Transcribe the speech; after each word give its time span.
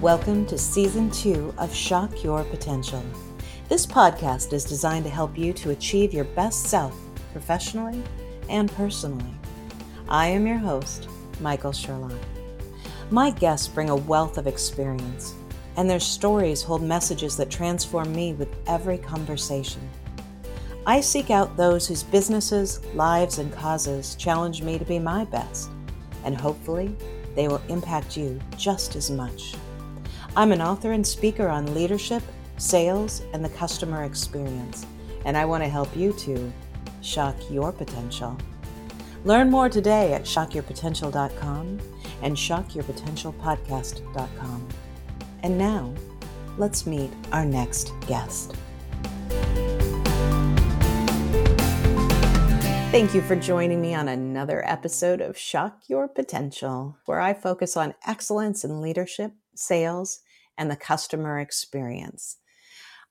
Welcome 0.00 0.46
to 0.46 0.56
Season 0.56 1.10
2 1.10 1.54
of 1.58 1.74
Shock 1.74 2.22
Your 2.22 2.44
Potential. 2.44 3.02
This 3.68 3.84
podcast 3.84 4.52
is 4.52 4.64
designed 4.64 5.04
to 5.06 5.10
help 5.10 5.36
you 5.36 5.52
to 5.54 5.70
achieve 5.70 6.14
your 6.14 6.22
best 6.22 6.66
self 6.66 6.96
professionally 7.32 8.04
and 8.48 8.70
personally. 8.70 9.34
I 10.08 10.28
am 10.28 10.46
your 10.46 10.58
host, 10.58 11.08
Michael 11.40 11.72
Sherlock. 11.72 12.12
My 13.10 13.32
guests 13.32 13.66
bring 13.66 13.90
a 13.90 13.96
wealth 13.96 14.38
of 14.38 14.46
experience, 14.46 15.34
and 15.76 15.90
their 15.90 15.98
stories 15.98 16.62
hold 16.62 16.84
messages 16.84 17.36
that 17.36 17.50
transform 17.50 18.14
me 18.14 18.34
with 18.34 18.54
every 18.68 18.98
conversation. 18.98 19.82
I 20.86 21.00
seek 21.00 21.30
out 21.30 21.56
those 21.56 21.88
whose 21.88 22.04
businesses, 22.04 22.84
lives, 22.94 23.40
and 23.40 23.52
causes 23.52 24.14
challenge 24.14 24.62
me 24.62 24.78
to 24.78 24.84
be 24.84 25.00
my 25.00 25.24
best, 25.24 25.70
and 26.24 26.40
hopefully, 26.40 26.94
they 27.34 27.48
will 27.48 27.62
impact 27.68 28.16
you 28.16 28.40
just 28.56 28.94
as 28.94 29.10
much. 29.10 29.56
I'm 30.36 30.52
an 30.52 30.60
author 30.60 30.92
and 30.92 31.06
speaker 31.06 31.48
on 31.48 31.74
leadership, 31.74 32.22
sales, 32.58 33.22
and 33.32 33.42
the 33.44 33.48
customer 33.50 34.04
experience, 34.04 34.86
and 35.24 35.36
I 35.36 35.44
want 35.44 35.64
to 35.64 35.68
help 35.68 35.96
you 35.96 36.12
to 36.12 36.52
shock 37.00 37.34
your 37.50 37.72
potential. 37.72 38.38
Learn 39.24 39.50
more 39.50 39.68
today 39.68 40.14
at 40.14 40.22
shockyourpotential.com 40.22 41.80
and 42.22 42.36
shockyourpotentialpodcast.com. 42.36 44.68
And 45.42 45.58
now, 45.58 45.92
let's 46.56 46.86
meet 46.86 47.10
our 47.32 47.44
next 47.44 47.92
guest. 48.06 48.54
Thank 52.90 53.14
you 53.14 53.20
for 53.20 53.36
joining 53.36 53.82
me 53.82 53.94
on 53.94 54.08
another 54.08 54.66
episode 54.66 55.20
of 55.20 55.36
Shock 55.36 55.82
Your 55.88 56.08
Potential, 56.08 56.96
where 57.04 57.20
I 57.20 57.34
focus 57.34 57.76
on 57.76 57.92
excellence 58.06 58.64
in 58.64 58.80
leadership, 58.80 59.32
sales, 59.58 60.20
and 60.56 60.70
the 60.70 60.76
customer 60.76 61.38
experience. 61.38 62.38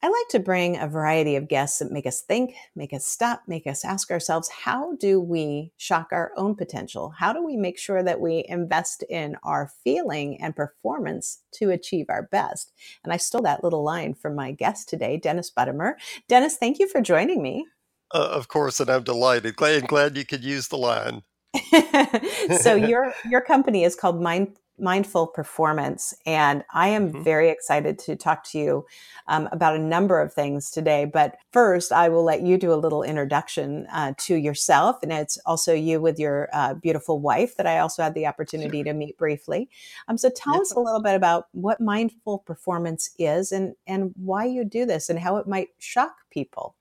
I 0.03 0.09
like 0.09 0.27
to 0.30 0.39
bring 0.39 0.77
a 0.77 0.88
variety 0.88 1.35
of 1.38 1.47
guests 1.47 1.80
that 1.80 1.91
make 1.91 2.05
us 2.05 2.21
think, 2.21 2.53
make 2.75 2.94
us 2.94 3.03
stop, 3.03 3.41
make 3.47 3.66
us 3.66 3.83
ask 3.83 4.11
ourselves, 4.11 4.47
how 4.47 4.95
do 4.97 5.19
we 5.19 5.71
shock 5.77 6.09
our 6.11 6.31
own 6.38 6.53
potential? 6.53 7.16
How 7.17 7.33
do 7.33 7.44
we 7.44 7.58
make 7.58 7.80
sure 7.80 8.03
that 8.03 8.19
we 8.19 8.45
invest 8.47 9.03
in 9.09 9.38
our 9.41 9.71
feeling 9.83 10.39
and 10.39 10.55
performance 10.55 11.39
to 11.53 11.71
achieve 11.71 12.05
our 12.09 12.21
best? 12.31 12.71
And 13.03 13.11
I 13.11 13.17
stole 13.17 13.41
that 13.41 13.64
little 13.64 13.83
line 13.83 14.14
from 14.14 14.36
my 14.36 14.52
guest 14.52 14.88
today, 14.88 15.17
Dennis 15.17 15.52
Buttimer. 15.52 15.93
Dennis, 16.27 16.58
thank 16.58 16.77
you 16.77 16.88
for 16.88 17.02
joining 17.02 17.41
me. 17.41 17.66
Uh, 18.14 18.30
of 18.31 18.49
course, 18.49 18.80
and 18.80 18.91
I'm 18.91 19.03
delighted. 19.03 19.55
Glad, 19.55 19.88
glad 19.88 20.16
you 20.16 20.25
could 20.25 20.43
use 20.43 20.67
the 20.67 20.77
line. 20.77 21.23
so 22.61 22.75
your 22.75 23.14
your 23.30 23.41
company 23.41 23.83
is 23.83 23.95
called 23.95 24.21
Mind 24.21 24.55
mindful 24.80 25.28
performance. 25.28 26.14
And 26.25 26.64
I 26.73 26.89
am 26.89 27.09
mm-hmm. 27.11 27.23
very 27.23 27.50
excited 27.50 28.00
to 28.00 28.16
talk 28.16 28.44
to 28.52 28.59
you 28.59 28.86
um, 29.28 29.50
about 29.52 29.75
a 29.75 29.80
number 29.80 30.20
of 30.22 30.33
things 30.33 30.70
today. 30.70 31.06
But 31.06 31.38
first, 31.52 31.92
I 31.92 32.09
will 32.09 32.23
let 32.23 32.42
you 32.42 32.58
do 32.58 32.73
a 32.73 32.75
little 32.75 33.03
introduction 33.03 33.88
uh, 33.92 34.14
to 34.20 34.36
yourself. 34.36 34.98
And 35.03 35.11
it's 35.11 35.38
also 35.45 35.73
you 35.73 36.00
with 36.00 36.20
your 36.20 36.50
uh, 36.53 36.75
beautiful 36.75 37.20
wife 37.20 37.55
that 37.58 37.67
I 37.67 37.80
also 37.80 38.03
had 38.03 38.14
the 38.14 38.28
opportunity 38.28 38.80
sure. 38.80 38.86
to 38.86 38.94
meet 38.94 39.17
briefly. 39.17 39.70
Um, 40.08 40.17
so 40.17 40.30
tell 40.30 40.61
us 40.61 40.72
a 40.72 40.80
little 40.80 41.02
bit 41.02 41.16
about 41.16 41.48
what 41.52 41.81
mindful 41.81 42.39
performance 42.39 43.11
is 43.17 43.52
and, 43.52 43.75
and 43.88 44.14
why 44.16 44.45
you 44.45 44.64
do 44.64 44.86
this 44.86 45.09
and 45.09 45.20
how 45.20 45.38
it 45.38 45.48
might 45.48 45.70
shock 45.80 46.16
people. 46.30 46.75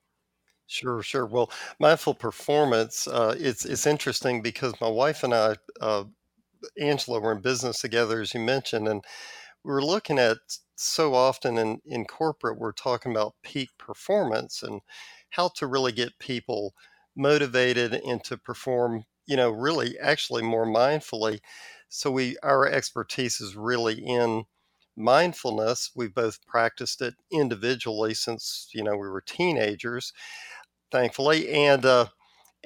Sure, 0.69 1.01
sure. 1.01 1.27
Well, 1.27 1.51
mindful 1.79 2.15
performance, 2.15 3.07
uh, 3.07 3.37
it's 3.39 3.65
it's 3.65 3.87
interesting 3.87 4.43
because 4.43 4.75
my 4.81 4.89
wife 4.89 5.23
and 5.23 5.33
I 5.33 5.55
uh, 5.81 6.05
Angela 6.81 7.20
were 7.20 7.33
in 7.33 7.41
business 7.42 7.81
together, 7.81 8.20
as 8.20 8.34
you 8.34 8.41
mentioned, 8.41 8.89
and 8.89 9.05
we 9.64 9.72
were 9.72 9.84
looking 9.84 10.19
at 10.19 10.39
so 10.77 11.14
often 11.14 11.59
in, 11.59 11.81
in 11.86 12.05
corporate, 12.06 12.59
we're 12.59 12.72
talking 12.72 13.12
about 13.12 13.34
peak 13.42 13.70
performance 13.78 14.62
and 14.62 14.81
how 15.31 15.49
to 15.56 15.66
really 15.66 15.93
get 15.93 16.19
people 16.19 16.75
motivated 17.16 17.94
and 17.94 18.22
to 18.25 18.37
perform, 18.37 19.05
you 19.26 19.37
know, 19.37 19.50
really 19.50 19.99
actually 19.99 20.43
more 20.43 20.66
mindfully. 20.66 21.41
So 21.88 22.10
we 22.10 22.37
our 22.43 22.66
expertise 22.66 23.41
is 23.41 23.56
really 23.56 23.94
in 24.05 24.44
mindfulness. 24.97 25.91
We've 25.94 26.15
both 26.15 26.44
practiced 26.47 27.00
it 27.03 27.15
individually 27.32 28.15
since, 28.15 28.69
you 28.75 28.82
know, 28.82 28.93
we 28.93 29.09
were 29.09 29.22
teenagers, 29.22 30.12
thankfully. 30.91 31.50
And 31.50 31.84
uh, 31.84 32.06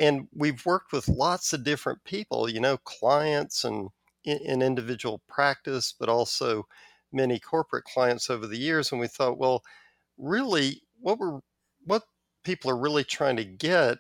and 0.01 0.27
we've 0.35 0.65
worked 0.65 0.93
with 0.93 1.09
lots 1.09 1.53
of 1.53 1.63
different 1.63 2.03
people, 2.05 2.49
you 2.49 2.59
know, 2.59 2.79
clients 2.79 3.65
and 3.65 3.91
in, 4.25 4.39
in, 4.39 4.63
individual 4.63 5.21
practice, 5.29 5.95
but 5.99 6.09
also 6.09 6.67
many 7.13 7.39
corporate 7.39 7.85
clients 7.85 8.31
over 8.31 8.47
the 8.47 8.59
years. 8.59 8.91
And 8.91 9.01
we 9.01 9.07
thought, 9.07 9.39
well, 9.39 9.63
really, 10.17 10.83
what 11.01 11.19
we're 11.19 11.41
what 11.85 12.05
people 12.45 12.71
are 12.71 12.79
really 12.79 13.05
trying 13.05 13.37
to 13.37 13.45
get 13.45 13.99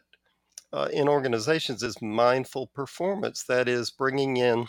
uh, 0.72 0.89
in 0.93 1.09
organizations 1.09 1.83
is 1.83 2.00
mindful 2.00 2.69
performance. 2.69 3.44
That 3.44 3.69
is 3.69 3.91
bringing 3.91 4.39
in, 4.39 4.66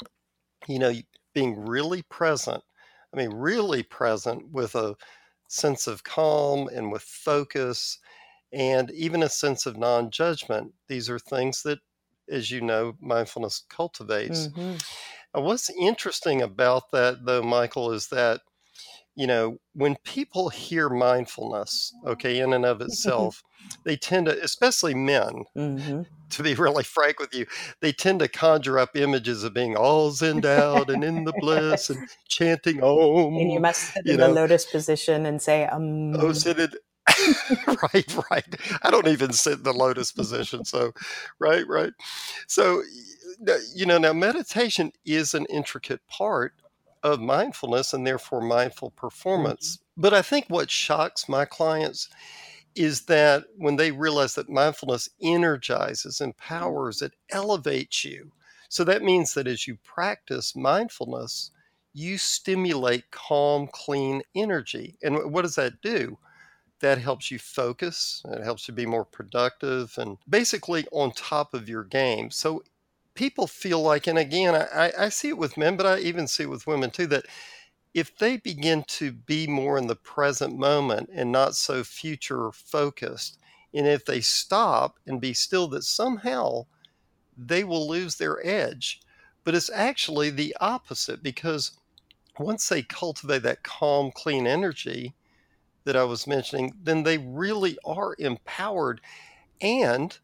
you 0.68 0.80
know, 0.80 0.94
being 1.34 1.66
really 1.66 2.02
present. 2.04 2.62
I 3.14 3.18
mean, 3.18 3.32
really 3.34 3.84
present 3.84 4.52
with 4.52 4.76
a 4.76 4.96
sense 5.48 5.88
of 5.88 6.04
calm 6.04 6.70
and 6.74 6.92
with 6.92 7.04
focus 7.04 8.00
and 8.54 8.92
even 8.92 9.24
a 9.24 9.30
sense 9.30 9.66
of 9.66 9.78
non 9.78 10.12
judgment. 10.12 10.74
These 10.88 11.10
are 11.10 11.20
things 11.20 11.64
that, 11.64 11.80
as 12.30 12.52
you 12.52 12.62
know, 12.62 12.94
mindfulness 13.00 13.64
cultivates. 13.70 14.48
Mm-hmm. 14.48 15.42
what's 15.42 15.70
interesting 15.70 16.42
about 16.42 16.92
that, 16.92 17.26
though, 17.26 17.44
Michael, 17.44 17.92
is 17.92 18.08
that, 18.08 18.42
you 19.16 19.28
know, 19.28 19.58
when 19.74 19.96
people 20.04 20.50
hear 20.50 20.90
mindfulness, 20.90 21.94
okay, 22.06 22.40
in 22.40 22.54
and 22.54 22.66
of 22.66 22.82
itself, 22.82 23.42
they 23.86 23.96
tend 23.96 24.26
to, 24.26 24.44
especially 24.44 24.94
men, 24.94 25.44
mm-hmm. 25.56 26.02
to 26.30 26.44
be 26.44 26.54
really 26.56 26.84
frank 26.84 27.20
with 27.20 27.34
you, 27.34 27.46
they 27.80 27.94
tend 27.94 28.20
to 28.20 28.28
conjure 28.28 28.80
up 28.80 28.96
images 28.96 29.44
of 29.44 29.54
being 29.54 29.78
all 29.78 30.12
zenned 30.12 30.46
out 30.46 30.90
and 30.90 31.04
in 31.04 31.24
the 31.24 31.34
bliss 31.40 31.90
and 31.90 32.10
chanting 32.28 32.84
om. 32.84 33.36
And 33.38 33.52
you 33.52 33.60
must 33.60 33.94
sit 33.94 34.06
in 34.06 34.18
know. 34.18 34.28
the 34.28 34.34
lotus 34.34 34.66
position 34.66 35.26
and 35.26 35.42
say, 35.42 35.66
um. 35.66 36.16
Oh, 36.16 36.34
seated 36.34 36.76
right, 37.68 38.18
right. 38.32 38.56
I 38.84 38.92
don't 38.92 39.08
even 39.08 39.34
sit 39.34 39.58
in 39.60 39.64
the 39.64 39.74
lotus 39.74 40.12
position. 40.12 40.66
So, 40.66 40.94
right, 41.40 41.68
right. 41.68 41.94
So, 42.48 42.84
you 43.76 43.86
know, 43.86 43.98
now 43.98 44.14
meditation 44.14 44.92
is 45.06 45.34
an 45.34 45.46
intricate 45.50 46.06
part 46.08 46.54
of 47.04 47.20
mindfulness 47.20 47.94
and 47.94 48.06
therefore 48.06 48.42
mindful 48.42 48.92
performance. 48.92 49.78
Mm-hmm. 49.78 50.02
But 50.02 50.14
I 50.14 50.22
think 50.22 50.46
what 50.48 50.70
shocks 50.70 51.28
my 51.28 51.46
clients 51.46 52.10
is 52.76 53.02
that 53.02 53.44
when 53.58 53.76
they 53.76 53.92
realize 53.92 54.36
that 54.36 54.50
mindfulness 54.50 55.10
energizes, 55.22 56.22
empowers, 56.22 57.02
it 57.02 57.14
elevates 57.32 58.06
you. 58.06 58.32
So 58.70 58.84
that 58.86 59.04
means 59.04 59.34
that 59.34 59.48
as 59.48 59.68
you 59.68 59.78
practice 59.84 60.56
mindfulness, 60.56 61.52
you 61.94 62.18
stimulate 62.18 63.12
calm, 63.12 63.68
clean 63.72 64.22
energy. 64.36 64.98
And 65.04 65.34
what 65.34 65.42
does 65.42 65.56
that 65.56 65.82
do? 65.82 66.18
That 66.82 66.98
helps 66.98 67.32
you 67.32 67.40
focus, 67.40 68.22
it 68.26 68.44
helps 68.44 68.68
you 68.68 68.74
be 68.74 68.86
more 68.86 69.06
productive 69.06 69.94
and 69.98 70.18
basically 70.30 70.86
on 70.92 71.12
top 71.12 71.54
of 71.54 71.70
your 71.70 71.84
game. 71.84 72.30
So 72.32 72.64
people 73.14 73.48
feel 73.48 73.82
like, 73.82 74.08
and 74.08 74.18
again, 74.18 74.56
I, 74.56 74.92
I 74.98 75.10
see 75.10 75.30
it 75.30 75.38
with 75.38 75.58
men, 75.58 75.78
but 75.78 75.86
I 75.86 76.00
even 76.00 76.28
see 76.28 76.44
it 76.44 76.50
with 76.50 76.68
women 76.68 76.92
too, 76.92 77.08
that 77.08 77.26
if 77.94 78.18
they 78.18 78.38
begin 78.38 78.84
to 78.88 79.12
be 79.12 79.48
more 79.48 79.78
in 79.78 79.88
the 79.88 79.96
present 79.96 80.58
moment 80.58 81.10
and 81.14 81.32
not 81.32 81.56
so 81.56 81.84
future 81.84 82.52
focused, 82.52 83.38
and 83.74 83.88
if 83.88 84.06
they 84.06 84.22
stop 84.22 85.00
and 85.06 85.22
be 85.22 85.34
still, 85.34 85.68
that 85.70 85.84
somehow 85.84 86.66
they 87.38 87.64
will 87.64 87.88
lose 87.88 88.16
their 88.16 88.46
edge. 88.46 89.02
But 89.44 89.56
it's 89.56 89.70
actually 89.70 90.30
the 90.30 90.56
opposite 90.62 91.24
because 91.24 91.72
once 92.40 92.70
they 92.70 92.84
cultivate 92.84 93.44
that 93.44 93.64
calm, 93.64 94.12
clean 94.14 94.48
energy, 94.48 95.14
that 95.84 95.96
I 95.96 96.04
was 96.04 96.28
mentioning, 96.28 96.74
then 96.84 97.04
they 97.04 97.18
really 97.18 97.78
are 97.86 98.16
empowered 98.20 99.02
and 99.62 100.18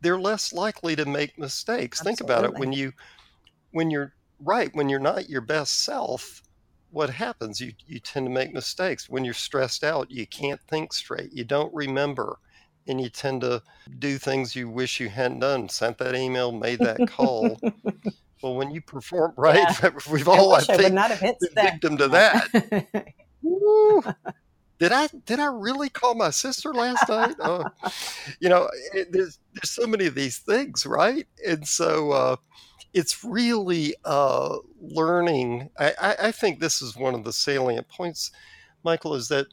they're 0.00 0.18
less 0.18 0.52
likely 0.52 0.94
to 0.96 1.06
make 1.06 1.38
mistakes. 1.38 2.00
Absolutely. 2.00 2.16
Think 2.16 2.20
about 2.20 2.44
it 2.44 2.58
when 2.58 2.72
you 2.72 2.92
when 3.72 3.90
you're 3.90 4.14
right, 4.40 4.74
when 4.74 4.88
you're 4.88 5.00
not 5.00 5.28
your 5.28 5.40
best 5.40 5.84
self, 5.84 6.42
what 6.90 7.10
happens? 7.10 7.60
You 7.60 7.72
you 7.86 7.98
tend 7.98 8.26
to 8.26 8.30
make 8.30 8.52
mistakes. 8.52 9.08
When 9.08 9.24
you're 9.24 9.34
stressed 9.34 9.82
out, 9.82 10.10
you 10.10 10.26
can't 10.26 10.60
think 10.68 10.92
straight. 10.92 11.32
You 11.32 11.44
don't 11.44 11.74
remember 11.74 12.38
and 12.86 13.00
you 13.00 13.08
tend 13.08 13.40
to 13.40 13.62
do 13.98 14.18
things 14.18 14.54
you 14.54 14.68
wish 14.68 15.00
you 15.00 15.08
hadn't 15.08 15.40
done, 15.40 15.68
sent 15.68 15.98
that 15.98 16.14
email, 16.14 16.52
made 16.52 16.78
that 16.80 17.08
call. 17.08 17.58
well, 18.42 18.54
when 18.54 18.70
you 18.70 18.80
perform 18.80 19.32
right, 19.36 19.66
yeah. 19.82 19.90
we've 20.10 20.28
all 20.28 20.54
I, 20.54 20.58
I 20.58 20.60
think, 20.60 20.92
not 20.94 21.10
have 21.10 21.20
been 21.20 21.36
victim 21.54 21.96
to 21.98 22.08
that. 23.42 24.34
Did 24.84 24.92
I 24.92 25.08
did 25.24 25.40
I 25.40 25.46
really 25.46 25.88
call 25.88 26.14
my 26.14 26.28
sister 26.28 26.74
last 26.74 27.08
night? 27.08 27.36
Uh, 27.40 27.64
you 28.40 28.50
know, 28.50 28.68
it, 28.92 29.10
there's 29.12 29.38
there's 29.54 29.70
so 29.70 29.86
many 29.86 30.04
of 30.04 30.14
these 30.14 30.38
things, 30.40 30.84
right? 30.84 31.26
And 31.46 31.66
so, 31.66 32.10
uh, 32.12 32.36
it's 32.92 33.24
really 33.24 33.94
uh, 34.04 34.58
learning. 34.82 35.70
I, 35.78 35.94
I, 35.98 36.16
I 36.24 36.32
think 36.32 36.60
this 36.60 36.82
is 36.82 36.96
one 36.98 37.14
of 37.14 37.24
the 37.24 37.32
salient 37.32 37.88
points, 37.88 38.30
Michael, 38.84 39.14
is 39.14 39.28
that 39.28 39.46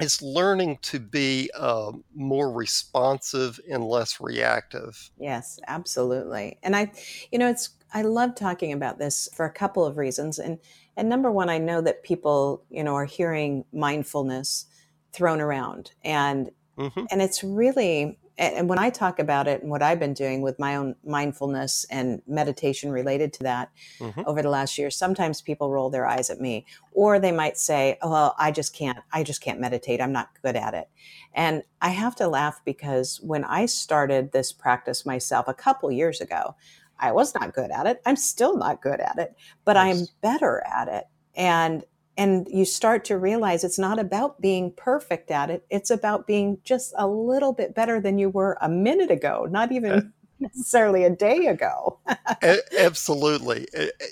it's 0.00 0.20
learning 0.20 0.78
to 0.82 0.98
be 0.98 1.48
uh, 1.56 1.92
more 2.12 2.50
responsive 2.50 3.60
and 3.70 3.84
less 3.84 4.20
reactive. 4.20 5.10
Yes, 5.16 5.60
absolutely. 5.68 6.58
And 6.64 6.74
I, 6.74 6.90
you 7.30 7.38
know, 7.38 7.48
it's 7.48 7.70
I 7.94 8.02
love 8.02 8.34
talking 8.34 8.72
about 8.72 8.98
this 8.98 9.28
for 9.32 9.46
a 9.46 9.52
couple 9.52 9.86
of 9.86 9.96
reasons. 9.96 10.40
And 10.40 10.58
and 10.96 11.08
number 11.08 11.30
one, 11.30 11.48
I 11.48 11.58
know 11.58 11.80
that 11.82 12.02
people, 12.02 12.64
you 12.70 12.82
know, 12.82 12.94
are 12.94 13.04
hearing 13.04 13.64
mindfulness 13.72 14.66
thrown 15.12 15.40
around, 15.40 15.92
and 16.04 16.50
mm-hmm. 16.78 17.04
and 17.10 17.22
it's 17.22 17.44
really 17.44 18.18
and 18.38 18.68
when 18.68 18.78
I 18.78 18.90
talk 18.90 19.18
about 19.18 19.48
it 19.48 19.62
and 19.62 19.70
what 19.70 19.82
I've 19.82 19.98
been 19.98 20.12
doing 20.12 20.42
with 20.42 20.58
my 20.58 20.76
own 20.76 20.94
mindfulness 21.04 21.86
and 21.90 22.20
meditation 22.26 22.90
related 22.90 23.32
to 23.34 23.44
that 23.44 23.70
mm-hmm. 23.98 24.20
over 24.26 24.42
the 24.42 24.50
last 24.50 24.76
year, 24.76 24.90
sometimes 24.90 25.40
people 25.40 25.70
roll 25.70 25.88
their 25.88 26.06
eyes 26.06 26.28
at 26.28 26.40
me, 26.40 26.66
or 26.92 27.18
they 27.18 27.32
might 27.32 27.56
say, 27.56 27.96
"Oh, 28.02 28.10
well, 28.10 28.34
I 28.38 28.52
just 28.52 28.74
can't. 28.74 28.98
I 29.12 29.22
just 29.22 29.40
can't 29.40 29.60
meditate. 29.60 30.00
I'm 30.02 30.12
not 30.12 30.30
good 30.42 30.56
at 30.56 30.74
it." 30.74 30.90
And 31.32 31.62
I 31.80 31.90
have 31.90 32.14
to 32.16 32.28
laugh 32.28 32.60
because 32.64 33.20
when 33.22 33.44
I 33.44 33.66
started 33.66 34.32
this 34.32 34.52
practice 34.52 35.06
myself 35.06 35.48
a 35.48 35.54
couple 35.54 35.90
years 35.90 36.20
ago, 36.20 36.56
I 36.98 37.12
was 37.12 37.34
not 37.34 37.54
good 37.54 37.70
at 37.70 37.86
it. 37.86 38.00
I'm 38.06 38.16
still 38.16 38.56
not 38.56 38.82
good 38.82 39.00
at 39.00 39.18
it, 39.18 39.36
but 39.64 39.76
yes. 39.76 40.00
I'm 40.00 40.06
better 40.20 40.62
at 40.66 40.88
it. 40.88 41.04
And 41.34 41.84
and 42.18 42.48
you 42.50 42.64
start 42.64 43.04
to 43.04 43.18
realize 43.18 43.62
it's 43.62 43.78
not 43.78 43.98
about 43.98 44.40
being 44.40 44.72
perfect 44.72 45.30
at 45.30 45.50
it 45.50 45.64
it's 45.70 45.90
about 45.90 46.26
being 46.26 46.58
just 46.64 46.94
a 46.96 47.06
little 47.06 47.52
bit 47.52 47.74
better 47.74 48.00
than 48.00 48.18
you 48.18 48.28
were 48.28 48.56
a 48.60 48.68
minute 48.68 49.10
ago 49.10 49.46
not 49.50 49.72
even 49.72 50.12
necessarily 50.40 51.04
a 51.04 51.10
day 51.10 51.46
ago 51.46 51.98
absolutely 52.78 53.66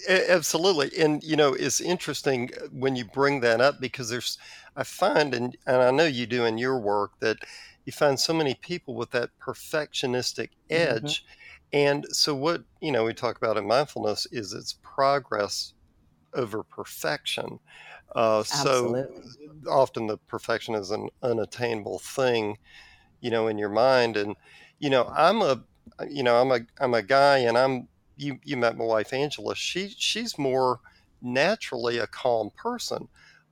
absolutely 0.08 0.90
and 0.98 1.22
you 1.22 1.36
know 1.36 1.54
it's 1.54 1.80
interesting 1.80 2.50
when 2.72 2.96
you 2.96 3.04
bring 3.04 3.40
that 3.40 3.60
up 3.60 3.80
because 3.80 4.08
there's 4.08 4.38
i 4.76 4.82
find 4.82 5.34
and, 5.34 5.56
and 5.66 5.82
i 5.82 5.90
know 5.90 6.06
you 6.06 6.26
do 6.26 6.44
in 6.44 6.58
your 6.58 6.78
work 6.78 7.12
that 7.20 7.36
you 7.84 7.92
find 7.92 8.18
so 8.18 8.32
many 8.32 8.54
people 8.54 8.94
with 8.94 9.10
that 9.10 9.30
perfectionistic 9.40 10.50
mm-hmm. 10.70 10.96
edge 10.96 11.24
mm-hmm. 11.24 11.40
And 11.74 12.06
so 12.10 12.34
what 12.34 12.62
you 12.80 12.90
know 12.90 13.04
we 13.04 13.12
talk 13.12 13.36
about 13.36 13.58
in 13.58 13.66
mindfulness 13.66 14.26
is 14.32 14.54
it's 14.54 14.78
progress 14.82 15.74
over 16.32 16.62
perfection 16.62 17.60
uh, 18.14 18.42
so 18.44 19.06
often 19.68 20.06
the 20.06 20.18
perfection 20.18 20.74
is 20.74 20.90
an 20.90 21.08
unattainable 21.22 21.98
thing, 21.98 22.58
you 23.20 23.30
know, 23.30 23.48
in 23.48 23.58
your 23.58 23.68
mind. 23.68 24.16
And 24.16 24.36
you 24.78 24.90
know, 24.90 25.10
I'm 25.14 25.42
a, 25.42 25.62
you 26.08 26.22
know, 26.22 26.40
I'm 26.40 26.52
a, 26.52 26.60
I'm 26.80 26.94
a 26.94 27.02
guy, 27.02 27.38
and 27.38 27.58
I'm. 27.58 27.88
You, 28.16 28.38
you 28.44 28.56
met 28.56 28.78
my 28.78 28.84
wife 28.84 29.12
Angela. 29.12 29.56
She, 29.56 29.88
she's 29.88 30.38
more 30.38 30.78
naturally 31.20 31.98
a 31.98 32.06
calm 32.06 32.50
person, 32.56 33.08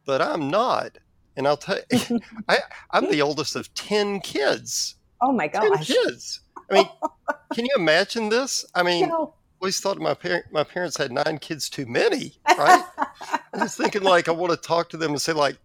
but 0.07 0.23
I'm 0.23 0.49
not. 0.49 0.99
And 1.37 1.49
I'll 1.49 1.57
tell 1.57 1.81
you, 1.91 2.21
I, 2.49 2.59
I'm 2.93 3.11
the 3.11 3.23
oldest 3.23 3.57
of 3.57 3.75
ten 3.75 4.21
kids. 4.21 4.95
Oh 5.21 5.33
my 5.33 5.49
gosh! 5.49 5.89
Ten 5.89 5.97
kids. 5.97 6.41
I 6.71 6.75
mean, 6.75 6.89
can 7.55 7.65
you 7.65 7.73
imagine 7.77 8.29
this? 8.29 8.65
I 8.75 8.83
mean, 8.83 9.09
no 9.09 9.35
always 9.63 9.79
thought 9.79 9.99
my 9.99 10.13
parent 10.13 10.45
my 10.51 10.65
parents 10.65 10.97
had 10.97 11.13
nine 11.13 11.39
kids 11.39 11.71
too 11.71 11.87
many, 11.87 12.35
right? 12.59 12.85
I 12.99 13.59
was 13.59 13.77
thinking 13.77 14.03
like 14.03 14.29
I 14.29 14.33
want 14.33 14.51
to 14.51 14.57
talk 14.57 14.89
to 14.91 14.97
them 14.97 15.13
and 15.13 15.23
say 15.23 15.33
like, 15.33 15.57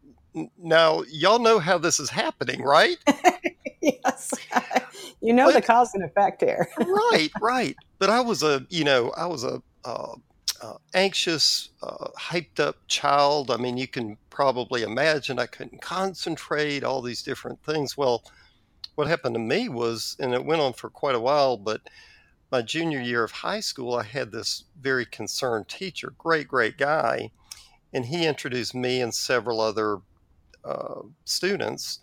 now 0.60 1.02
y'all 1.10 1.40
know 1.40 1.58
how 1.58 1.80
this 1.80 2.00
is 2.00 2.12
happening, 2.12 2.62
right? 2.62 2.98
yes, 3.82 4.34
you 5.22 5.34
know 5.34 5.46
but, 5.46 5.56
the 5.56 5.62
cause 5.64 5.96
and 5.96 6.04
effect 6.04 6.44
here. 6.44 6.68
right, 6.78 7.32
right. 7.42 7.76
But 7.98 8.12
I 8.12 8.22
was 8.22 8.44
a 8.44 8.68
you 8.70 8.84
know 8.84 9.12
I 9.18 9.26
was 9.26 9.44
a 9.44 9.64
uh, 9.84 10.14
uh, 10.62 10.76
anxious, 10.94 11.70
uh, 11.82 12.10
hyped 12.20 12.60
up 12.60 12.78
child. 12.88 13.50
I 13.50 13.58
mean, 13.58 13.78
you 13.78 13.88
can 13.88 14.16
probably 14.30 14.84
imagine 14.84 15.40
I 15.40 15.48
couldn't 15.48 15.82
concentrate, 15.82 16.84
all 16.84 17.02
these 17.02 17.24
different 17.24 17.64
things. 17.64 17.98
Well, 17.98 18.24
what 18.98 19.08
happened 19.08 19.36
to 19.36 19.40
me 19.40 19.70
was, 19.70 20.18
and 20.20 20.34
it 20.34 20.44
went 20.44 20.60
on 20.60 20.74
for 20.74 20.90
quite 20.90 21.14
a 21.14 21.20
while, 21.20 21.56
but 21.56 21.82
my 22.52 22.64
junior 22.64 23.00
year 23.00 23.24
of 23.24 23.32
high 23.32 23.60
school, 23.60 23.94
I 23.94 24.04
had 24.04 24.32
this 24.32 24.64
very 24.82 25.06
concerned 25.06 25.68
teacher, 25.68 26.14
great, 26.18 26.48
great 26.48 26.78
guy, 26.78 27.30
and 27.94 28.06
he 28.06 28.26
introduced 28.26 28.74
me 28.74 29.02
and 29.02 29.14
several 29.14 29.62
other 29.62 30.00
uh, 30.66 31.02
students 31.26 32.00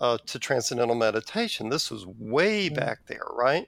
uh, 0.00 0.18
to 0.26 0.38
transcendental 0.38 0.94
meditation. 0.94 1.70
This 1.70 1.90
was 1.90 2.06
way 2.06 2.68
mm. 2.68 2.74
back 2.74 2.98
there, 3.06 3.24
right? 3.32 3.66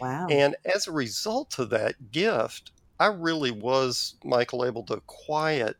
Wow. 0.00 0.26
And 0.30 0.56
as 0.64 0.86
a 0.86 0.92
result 0.92 1.58
of 1.58 1.68
that 1.70 2.12
gift, 2.12 2.72
I 2.98 3.08
really 3.08 3.50
was, 3.50 4.14
Michael, 4.24 4.64
able 4.64 4.84
to 4.84 5.02
quiet 5.06 5.76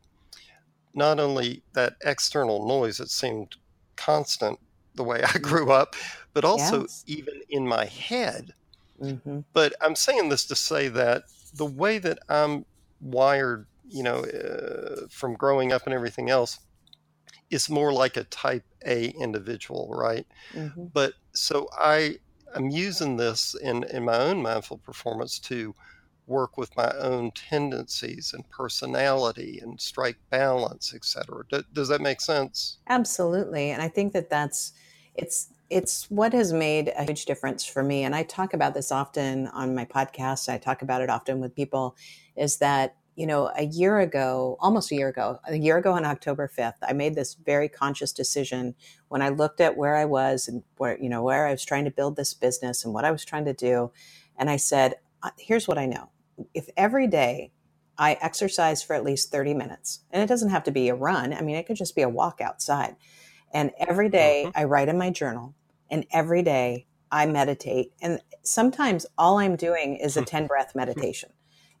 not 0.93 1.19
only 1.19 1.63
that 1.73 1.95
external 2.03 2.67
noise 2.67 2.97
that 2.97 3.09
seemed 3.09 3.55
constant 3.95 4.59
the 4.97 5.03
way 5.03 5.23
I 5.23 5.37
grew 5.41 5.71
up, 5.71 5.95
but 6.37 6.45
also 6.45 6.81
yes. 6.81 7.03
even 7.07 7.41
in 7.49 7.67
my 7.67 7.85
head 7.85 8.53
Mm-hmm. 9.01 9.39
But 9.53 9.73
I'm 9.81 9.95
saying 9.95 10.29
this 10.29 10.45
to 10.45 10.55
say 10.55 10.87
that 10.89 11.23
the 11.53 11.65
way 11.65 11.97
that 11.99 12.19
I'm 12.29 12.65
wired, 13.01 13.67
you 13.87 14.03
know, 14.03 14.23
uh, 14.23 15.07
from 15.09 15.35
growing 15.35 15.71
up 15.71 15.83
and 15.85 15.93
everything 15.93 16.29
else, 16.29 16.59
is 17.49 17.69
more 17.69 17.93
like 17.93 18.17
a 18.17 18.25
type 18.25 18.65
A 18.85 19.09
individual, 19.09 19.89
right? 19.93 20.25
Mm-hmm. 20.53 20.85
But 20.93 21.13
so 21.33 21.69
I 21.77 22.17
am 22.55 22.69
using 22.69 23.17
this 23.17 23.55
in, 23.55 23.83
in 23.85 24.03
my 24.03 24.17
own 24.17 24.41
mindful 24.41 24.79
performance 24.79 25.39
to 25.39 25.73
work 26.25 26.57
with 26.57 26.75
my 26.75 26.91
own 26.99 27.31
tendencies 27.31 28.33
and 28.33 28.49
personality 28.49 29.59
and 29.61 29.79
strike 29.79 30.17
balance, 30.29 30.93
etc. 30.93 31.45
does 31.71 31.87
that 31.87 32.01
make 32.01 32.19
sense? 32.19 32.79
Absolutely. 32.89 33.69
And 33.71 33.81
I 33.81 33.87
think 33.87 34.11
that 34.11 34.29
that's, 34.29 34.73
it's, 35.15 35.47
it's 35.69 36.09
what 36.09 36.33
has 36.33 36.53
made 36.53 36.93
a 36.97 37.03
huge 37.03 37.25
difference 37.25 37.65
for 37.65 37.83
me. 37.83 38.03
And 38.03 38.15
I 38.15 38.23
talk 38.23 38.53
about 38.53 38.73
this 38.73 38.91
often 38.91 39.47
on 39.47 39.75
my 39.75 39.85
podcast. 39.85 40.49
I 40.49 40.57
talk 40.57 40.81
about 40.81 41.01
it 41.01 41.09
often 41.09 41.39
with 41.39 41.55
people 41.55 41.95
is 42.35 42.57
that, 42.57 42.95
you 43.15 43.25
know, 43.25 43.51
a 43.57 43.65
year 43.65 43.99
ago, 43.99 44.57
almost 44.59 44.91
a 44.91 44.95
year 44.95 45.09
ago, 45.09 45.39
a 45.45 45.55
year 45.55 45.77
ago 45.77 45.91
on 45.93 46.05
October 46.05 46.49
5th, 46.55 46.75
I 46.87 46.93
made 46.93 47.15
this 47.15 47.33
very 47.33 47.67
conscious 47.67 48.13
decision 48.13 48.75
when 49.09 49.21
I 49.21 49.29
looked 49.29 49.59
at 49.59 49.75
where 49.75 49.95
I 49.95 50.05
was 50.05 50.47
and 50.47 50.63
where, 50.77 50.97
you 51.01 51.09
know, 51.09 51.23
where 51.23 51.47
I 51.47 51.51
was 51.51 51.65
trying 51.65 51.85
to 51.85 51.91
build 51.91 52.15
this 52.15 52.33
business 52.33 52.85
and 52.85 52.93
what 52.93 53.05
I 53.05 53.11
was 53.11 53.25
trying 53.25 53.45
to 53.45 53.53
do. 53.53 53.91
And 54.37 54.49
I 54.49 54.57
said, 54.57 54.95
here's 55.37 55.67
what 55.67 55.77
I 55.77 55.87
know. 55.87 56.09
If 56.53 56.69
every 56.77 57.07
day 57.07 57.51
I 57.97 58.17
exercise 58.21 58.83
for 58.83 58.93
at 58.93 59.03
least 59.03 59.31
30 59.31 59.55
minutes, 59.55 60.01
and 60.11 60.21
it 60.21 60.27
doesn't 60.27 60.51
have 60.51 60.63
to 60.65 60.71
be 60.71 60.87
a 60.87 60.95
run, 60.95 61.33
I 61.33 61.41
mean, 61.41 61.55
it 61.55 61.65
could 61.65 61.75
just 61.75 61.95
be 61.95 62.03
a 62.03 62.09
walk 62.09 62.39
outside 62.39 62.95
and 63.57 63.71
every 63.79 64.07
day 64.07 64.43
mm-hmm. 64.45 64.59
I 64.59 64.65
write 64.65 64.87
in 64.87 64.99
my 64.99 65.09
journal, 65.09 65.55
and 65.89 66.05
every 66.11 66.43
day 66.43 66.85
I 67.11 67.25
meditate. 67.25 67.91
And 68.03 68.21
sometimes 68.43 69.07
all 69.17 69.39
I'm 69.39 69.55
doing 69.55 69.95
is 69.95 70.15
a 70.15 70.21
10 70.21 70.45
breath 70.45 70.75
meditation. 70.75 71.31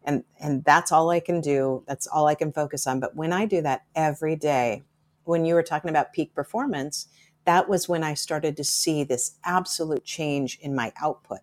And, 0.03 0.23
and 0.39 0.63
that's 0.63 0.91
all 0.91 1.11
I 1.11 1.19
can 1.19 1.39
do. 1.39 1.83
That's 1.87 2.07
all 2.07 2.25
I 2.25 2.33
can 2.33 2.51
focus 2.51 2.87
on. 2.87 2.99
But 2.99 3.15
when 3.15 3.31
I 3.31 3.45
do 3.45 3.61
that 3.61 3.83
every 3.93 4.35
day, 4.35 4.85
when 5.25 5.45
you 5.45 5.53
were 5.53 5.61
talking 5.61 5.91
about 5.91 6.13
peak 6.13 6.33
performance, 6.33 7.09
that 7.45 7.69
was 7.69 7.87
when 7.87 8.03
I 8.03 8.15
started 8.15 8.57
to 8.57 8.63
see 8.63 9.03
this 9.03 9.37
absolute 9.43 10.03
change 10.03 10.57
in 10.59 10.73
my 10.73 10.91
output. 10.99 11.41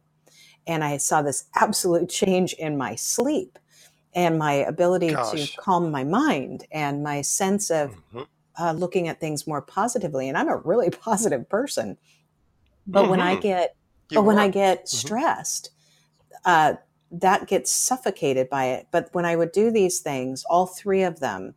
And 0.66 0.82
I 0.82 0.96
saw 0.96 1.22
this 1.22 1.44
absolute 1.54 2.08
change 2.08 2.54
in 2.54 2.76
my 2.76 2.96
sleep 2.96 3.56
and 4.12 4.36
my 4.36 4.54
ability 4.54 5.10
Gosh. 5.10 5.52
to 5.52 5.56
calm 5.58 5.92
my 5.92 6.02
mind 6.02 6.66
and 6.72 7.04
my 7.04 7.22
sense 7.22 7.70
of 7.70 7.92
mm-hmm 7.92 8.22
uh, 8.58 8.72
looking 8.72 9.08
at 9.08 9.20
things 9.20 9.46
more 9.46 9.60
positively. 9.60 10.28
And 10.28 10.36
I'm 10.36 10.48
a 10.48 10.56
really 10.56 10.90
positive 11.08 11.48
person, 11.48 11.96
but 12.86 13.02
mm-hmm. 13.02 13.10
when 13.10 13.20
I 13.20 13.32
mm-hmm. 13.32 13.42
get, 13.42 13.76
you 14.10 14.16
but 14.16 14.24
when 14.24 14.38
I 14.38 14.48
get 14.48 14.84
mm-hmm. 14.84 14.96
stressed, 14.96 15.70
uh, 16.44 16.74
that 17.10 17.46
gets 17.46 17.70
suffocated 17.70 18.48
by 18.48 18.66
it. 18.66 18.88
But 18.90 19.08
when 19.12 19.24
I 19.24 19.36
would 19.36 19.52
do 19.52 19.70
these 19.70 20.00
things, 20.00 20.44
all 20.48 20.66
three 20.66 21.02
of 21.02 21.20
them, 21.20 21.54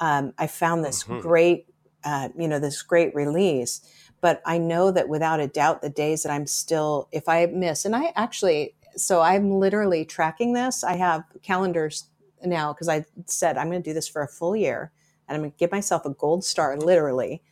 um, 0.00 0.32
I 0.38 0.46
found 0.46 0.84
this 0.84 1.04
mm-hmm. 1.04 1.20
great, 1.20 1.66
uh, 2.04 2.30
you 2.36 2.48
know, 2.48 2.58
this 2.58 2.82
great 2.82 3.14
release. 3.14 3.80
But 4.20 4.42
I 4.46 4.58
know 4.58 4.90
that 4.90 5.08
without 5.08 5.40
a 5.40 5.46
doubt, 5.46 5.82
the 5.82 5.90
days 5.90 6.22
that 6.22 6.32
I'm 6.32 6.46
still, 6.46 7.08
if 7.12 7.28
I 7.28 7.46
miss, 7.46 7.84
and 7.84 7.94
I 7.94 8.12
actually, 8.16 8.74
so 8.96 9.20
I'm 9.20 9.52
literally 9.52 10.04
tracking 10.04 10.54
this. 10.54 10.82
I 10.82 10.96
have 10.96 11.24
calendars 11.42 12.08
now 12.44 12.72
because 12.72 12.88
I 12.88 13.04
said 13.26 13.58
I'm 13.58 13.70
going 13.70 13.82
to 13.82 13.88
do 13.88 13.94
this 13.94 14.08
for 14.08 14.22
a 14.22 14.28
full 14.28 14.56
year 14.56 14.92
and 15.28 15.36
I'm 15.36 15.42
going 15.42 15.52
to 15.52 15.56
give 15.56 15.72
myself 15.72 16.04
a 16.04 16.10
gold 16.10 16.44
star 16.44 16.76
literally 16.76 17.42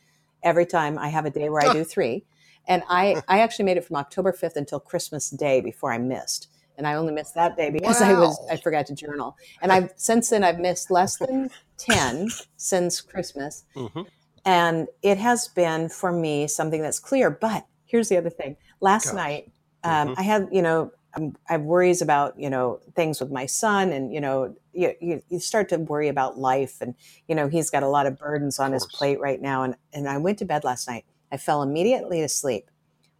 every 0.43 0.65
time 0.65 0.97
I 0.97 1.09
have 1.09 1.25
a 1.25 1.29
day 1.29 1.49
where 1.49 1.67
I 1.67 1.73
do 1.73 1.83
three. 1.95 2.25
And 2.67 2.83
I, 2.89 3.21
I 3.27 3.39
actually 3.39 3.65
made 3.65 3.77
it 3.77 3.85
from 3.85 3.95
October 3.97 4.31
5th 4.31 4.55
until 4.55 4.79
Christmas 4.79 5.29
Day 5.29 5.61
before 5.61 5.91
I 5.91 5.97
missed. 5.97 6.49
And 6.77 6.85
I 6.87 6.95
only 6.95 7.13
missed 7.13 7.35
that 7.35 7.55
day 7.55 7.69
because 7.69 8.01
wow. 8.01 8.09
I 8.09 8.19
was 8.19 8.47
I 8.51 8.57
forgot 8.57 8.85
to 8.87 8.95
journal. 8.95 9.37
And 9.61 9.71
I've 9.71 9.93
since 9.95 10.29
then 10.29 10.43
I've 10.43 10.59
missed 10.59 10.91
less 10.91 11.17
than 11.17 11.49
10 11.77 12.27
since 12.57 12.99
Christmas. 12.99 13.63
Mm-hmm. 13.75 14.01
And 14.45 14.87
it 15.01 15.17
has 15.17 15.47
been 15.47 15.89
for 15.89 16.11
me 16.11 16.47
something 16.47 16.81
that's 16.81 16.99
clear. 16.99 17.29
But 17.29 17.65
here's 17.85 18.09
the 18.09 18.17
other 18.17 18.29
thing. 18.29 18.57
Last 18.81 19.05
Gosh. 19.05 19.15
night, 19.15 19.51
um, 19.83 20.09
mm-hmm. 20.09 20.19
I 20.19 20.23
had, 20.23 20.49
you 20.51 20.61
know, 20.61 20.91
I'm, 21.15 21.35
I 21.49 21.53
have 21.53 21.61
worries 21.61 22.01
about 22.01 22.39
you 22.39 22.49
know 22.49 22.79
things 22.95 23.19
with 23.19 23.31
my 23.31 23.45
son, 23.45 23.91
and 23.91 24.13
you 24.13 24.21
know 24.21 24.55
you, 24.73 24.93
you, 25.01 25.23
you 25.29 25.39
start 25.39 25.69
to 25.69 25.77
worry 25.77 26.07
about 26.09 26.37
life, 26.37 26.77
and 26.81 26.95
you 27.27 27.35
know 27.35 27.47
he's 27.47 27.69
got 27.69 27.83
a 27.83 27.87
lot 27.87 28.05
of 28.05 28.17
burdens 28.19 28.59
on 28.59 28.73
his 28.73 28.85
plate 28.85 29.19
right 29.19 29.41
now. 29.41 29.63
And 29.63 29.75
and 29.93 30.09
I 30.09 30.17
went 30.17 30.39
to 30.39 30.45
bed 30.45 30.63
last 30.63 30.87
night. 30.87 31.05
I 31.31 31.37
fell 31.37 31.63
immediately 31.63 32.21
asleep. 32.21 32.69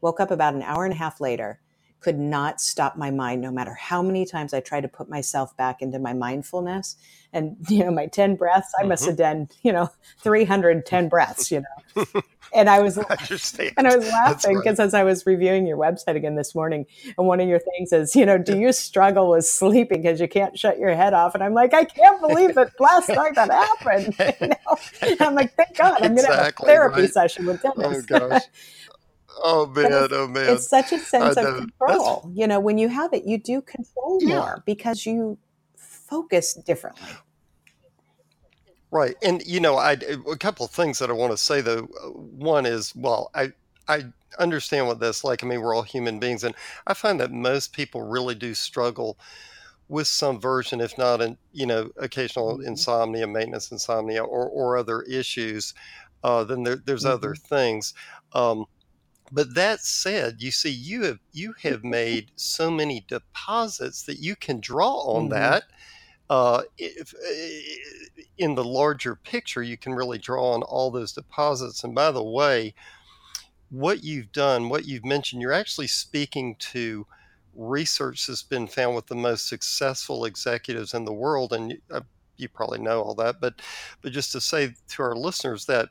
Woke 0.01 0.19
up 0.19 0.31
about 0.31 0.53
an 0.55 0.61
hour 0.61 0.85
and 0.85 0.93
a 0.93 0.97
half 0.97 1.21
later 1.21 1.59
could 1.99 2.19
not 2.19 2.61
stop 2.61 2.97
my 2.97 3.09
mind 3.09 3.41
no 3.41 3.51
matter 3.51 3.73
how 3.73 4.01
many 4.01 4.25
times 4.25 4.53
I 4.53 4.59
tried 4.59 4.81
to 4.81 4.87
put 4.87 5.09
myself 5.09 5.55
back 5.57 5.81
into 5.81 5.97
my 5.97 6.13
mindfulness. 6.13 6.97
And, 7.33 7.57
you 7.69 7.83
know, 7.83 7.91
my 7.91 8.07
10 8.07 8.35
breaths, 8.35 8.71
I 8.79 8.83
must 8.83 9.05
have 9.05 9.15
mm-hmm. 9.15 9.39
done, 9.39 9.49
you 9.63 9.73
know, 9.73 9.89
310 10.21 11.09
breaths, 11.09 11.51
you 11.51 11.63
know. 11.95 12.05
And 12.53 12.69
I 12.69 12.79
was, 12.79 12.97
I 13.09 13.71
and 13.75 13.87
I 13.87 13.97
was 13.97 14.07
laughing 14.07 14.57
because 14.57 14.79
right. 14.79 14.85
as 14.85 14.93
I 14.93 15.03
was 15.03 15.25
reviewing 15.25 15.65
your 15.65 15.77
website 15.77 16.15
again 16.15 16.35
this 16.35 16.53
morning, 16.53 16.85
and 17.17 17.27
one 17.27 17.39
of 17.39 17.47
your 17.47 17.59
things 17.59 17.91
is, 17.91 18.15
you 18.15 18.25
know, 18.25 18.37
do 18.37 18.57
you 18.57 18.71
struggle 18.71 19.31
with 19.31 19.45
sleeping 19.45 20.03
because 20.03 20.21
you 20.21 20.27
can't 20.27 20.57
shut 20.57 20.77
your 20.77 20.93
head 20.93 21.13
off? 21.13 21.33
And 21.33 21.43
I'm 21.43 21.53
like, 21.53 21.73
I 21.73 21.85
can't 21.85 22.21
believe 22.21 22.55
that 22.55 22.71
Last 22.79 23.09
night 23.09 23.35
that 23.35 23.51
happened. 23.51 24.15
You 24.39 24.47
know? 24.47 25.17
I'm 25.25 25.35
like, 25.35 25.53
thank 25.55 25.75
God, 25.75 26.01
I'm 26.01 26.15
going 26.15 26.27
to 26.27 26.35
have 26.35 26.47
a 26.47 26.65
therapy 26.65 27.01
right. 27.01 27.11
session 27.11 27.45
with 27.45 27.61
Dennis. 27.61 28.05
Oh 28.09 28.29
gosh. 28.29 28.43
Oh 29.43 29.67
man, 29.67 30.07
oh 30.11 30.27
man. 30.27 30.53
It's 30.55 30.67
such 30.67 30.91
a 30.91 30.99
sense 30.99 31.37
of 31.37 31.57
control. 31.57 32.29
You 32.33 32.47
know, 32.47 32.59
when 32.59 32.77
you 32.77 32.87
have 32.89 33.13
it, 33.13 33.25
you 33.25 33.37
do 33.37 33.61
control 33.61 34.19
yeah. 34.21 34.35
more 34.35 34.63
because 34.65 35.05
you 35.05 35.37
focus 35.77 36.53
differently. 36.53 37.09
Right. 38.91 39.15
And 39.21 39.45
you 39.45 39.59
know, 39.59 39.75
I 39.75 39.93
a 39.93 40.37
couple 40.37 40.65
of 40.65 40.71
things 40.71 40.99
that 40.99 41.09
I 41.09 41.13
want 41.13 41.31
to 41.31 41.37
say 41.37 41.61
though. 41.61 41.81
One 42.13 42.65
is, 42.65 42.95
well, 42.95 43.29
I 43.35 43.51
I 43.87 44.05
understand 44.39 44.87
what 44.87 44.99
that's 44.99 45.23
like. 45.23 45.43
I 45.43 45.47
mean, 45.47 45.61
we're 45.61 45.75
all 45.75 45.83
human 45.83 46.19
beings 46.19 46.43
and 46.43 46.55
I 46.87 46.93
find 46.93 47.19
that 47.19 47.31
most 47.31 47.73
people 47.73 48.03
really 48.03 48.35
do 48.35 48.53
struggle 48.53 49.17
with 49.87 50.07
some 50.07 50.39
version, 50.39 50.81
if 50.81 50.97
not 50.97 51.21
in, 51.21 51.37
you 51.53 51.65
know, 51.65 51.89
occasional 51.97 52.57
mm-hmm. 52.57 52.67
insomnia, 52.67 53.27
maintenance 53.27 53.71
insomnia, 53.71 54.23
or, 54.23 54.47
or 54.47 54.77
other 54.77 55.03
issues, 55.03 55.73
uh, 56.23 56.43
then 56.43 56.63
there, 56.63 56.77
there's 56.77 57.03
mm-hmm. 57.03 57.13
other 57.13 57.35
things. 57.35 57.93
Um, 58.33 58.65
but 59.31 59.55
that 59.55 59.81
said, 59.81 60.41
you 60.41 60.51
see, 60.51 60.69
you 60.69 61.03
have 61.03 61.19
you 61.33 61.53
have 61.63 61.83
made 61.83 62.31
so 62.35 62.69
many 62.69 63.05
deposits 63.07 64.03
that 64.03 64.19
you 64.19 64.35
can 64.35 64.59
draw 64.59 64.93
on 65.01 65.23
mm-hmm. 65.23 65.33
that. 65.33 65.63
Uh, 66.27 66.63
if, 66.77 67.13
eh, 67.13 67.75
in 68.37 68.55
the 68.55 68.63
larger 68.63 69.15
picture, 69.15 69.61
you 69.61 69.77
can 69.77 69.93
really 69.93 70.17
draw 70.17 70.53
on 70.53 70.63
all 70.63 70.89
those 70.89 71.13
deposits. 71.13 71.83
And 71.83 71.93
by 71.93 72.11
the 72.11 72.23
way, 72.23 72.73
what 73.69 74.03
you've 74.03 74.31
done, 74.31 74.69
what 74.69 74.85
you've 74.85 75.05
mentioned, 75.05 75.41
you're 75.41 75.53
actually 75.53 75.87
speaking 75.87 76.55
to 76.59 77.05
research 77.55 78.27
that's 78.27 78.43
been 78.43 78.67
found 78.67 78.95
with 78.95 79.07
the 79.07 79.15
most 79.15 79.47
successful 79.47 80.25
executives 80.25 80.93
in 80.93 81.05
the 81.05 81.13
world, 81.13 81.53
and 81.53 81.71
you, 81.71 81.81
uh, 81.91 82.01
you 82.37 82.49
probably 82.49 82.79
know 82.79 83.01
all 83.01 83.15
that. 83.15 83.39
But 83.39 83.61
but 84.01 84.11
just 84.11 84.31
to 84.33 84.41
say 84.41 84.73
to 84.89 85.03
our 85.03 85.15
listeners 85.15 85.65
that 85.65 85.89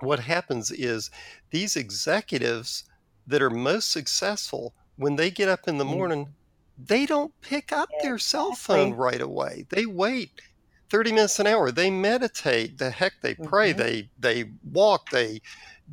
what 0.00 0.20
happens 0.20 0.70
is 0.70 1.10
these 1.50 1.76
executives 1.76 2.84
that 3.26 3.42
are 3.42 3.50
most 3.50 3.90
successful 3.90 4.74
when 4.96 5.16
they 5.16 5.30
get 5.30 5.48
up 5.48 5.66
in 5.66 5.78
the 5.78 5.84
mm. 5.84 5.96
morning 5.96 6.28
they 6.78 7.06
don't 7.06 7.32
pick 7.40 7.72
up 7.72 7.88
their 8.02 8.18
cell 8.18 8.52
phone 8.54 8.92
right 8.94 9.20
away 9.20 9.64
they 9.70 9.86
wait 9.86 10.40
30 10.90 11.12
minutes 11.12 11.38
an 11.38 11.46
hour 11.46 11.70
they 11.70 11.90
meditate 11.90 12.78
the 12.78 12.90
heck 12.90 13.12
they 13.22 13.34
pray 13.34 13.70
mm-hmm. 13.70 13.78
they 13.78 14.08
they 14.18 14.50
walk 14.72 15.10
they 15.10 15.40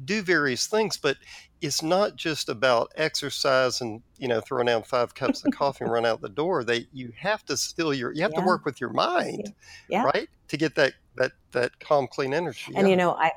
do 0.06 0.22
various 0.22 0.68
things 0.68 0.98
but 0.98 1.18
it's 1.62 1.84
not 1.84 2.16
just 2.16 2.50
about 2.50 2.92
exercise 2.96 3.82
and 3.82 4.02
you 4.18 4.28
know 4.28 4.42
throwing 4.42 4.66
down 4.66 4.82
five 4.82 5.14
cups 5.14 5.46
of 5.46 5.54
coffee 5.54 5.84
and 5.84 5.94
run 5.94 6.06
out 6.06 6.22
the 6.22 6.30
door 6.30 6.64
they 6.64 6.88
you 6.92 7.12
have 7.16 7.46
to 7.46 7.56
still 7.56 7.94
your 7.94 8.12
you 8.14 8.22
have 8.22 8.32
yeah. 8.34 8.40
to 8.40 8.46
work 8.46 8.66
with 8.66 8.82
your 8.82 8.90
mind 8.90 9.54
yeah. 9.88 10.04
right 10.04 10.30
to 10.48 10.58
get 10.58 10.76
that 10.76 10.94
that 11.16 11.32
that 11.52 11.80
calm 11.80 12.08
clean 12.08 12.34
energy 12.34 12.74
and 12.76 12.88
yeah. 12.88 12.92
you 12.92 12.98
know 12.98 13.12
i 13.14 13.32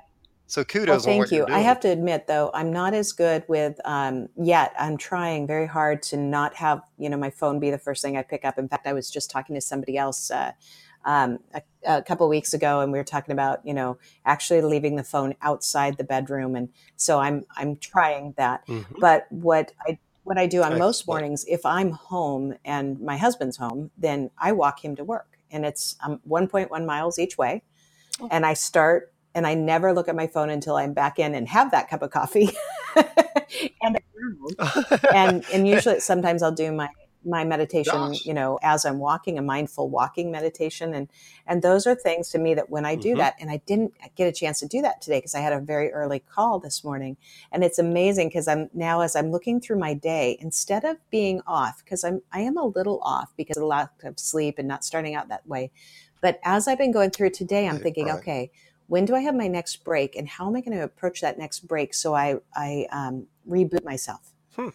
so 0.46 0.64
kudos. 0.64 1.06
Well, 1.06 1.18
thank 1.18 1.30
you. 1.30 1.46
I 1.48 1.60
have 1.60 1.80
to 1.80 1.88
admit, 1.88 2.26
though, 2.26 2.50
I'm 2.52 2.72
not 2.72 2.94
as 2.94 3.12
good 3.12 3.44
with 3.48 3.80
um, 3.84 4.28
yet. 4.36 4.74
I'm 4.78 4.96
trying 4.96 5.46
very 5.46 5.66
hard 5.66 6.02
to 6.04 6.16
not 6.16 6.54
have 6.54 6.82
you 6.98 7.08
know 7.08 7.16
my 7.16 7.30
phone 7.30 7.60
be 7.60 7.70
the 7.70 7.78
first 7.78 8.02
thing 8.02 8.16
I 8.16 8.22
pick 8.22 8.44
up. 8.44 8.58
In 8.58 8.68
fact, 8.68 8.86
I 8.86 8.92
was 8.92 9.10
just 9.10 9.30
talking 9.30 9.54
to 9.54 9.60
somebody 9.60 9.96
else. 9.96 10.30
Uh, 10.30 10.52
um, 11.06 11.38
a, 11.52 11.60
a, 11.86 12.02
couple 12.02 12.26
weeks 12.30 12.54
ago, 12.54 12.80
and 12.80 12.90
we 12.90 12.98
were 12.98 13.04
talking 13.04 13.32
about 13.32 13.60
you 13.64 13.74
know 13.74 13.98
actually 14.24 14.62
leaving 14.62 14.96
the 14.96 15.04
phone 15.04 15.34
outside 15.42 15.96
the 15.96 16.04
bedroom, 16.04 16.56
and 16.56 16.68
so 16.96 17.20
I'm 17.20 17.44
I'm 17.56 17.76
trying 17.76 18.34
that. 18.36 18.66
Mm-hmm. 18.66 19.00
But 19.00 19.26
what 19.30 19.72
I 19.86 19.98
what 20.24 20.38
I 20.38 20.46
do 20.46 20.58
on 20.58 20.72
Excellent. 20.72 20.78
most 20.80 21.06
mornings, 21.06 21.44
if 21.46 21.64
I'm 21.66 21.90
home 21.90 22.54
and 22.64 22.98
my 23.00 23.16
husband's 23.16 23.58
home, 23.58 23.90
then 23.98 24.30
I 24.38 24.52
walk 24.52 24.84
him 24.84 24.96
to 24.96 25.04
work, 25.04 25.38
and 25.50 25.64
it's 25.64 25.96
um, 26.02 26.20
1.1 26.28 26.86
miles 26.86 27.18
each 27.18 27.36
way, 27.36 27.62
oh. 28.20 28.28
and 28.30 28.46
I 28.46 28.54
start 28.54 29.13
and 29.34 29.46
I 29.46 29.54
never 29.54 29.92
look 29.92 30.08
at 30.08 30.16
my 30.16 30.26
phone 30.26 30.50
until 30.50 30.76
I'm 30.76 30.92
back 30.92 31.18
in 31.18 31.34
and 31.34 31.48
have 31.48 31.70
that 31.72 31.88
cup 31.88 32.02
of 32.02 32.10
coffee. 32.10 32.50
and 33.82 33.98
and 35.12 35.44
and 35.52 35.68
usually 35.74 36.00
sometimes 36.00 36.42
I'll 36.42 36.52
do 36.52 36.72
my 36.72 36.88
my 37.26 37.44
meditation, 37.44 37.94
Gosh. 37.94 38.26
you 38.26 38.34
know, 38.34 38.58
as 38.62 38.84
I'm 38.84 38.98
walking, 38.98 39.38
a 39.38 39.42
mindful 39.42 39.88
walking 39.88 40.30
meditation, 40.30 40.94
and 40.94 41.08
and 41.46 41.62
those 41.62 41.86
are 41.86 41.94
things 41.94 42.28
to 42.30 42.38
me 42.38 42.54
that 42.54 42.70
when 42.70 42.84
I 42.84 42.94
do 42.94 43.10
mm-hmm. 43.10 43.18
that, 43.18 43.34
and 43.40 43.50
I 43.50 43.62
didn't 43.66 43.94
get 44.14 44.28
a 44.28 44.32
chance 44.32 44.60
to 44.60 44.68
do 44.68 44.82
that 44.82 45.00
today 45.00 45.18
because 45.18 45.34
I 45.34 45.40
had 45.40 45.52
a 45.52 45.60
very 45.60 45.90
early 45.92 46.20
call 46.20 46.58
this 46.58 46.84
morning, 46.84 47.16
and 47.50 47.64
it's 47.64 47.78
amazing 47.78 48.28
because 48.28 48.48
I'm 48.48 48.68
now 48.74 49.00
as 49.00 49.16
I'm 49.16 49.30
looking 49.30 49.60
through 49.60 49.78
my 49.78 49.94
day, 49.94 50.36
instead 50.40 50.84
of 50.84 50.98
being 51.10 51.40
off, 51.46 51.82
because 51.84 52.04
I'm 52.04 52.22
I 52.32 52.40
am 52.40 52.56
a 52.56 52.66
little 52.66 53.00
off 53.02 53.32
because 53.36 53.56
of 53.56 53.64
lack 53.64 53.90
of 54.04 54.18
sleep 54.18 54.58
and 54.58 54.68
not 54.68 54.84
starting 54.84 55.14
out 55.14 55.28
that 55.28 55.46
way, 55.46 55.70
but 56.20 56.40
as 56.44 56.68
I've 56.68 56.78
been 56.78 56.92
going 56.92 57.10
through 57.10 57.30
today, 57.30 57.68
I'm 57.68 57.78
thinking, 57.78 58.06
right. 58.06 58.16
okay, 58.16 58.50
when 58.86 59.04
do 59.04 59.14
I 59.14 59.20
have 59.20 59.34
my 59.34 59.48
next 59.48 59.84
break 59.84 60.16
and 60.16 60.28
how 60.28 60.46
am 60.46 60.56
I 60.56 60.60
going 60.60 60.76
to 60.76 60.84
approach 60.84 61.20
that 61.20 61.38
next 61.38 61.60
break 61.60 61.94
so 61.94 62.14
I, 62.14 62.36
I 62.54 62.86
um, 62.90 63.26
reboot 63.48 63.84
myself? 63.84 64.32
Hmm. 64.54 64.68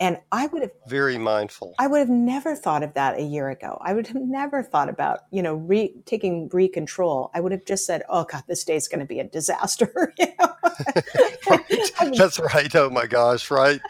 And 0.00 0.18
I 0.32 0.48
would 0.48 0.62
have 0.62 0.72
very 0.88 1.18
mindful. 1.18 1.74
I 1.78 1.86
would 1.86 2.00
have 2.00 2.08
never 2.08 2.56
thought 2.56 2.82
of 2.82 2.94
that 2.94 3.16
a 3.16 3.22
year 3.22 3.48
ago. 3.50 3.78
I 3.80 3.94
would 3.94 4.08
have 4.08 4.16
never 4.16 4.62
thought 4.62 4.88
about, 4.88 5.20
you 5.30 5.40
know, 5.40 5.54
re, 5.54 5.94
taking 6.04 6.48
re-control. 6.52 7.30
I 7.32 7.40
would 7.40 7.52
have 7.52 7.64
just 7.64 7.86
said, 7.86 8.02
"Oh 8.08 8.24
God, 8.24 8.42
this 8.48 8.64
day 8.64 8.74
is 8.74 8.88
going 8.88 8.98
to 8.98 9.06
be 9.06 9.20
a 9.20 9.24
disaster." 9.24 10.12
right. 11.48 11.90
That's 12.16 12.38
right. 12.38 12.74
Oh 12.74 12.90
my 12.90 13.06
gosh, 13.06 13.50
right? 13.50 13.80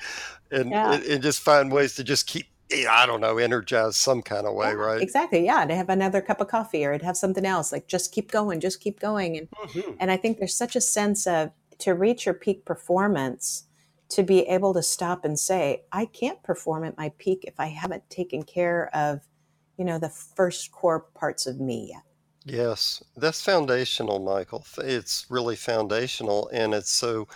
And, 0.50 0.70
yeah. 0.70 0.94
and, 0.94 1.04
and 1.04 1.22
just 1.22 1.40
find 1.40 1.72
ways 1.72 1.94
to 1.96 2.04
just 2.04 2.26
keep 2.26 2.46
I 2.88 3.06
don't 3.06 3.20
know, 3.20 3.38
energize 3.38 3.96
some 3.96 4.22
kind 4.22 4.46
of 4.46 4.54
way, 4.54 4.68
yeah, 4.68 4.74
right? 4.74 5.00
Exactly. 5.00 5.44
Yeah, 5.44 5.64
to 5.64 5.74
have 5.74 5.88
another 5.88 6.20
cup 6.20 6.40
of 6.40 6.48
coffee 6.48 6.84
or 6.84 6.98
to 6.98 7.04
have 7.04 7.16
something 7.16 7.46
else, 7.46 7.72
like 7.72 7.86
just 7.86 8.12
keep 8.12 8.30
going, 8.30 8.60
just 8.60 8.80
keep 8.80 9.00
going, 9.00 9.36
and 9.38 9.50
mm-hmm. 9.50 9.92
and 10.00 10.10
I 10.10 10.16
think 10.16 10.38
there's 10.38 10.56
such 10.56 10.76
a 10.76 10.80
sense 10.80 11.26
of 11.26 11.50
to 11.78 11.94
reach 11.94 12.26
your 12.26 12.34
peak 12.34 12.64
performance, 12.64 13.64
to 14.10 14.22
be 14.22 14.40
able 14.42 14.74
to 14.74 14.82
stop 14.82 15.24
and 15.24 15.38
say, 15.38 15.84
I 15.92 16.06
can't 16.06 16.42
perform 16.42 16.84
at 16.84 16.96
my 16.96 17.12
peak 17.18 17.44
if 17.44 17.58
I 17.58 17.66
haven't 17.66 18.08
taken 18.10 18.42
care 18.42 18.90
of, 18.94 19.20
you 19.76 19.84
know, 19.84 19.98
the 19.98 20.08
first 20.08 20.70
core 20.72 21.00
parts 21.14 21.46
of 21.46 21.60
me 21.60 21.88
yet. 21.92 22.02
Yes, 22.46 23.02
that's 23.16 23.42
foundational, 23.42 24.18
Michael. 24.18 24.66
It's 24.78 25.26
really 25.30 25.56
foundational, 25.56 26.48
and 26.52 26.74
it's 26.74 26.92
so 26.92 27.26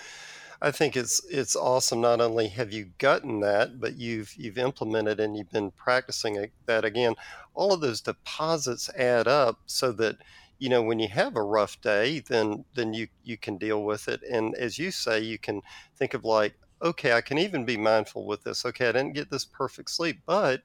I 0.61 0.73
think 0.73 0.97
it's 0.97 1.25
it's 1.31 1.55
awesome. 1.55 2.01
Not 2.01 2.21
only 2.21 2.49
have 2.49 2.73
you 2.73 2.91
gotten 2.99 3.41
that, 3.41 3.81
but 3.81 3.97
you've 3.97 4.35
you've 4.37 4.59
implemented 4.59 5.21
and 5.21 5.37
you've 5.37 5.51
been 5.51 5.71
practicing 5.71 6.51
that 6.67 6.85
again. 6.85 7.15
All 7.55 7.73
of 7.73 7.81
those 7.81 8.01
deposits 8.01 8.91
add 8.97 9.29
up 9.29 9.61
so 9.67 9.93
that 9.93 10.17
you 10.59 10.69
know 10.69 10.83
when 10.83 10.99
you 10.99 11.09
have 11.09 11.37
a 11.37 11.43
rough 11.43 11.81
day, 11.81 12.21
then 12.21 12.65
then 12.75 12.93
you 12.93 13.07
you 13.23 13.37
can 13.37 13.57
deal 13.57 13.85
with 13.85 14.09
it. 14.09 14.21
And 14.29 14.55
as 14.57 14.79
you 14.79 14.91
say, 14.91 15.21
you 15.21 15.39
can 15.39 15.63
think 15.97 16.15
of 16.15 16.25
like, 16.25 16.55
okay, 16.83 17.13
I 17.13 17.21
can 17.21 17.39
even 17.39 17.65
be 17.65 17.77
mindful 17.77 18.27
with 18.27 18.43
this. 18.43 18.67
Okay, 18.67 18.89
I 18.89 18.93
didn't 18.93 19.15
get 19.15 19.31
this 19.31 19.45
perfect 19.45 19.91
sleep, 19.91 20.21
but 20.27 20.63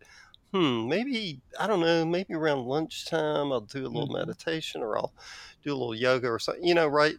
hmm, 0.52 0.88
maybe 0.88 1.40
I 1.60 1.68
don't 1.68 1.82
know, 1.82 2.04
maybe 2.04 2.34
around 2.34 2.66
lunchtime 2.66 3.52
I'll 3.52 3.62
do 3.62 3.86
a 3.86 3.88
little 3.88 4.08
mm-hmm. 4.08 4.18
meditation 4.18 4.82
or 4.82 4.98
I'll 4.98 5.14
do 5.64 5.72
a 5.72 5.78
little 5.78 5.96
yoga 5.96 6.30
or 6.30 6.40
something. 6.40 6.66
You 6.66 6.74
know, 6.74 6.88
right? 6.88 7.16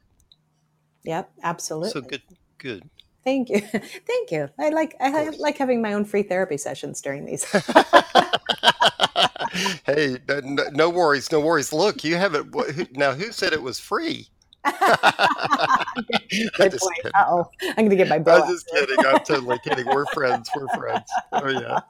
Yep, 1.05 1.31
absolutely. 1.45 1.91
So 1.91 2.01
good 2.01 2.23
Good. 2.65 2.89
Thank 3.25 3.51
you. 3.51 3.61
Thank 4.07 4.31
you. 4.31 4.49
I 4.59 4.71
like 4.71 4.97
I 4.99 5.29
like 5.39 5.59
having 5.59 5.83
my 5.83 5.93
own 5.93 6.07
free 6.07 6.23
therapy 6.23 6.57
sessions 6.57 7.03
during 7.03 7.27
these. 7.27 7.45
hey, 9.85 10.17
no, 10.27 10.41
no, 10.73 10.89
worries, 10.89 11.31
no 11.31 11.41
worries. 11.41 11.75
Look, 11.75 12.05
you 12.05 12.17
have 12.17 12.35
it 12.35 12.97
now. 12.97 13.13
Who 13.13 13.33
said 13.33 13.53
it 13.53 13.61
was 13.61 13.79
free? 13.79 14.29
oh, 17.17 17.51
I'm 17.63 17.75
going 17.77 17.91
to 17.91 17.97
get 17.97 18.09
my 18.09 18.19
bill. 18.19 18.43
I'm 18.43 18.53
just 18.53 18.69
kidding. 18.69 18.97
I'm 18.99 19.25
totally 19.25 19.59
kidding. 19.65 19.87
We're 19.87 20.07
friends. 20.07 20.51
We're 20.55 20.69
friends. 20.69 21.11
Oh 21.33 21.49
yeah. 21.49 21.81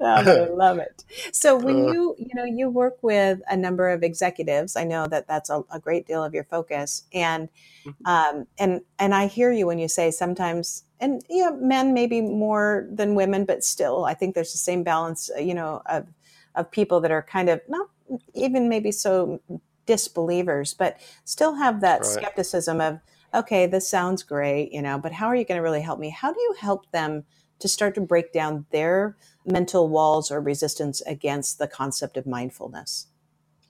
I 0.00 0.48
love 0.50 0.78
it. 0.78 1.04
So 1.32 1.56
when 1.66 1.88
uh, 1.88 1.92
you 1.92 2.16
you 2.18 2.34
know 2.34 2.44
you 2.44 2.68
work 2.68 2.98
with 3.02 3.40
a 3.48 3.56
number 3.56 3.88
of 3.90 4.02
executives, 4.02 4.76
I 4.76 4.84
know 4.84 5.06
that 5.06 5.26
that's 5.28 5.50
a, 5.50 5.64
a 5.70 5.78
great 5.78 6.06
deal 6.06 6.22
of 6.24 6.34
your 6.34 6.44
focus, 6.44 7.04
and 7.12 7.48
mm-hmm. 7.84 8.06
um, 8.06 8.46
and 8.58 8.80
and 8.98 9.14
I 9.14 9.26
hear 9.26 9.52
you 9.52 9.66
when 9.66 9.78
you 9.78 9.88
say 9.88 10.10
sometimes 10.10 10.84
and 11.00 11.22
yeah, 11.28 11.50
men 11.50 11.92
maybe 11.92 12.20
more 12.20 12.88
than 12.90 13.14
women, 13.14 13.44
but 13.44 13.62
still, 13.62 14.04
I 14.04 14.14
think 14.14 14.34
there's 14.34 14.52
the 14.52 14.58
same 14.58 14.82
balance, 14.82 15.30
uh, 15.36 15.40
you 15.40 15.54
know, 15.54 15.82
of 15.86 16.06
of 16.54 16.70
people 16.70 17.00
that 17.00 17.10
are 17.10 17.22
kind 17.22 17.48
of 17.48 17.60
not 17.68 17.88
even 18.34 18.68
maybe 18.68 18.90
so 18.90 19.40
disbelievers, 19.84 20.74
but 20.74 20.98
still 21.24 21.54
have 21.54 21.80
that 21.80 22.00
right. 22.00 22.06
skepticism 22.06 22.80
of, 22.80 23.00
okay, 23.36 23.66
this 23.66 23.88
sounds 23.88 24.22
great, 24.22 24.72
you 24.72 24.82
know, 24.82 24.98
but 24.98 25.12
how 25.12 25.26
are 25.26 25.36
you 25.36 25.44
going 25.44 25.58
to 25.58 25.62
really 25.62 25.82
help 25.82 25.98
me? 25.98 26.10
How 26.10 26.32
do 26.32 26.40
you 26.40 26.54
help 26.58 26.90
them 26.90 27.24
to 27.58 27.68
start 27.68 27.94
to 27.94 28.00
break 28.00 28.32
down 28.32 28.66
their 28.70 29.16
mental 29.44 29.88
walls 29.88 30.30
or 30.30 30.40
resistance 30.40 31.00
against 31.02 31.58
the 31.58 31.68
concept 31.68 32.16
of 32.16 32.26
mindfulness? 32.26 33.08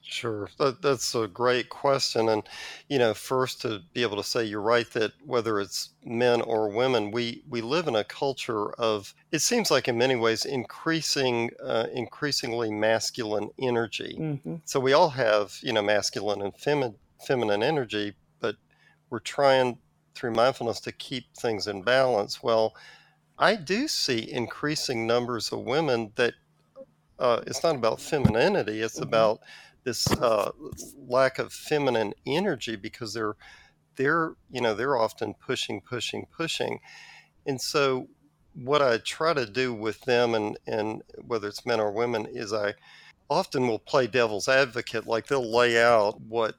Sure. 0.01 0.49
That, 0.57 0.81
that's 0.81 1.15
a 1.15 1.27
great 1.27 1.67
question. 1.67 2.29
And, 2.29 2.43
you 2.87 2.97
know, 2.97 3.13
first 3.13 3.61
to 3.61 3.81
be 3.93 4.03
able 4.03 4.15
to 4.15 4.23
say 4.23 4.45
you're 4.45 4.61
right 4.61 4.89
that 4.91 5.11
whether 5.25 5.59
it's 5.59 5.89
men 6.05 6.41
or 6.41 6.69
women, 6.69 7.11
we, 7.11 7.43
we 7.49 7.59
live 7.59 7.89
in 7.89 7.95
a 7.95 8.05
culture 8.05 8.71
of, 8.75 9.13
it 9.33 9.39
seems 9.39 9.69
like 9.69 9.89
in 9.89 9.97
many 9.97 10.15
ways, 10.15 10.45
increasing, 10.45 11.49
uh, 11.61 11.87
increasingly 11.93 12.71
masculine 12.71 13.49
energy. 13.59 14.15
Mm-hmm. 14.17 14.55
So 14.63 14.79
we 14.79 14.93
all 14.93 15.09
have, 15.09 15.57
you 15.61 15.73
know, 15.73 15.81
masculine 15.81 16.41
and 16.41 16.53
femi- 16.53 16.95
feminine 17.25 17.61
energy, 17.61 18.15
we're 19.09 19.19
trying 19.19 19.77
through 20.15 20.33
mindfulness 20.33 20.79
to 20.81 20.91
keep 20.91 21.25
things 21.35 21.67
in 21.67 21.83
balance. 21.83 22.41
Well, 22.41 22.75
I 23.37 23.55
do 23.55 23.87
see 23.87 24.31
increasing 24.31 25.05
numbers 25.05 25.51
of 25.51 25.59
women 25.59 26.11
that 26.15 26.33
uh, 27.19 27.41
it's 27.47 27.63
not 27.63 27.75
about 27.75 28.01
femininity, 28.01 28.81
it's 28.81 28.95
mm-hmm. 28.95 29.03
about 29.03 29.41
this 29.83 30.11
uh, 30.13 30.51
lack 31.07 31.39
of 31.39 31.53
feminine 31.53 32.13
energy 32.25 32.75
because 32.75 33.13
they're 33.13 33.35
they're 33.95 34.33
you 34.51 34.61
know 34.61 34.73
they're 34.73 34.97
often 34.97 35.33
pushing 35.33 35.81
pushing 35.81 36.25
pushing 36.31 36.79
and 37.45 37.59
so 37.59 38.07
what 38.53 38.81
i 38.81 38.97
try 38.99 39.33
to 39.33 39.45
do 39.45 39.73
with 39.73 39.99
them 40.01 40.35
and 40.35 40.57
and 40.67 41.01
whether 41.25 41.47
it's 41.47 41.65
men 41.65 41.79
or 41.79 41.91
women 41.91 42.25
is 42.27 42.53
i 42.53 42.73
often 43.29 43.67
will 43.67 43.79
play 43.79 44.07
devil's 44.07 44.47
advocate 44.47 45.07
like 45.07 45.27
they'll 45.27 45.51
lay 45.51 45.81
out 45.81 46.19
what 46.21 46.55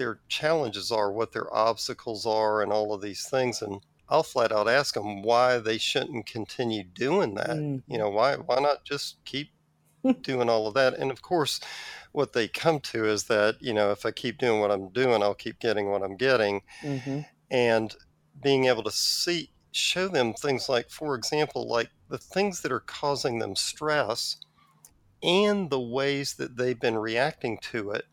their 0.00 0.20
challenges 0.28 0.90
are 0.90 1.12
what 1.12 1.32
their 1.32 1.52
obstacles 1.54 2.26
are 2.26 2.62
and 2.62 2.72
all 2.72 2.92
of 2.92 3.02
these 3.02 3.28
things 3.28 3.62
and 3.62 3.80
i'll 4.08 4.22
flat 4.22 4.50
out 4.50 4.68
ask 4.68 4.94
them 4.94 5.22
why 5.22 5.58
they 5.58 5.78
shouldn't 5.78 6.26
continue 6.26 6.82
doing 6.82 7.34
that 7.34 7.50
mm. 7.50 7.82
you 7.86 7.98
know 7.98 8.10
why 8.10 8.34
why 8.34 8.58
not 8.58 8.84
just 8.84 9.22
keep 9.24 9.50
doing 10.22 10.48
all 10.48 10.66
of 10.66 10.74
that 10.74 10.94
and 10.94 11.10
of 11.10 11.22
course 11.22 11.60
what 12.12 12.32
they 12.32 12.48
come 12.48 12.80
to 12.80 13.04
is 13.04 13.24
that 13.24 13.56
you 13.60 13.72
know 13.72 13.90
if 13.90 14.04
I 14.04 14.10
keep 14.10 14.38
doing 14.38 14.60
what 14.60 14.70
I'm 14.70 14.88
doing, 14.90 15.22
I'll 15.22 15.34
keep 15.34 15.60
getting 15.60 15.90
what 15.90 16.02
I'm 16.02 16.16
getting, 16.16 16.62
mm-hmm. 16.82 17.20
and 17.50 17.94
being 18.42 18.66
able 18.66 18.82
to 18.82 18.90
see 18.90 19.50
show 19.72 20.08
them 20.08 20.34
things 20.34 20.68
like, 20.68 20.90
for 20.90 21.14
example, 21.14 21.68
like 21.68 21.90
the 22.08 22.18
things 22.18 22.62
that 22.62 22.72
are 22.72 22.80
causing 22.80 23.38
them 23.38 23.54
stress 23.54 24.36
and 25.22 25.70
the 25.70 25.80
ways 25.80 26.34
that 26.34 26.56
they've 26.56 26.80
been 26.80 26.98
reacting 26.98 27.58
to 27.58 27.90
it 27.92 28.04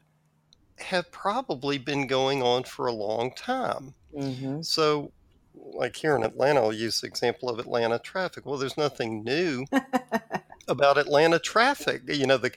have 0.79 1.11
probably 1.11 1.77
been 1.77 2.07
going 2.07 2.43
on 2.43 2.63
for 2.63 2.87
a 2.87 2.93
long 2.93 3.33
time. 3.35 3.93
Mm-hmm. 4.15 4.61
So, 4.61 5.11
like 5.53 5.95
here 5.95 6.15
in 6.15 6.23
Atlanta, 6.23 6.61
I'll 6.61 6.73
use 6.73 7.01
the 7.01 7.07
example 7.07 7.49
of 7.49 7.59
Atlanta 7.59 7.99
traffic. 7.99 8.45
Well, 8.45 8.57
there's 8.57 8.77
nothing 8.77 9.23
new 9.23 9.65
about 10.67 10.97
Atlanta 10.97 11.39
traffic. 11.39 12.03
You 12.07 12.27
know, 12.27 12.37
the 12.37 12.51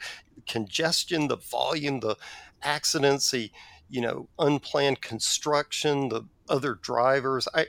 congestion, 0.47 1.29
the 1.29 1.37
volume, 1.37 2.01
the 2.01 2.17
accidents, 2.63 3.31
the 3.31 3.51
you 3.89 4.01
know 4.01 4.29
unplanned 4.39 5.01
construction, 5.01 6.09
the 6.09 6.23
other 6.49 6.75
drivers. 6.75 7.49
I 7.55 7.67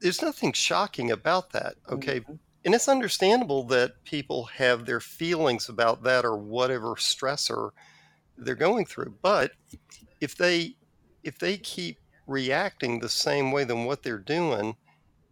there's 0.00 0.22
nothing 0.22 0.52
shocking 0.52 1.10
about 1.10 1.50
that. 1.50 1.74
Okay. 1.90 2.20
Mm-hmm. 2.20 2.34
And 2.64 2.74
it's 2.74 2.88
understandable 2.88 3.62
that 3.64 4.02
people 4.04 4.44
have 4.56 4.86
their 4.86 5.00
feelings 5.00 5.68
about 5.68 6.02
that 6.02 6.24
or 6.24 6.36
whatever 6.36 6.96
stressor 6.96 7.70
they're 8.38 8.54
going 8.54 8.86
through. 8.86 9.14
But 9.22 9.52
if 10.20 10.36
they 10.36 10.76
if 11.22 11.38
they 11.38 11.56
keep 11.58 11.98
reacting 12.26 13.00
the 13.00 13.08
same 13.08 13.52
way 13.52 13.64
than 13.64 13.84
what 13.84 14.02
they're 14.02 14.18
doing, 14.18 14.76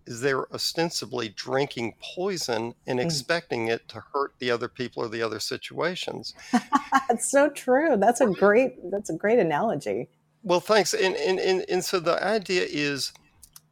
is 0.06 0.20
they're 0.20 0.52
ostensibly 0.52 1.30
drinking 1.30 1.94
poison 2.14 2.74
and 2.86 2.98
mm. 2.98 3.04
expecting 3.04 3.68
it 3.68 3.88
to 3.88 4.02
hurt 4.12 4.32
the 4.38 4.50
other 4.50 4.68
people 4.68 5.02
or 5.02 5.08
the 5.08 5.22
other 5.22 5.40
situations. 5.40 6.34
That's 7.08 7.30
so 7.30 7.48
true. 7.50 7.96
That's 7.96 8.20
a 8.20 8.26
great 8.26 8.90
that's 8.90 9.10
a 9.10 9.14
great 9.14 9.38
analogy. 9.38 10.08
Well, 10.42 10.60
thanks. 10.60 10.94
And 10.94 11.14
and 11.16 11.38
and, 11.38 11.64
and 11.68 11.84
so 11.84 12.00
the 12.00 12.22
idea 12.22 12.66
is, 12.68 13.12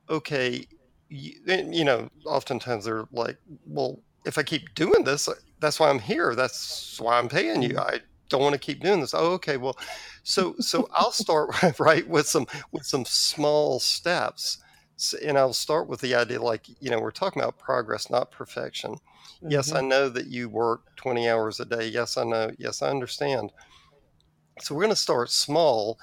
okay, 0.08 0.66
you, 1.08 1.34
you 1.46 1.84
know, 1.84 2.08
oftentimes 2.24 2.84
they're 2.84 3.04
like, 3.12 3.36
well, 3.66 4.00
if 4.24 4.38
I 4.38 4.42
keep 4.42 4.74
doing 4.74 5.04
this, 5.04 5.28
that's 5.60 5.78
why 5.78 5.90
I'm 5.90 5.98
here. 5.98 6.34
That's 6.34 6.98
why 7.00 7.18
I'm 7.18 7.28
paying 7.28 7.62
you. 7.62 7.74
Mm. 7.74 7.80
I 7.80 8.00
don't 8.32 8.42
want 8.42 8.54
to 8.54 8.58
keep 8.58 8.82
doing 8.82 9.00
this. 9.00 9.14
Oh, 9.14 9.32
okay. 9.34 9.56
Well, 9.56 9.78
so 10.24 10.56
so 10.58 10.88
I'll 10.92 11.12
start 11.24 11.50
right 11.78 12.06
with 12.08 12.26
some 12.26 12.46
with 12.72 12.84
some 12.84 13.04
small 13.04 13.78
steps 13.78 14.58
and 15.24 15.36
I'll 15.36 15.52
start 15.52 15.88
with 15.88 16.00
the 16.00 16.14
idea 16.14 16.40
like, 16.40 16.66
you 16.80 16.90
know, 16.90 17.00
we're 17.00 17.10
talking 17.10 17.42
about 17.42 17.58
progress, 17.58 18.10
not 18.10 18.30
perfection. 18.30 18.92
Mm-hmm. 18.92 19.50
Yes, 19.50 19.72
I 19.72 19.78
mm-hmm. 19.78 19.88
know 19.88 20.08
that 20.08 20.26
you 20.26 20.48
work 20.48 20.94
20 20.96 21.28
hours 21.28 21.60
a 21.60 21.64
day. 21.64 21.88
Yes, 21.88 22.16
I 22.16 22.24
know. 22.24 22.50
Yes, 22.58 22.82
I 22.82 22.90
understand. 22.90 23.50
So 24.60 24.74
we're 24.74 24.82
going 24.82 24.94
to 24.94 25.00
start 25.00 25.30
small. 25.30 25.98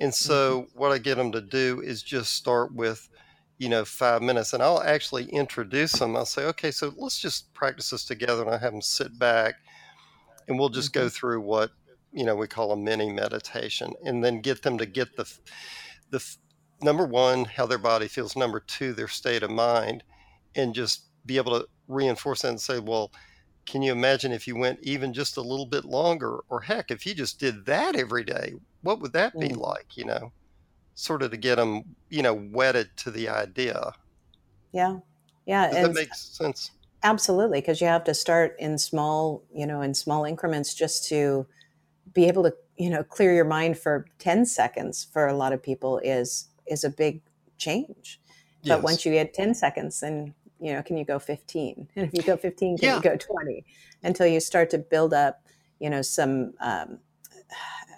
And 0.00 0.12
so 0.12 0.62
mm-hmm. 0.62 0.78
what 0.78 0.92
I 0.92 0.98
get 0.98 1.16
them 1.16 1.32
to 1.32 1.40
do 1.40 1.80
is 1.84 2.02
just 2.02 2.34
start 2.34 2.74
with, 2.74 3.08
you 3.58 3.68
know, 3.68 3.84
five 3.84 4.22
minutes. 4.22 4.52
And 4.52 4.62
I'll 4.62 4.82
actually 4.82 5.26
introduce 5.26 5.92
them. 5.92 6.16
I'll 6.16 6.26
say, 6.26 6.44
okay, 6.46 6.70
so 6.70 6.92
let's 6.96 7.18
just 7.18 7.52
practice 7.54 7.90
this 7.90 8.04
together. 8.04 8.42
And 8.42 8.50
I 8.50 8.58
have 8.58 8.72
them 8.72 8.82
sit 8.82 9.16
back 9.18 9.56
and 10.50 10.58
we'll 10.58 10.68
just 10.68 10.92
mm-hmm. 10.92 11.04
go 11.04 11.08
through 11.08 11.40
what, 11.40 11.70
you 12.12 12.24
know, 12.24 12.34
we 12.34 12.46
call 12.46 12.72
a 12.72 12.76
mini 12.76 13.10
meditation 13.10 13.92
and 14.04 14.22
then 14.22 14.40
get 14.40 14.62
them 14.62 14.76
to 14.76 14.84
get 14.84 15.16
the, 15.16 15.32
the 16.10 16.22
number 16.82 17.06
one, 17.06 17.44
how 17.44 17.66
their 17.66 17.78
body 17.78 18.08
feels, 18.08 18.36
number 18.36 18.60
two, 18.60 18.92
their 18.92 19.08
state 19.08 19.42
of 19.42 19.50
mind, 19.50 20.02
and 20.56 20.74
just 20.74 21.04
be 21.24 21.36
able 21.36 21.58
to 21.58 21.66
reinforce 21.88 22.42
that 22.42 22.48
and 22.48 22.60
say, 22.60 22.78
well, 22.80 23.12
can 23.64 23.82
you 23.82 23.92
imagine 23.92 24.32
if 24.32 24.48
you 24.48 24.56
went 24.56 24.80
even 24.82 25.12
just 25.12 25.36
a 25.36 25.42
little 25.42 25.66
bit 25.66 25.84
longer? 25.84 26.40
Or 26.48 26.60
heck, 26.60 26.90
if 26.90 27.06
you 27.06 27.14
just 27.14 27.38
did 27.38 27.64
that 27.66 27.94
every 27.94 28.24
day, 28.24 28.54
what 28.82 29.00
would 29.00 29.12
that 29.12 29.38
be 29.38 29.50
mm. 29.50 29.56
like? 29.56 29.96
You 29.96 30.06
know, 30.06 30.32
sort 30.94 31.22
of 31.22 31.30
to 31.30 31.36
get 31.36 31.56
them, 31.56 31.84
you 32.08 32.22
know, 32.22 32.34
wedded 32.34 32.90
to 32.98 33.10
the 33.10 33.28
idea. 33.28 33.92
Yeah. 34.72 34.98
Yeah. 35.46 35.70
Does 35.70 35.88
that 35.88 35.94
makes 35.94 36.20
sense? 36.20 36.72
Absolutely. 37.02 37.60
Because 37.60 37.80
you 37.80 37.86
have 37.86 38.04
to 38.04 38.14
start 38.14 38.56
in 38.58 38.78
small, 38.78 39.42
you 39.54 39.66
know, 39.66 39.80
in 39.80 39.94
small 39.94 40.24
increments 40.24 40.74
just 40.74 41.08
to 41.08 41.46
be 42.12 42.26
able 42.26 42.42
to, 42.42 42.54
you 42.76 42.90
know, 42.90 43.02
clear 43.02 43.34
your 43.34 43.44
mind 43.44 43.78
for 43.78 44.06
10 44.18 44.44
seconds 44.46 45.06
for 45.12 45.26
a 45.26 45.34
lot 45.34 45.52
of 45.52 45.62
people 45.62 45.98
is 45.98 46.48
is 46.66 46.84
a 46.84 46.90
big 46.90 47.22
change. 47.58 48.20
Yes. 48.62 48.76
But 48.76 48.82
once 48.82 49.04
you 49.04 49.12
get 49.12 49.34
10 49.34 49.54
seconds, 49.54 50.00
then, 50.00 50.34
you 50.60 50.72
know, 50.72 50.82
can 50.82 50.96
you 50.96 51.04
go 51.04 51.18
15? 51.18 51.88
And 51.96 52.06
if 52.06 52.14
you 52.14 52.22
go 52.22 52.36
15, 52.36 52.78
can 52.78 52.88
yeah. 52.88 52.96
you 52.96 53.02
go 53.02 53.16
20? 53.16 53.64
Until 54.02 54.26
you 54.26 54.40
start 54.40 54.70
to 54.70 54.78
build 54.78 55.12
up, 55.14 55.42
you 55.78 55.90
know, 55.90 56.02
some, 56.02 56.54
um, 56.60 56.98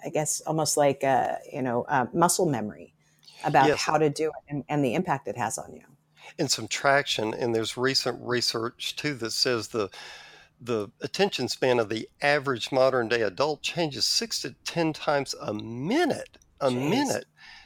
I 0.05 0.09
guess, 0.09 0.41
almost 0.41 0.77
like, 0.77 1.03
a, 1.03 1.37
you 1.51 1.61
know, 1.61 1.85
muscle 2.13 2.45
memory 2.45 2.93
about 3.43 3.67
yes. 3.67 3.81
how 3.81 3.97
to 3.97 4.09
do 4.09 4.27
it 4.27 4.43
and, 4.49 4.63
and 4.69 4.83
the 4.83 4.95
impact 4.95 5.27
it 5.27 5.37
has 5.37 5.57
on 5.57 5.73
you. 5.73 5.83
And 6.39 6.49
some 6.49 6.67
traction. 6.67 7.33
And 7.33 7.53
there's 7.53 7.77
recent 7.77 8.19
research 8.21 8.95
too 8.95 9.13
that 9.15 9.31
says 9.31 9.69
the, 9.69 9.89
the 10.59 10.89
attention 11.01 11.47
span 11.47 11.79
of 11.79 11.89
the 11.89 12.09
average 12.21 12.71
modern 12.71 13.07
day 13.07 13.21
adult 13.21 13.61
changes 13.61 14.05
six 14.05 14.41
to 14.41 14.55
10 14.65 14.93
times 14.93 15.35
a 15.41 15.53
minute. 15.53 16.37
A 16.61 16.69
Jeez. 16.69 16.89
minute. 16.89 17.25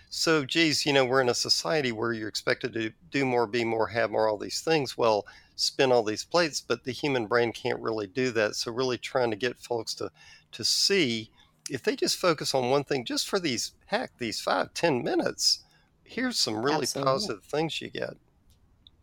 So, 0.10 0.46
geez, 0.46 0.86
you 0.86 0.94
know, 0.94 1.06
we're 1.06 1.22
in 1.22 1.30
a 1.30 1.36
society 1.36 1.92
where 1.92 2.14
you're 2.14 2.30
expected 2.30 2.74
to 2.74 2.92
do 3.12 3.26
more, 3.26 3.46
be 3.46 3.66
more, 3.66 3.88
have 3.88 4.10
more, 4.10 4.28
all 4.28 4.38
these 4.38 4.62
things. 4.62 4.98
Well, 4.98 5.28
spin 5.56 5.92
all 5.92 6.04
these 6.04 6.24
plates, 6.24 6.62
but 6.62 6.84
the 6.84 6.94
human 6.94 7.28
brain 7.28 7.52
can't 7.52 7.80
really 7.82 8.08
do 8.08 8.32
that. 8.32 8.56
So, 8.56 8.72
really 8.72 8.98
trying 8.98 9.32
to 9.32 9.38
get 9.38 9.60
folks 9.60 9.94
to 9.96 10.10
to 10.54 10.64
see 10.64 11.30
if 11.70 11.84
they 11.84 11.96
just 11.96 12.18
focus 12.18 12.56
on 12.56 12.70
one 12.70 12.84
thing, 12.84 13.04
just 13.06 13.28
for 13.28 13.40
these 13.40 13.74
heck, 13.88 14.18
these 14.18 14.40
five, 14.40 14.74
ten 14.74 15.04
minutes, 15.04 15.66
here's 16.04 16.40
some 16.40 16.64
really 16.64 16.84
Absolutely. 16.84 17.12
positive 17.12 17.44
things 17.44 17.82
you 17.82 17.90
get. 17.90 18.16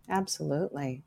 Absolutely. 0.09 1.03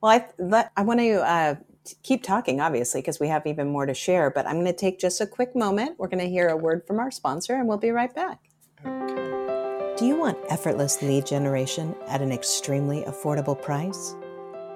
Well, 0.00 0.12
I 0.12 0.26
let, 0.38 0.72
I 0.76 0.82
want 0.82 1.00
to 1.00 1.20
uh, 1.20 1.54
keep 2.02 2.22
talking, 2.22 2.60
obviously, 2.60 3.00
because 3.00 3.20
we 3.20 3.28
have 3.28 3.46
even 3.46 3.68
more 3.68 3.86
to 3.86 3.94
share. 3.94 4.30
But 4.30 4.46
I'm 4.46 4.54
going 4.54 4.66
to 4.66 4.72
take 4.72 4.98
just 4.98 5.20
a 5.20 5.26
quick 5.26 5.54
moment. 5.54 5.98
We're 5.98 6.08
going 6.08 6.24
to 6.24 6.28
hear 6.28 6.48
a 6.48 6.56
word 6.56 6.86
from 6.86 6.98
our 6.98 7.10
sponsor, 7.10 7.54
and 7.54 7.68
we'll 7.68 7.78
be 7.78 7.90
right 7.90 8.14
back. 8.14 8.40
Okay. 8.84 9.96
Do 9.96 10.06
you 10.06 10.16
want 10.16 10.38
effortless 10.48 11.02
lead 11.02 11.26
generation 11.26 11.94
at 12.08 12.22
an 12.22 12.32
extremely 12.32 13.02
affordable 13.02 13.60
price? 13.60 14.14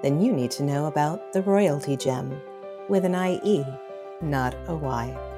Then 0.03 0.21
you 0.21 0.31
need 0.31 0.51
to 0.51 0.63
know 0.63 0.85
about 0.85 1.33
the 1.33 1.41
Royaltie 1.41 1.99
Gem 1.99 2.39
with 2.89 3.05
an 3.05 3.15
IE, 3.15 3.65
not 4.21 4.55
a 4.67 4.75
Y. 4.75 5.34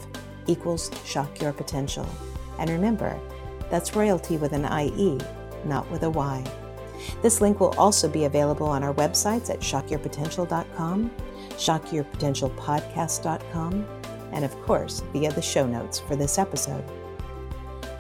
equals 0.48 0.90
shock 1.04 1.42
your 1.42 1.52
potential. 1.54 2.08
And 2.60 2.70
remember, 2.70 3.20
that's 3.70 3.92
royaltie 3.92 4.40
with 4.40 4.54
an 4.54 4.66
IE, 4.66 5.20
not 5.66 5.92
with 5.92 6.04
a 6.04 6.10
Y. 6.10 6.44
This 7.22 7.42
link 7.42 7.60
will 7.60 7.76
also 7.78 8.08
be 8.08 8.24
available 8.26 8.68
on 8.68 8.84
our 8.84 8.94
websites 8.94 9.50
at 9.50 9.60
shockyourpotential.com, 9.60 11.12
shockyourpotentialpodcast.com, 11.52 13.86
and 14.32 14.46
of 14.46 14.56
course 14.62 15.04
via 15.14 15.32
the 15.32 15.42
show 15.42 15.66
notes 15.66 15.98
for 16.00 16.16
this 16.16 16.38
episode. 16.38 16.86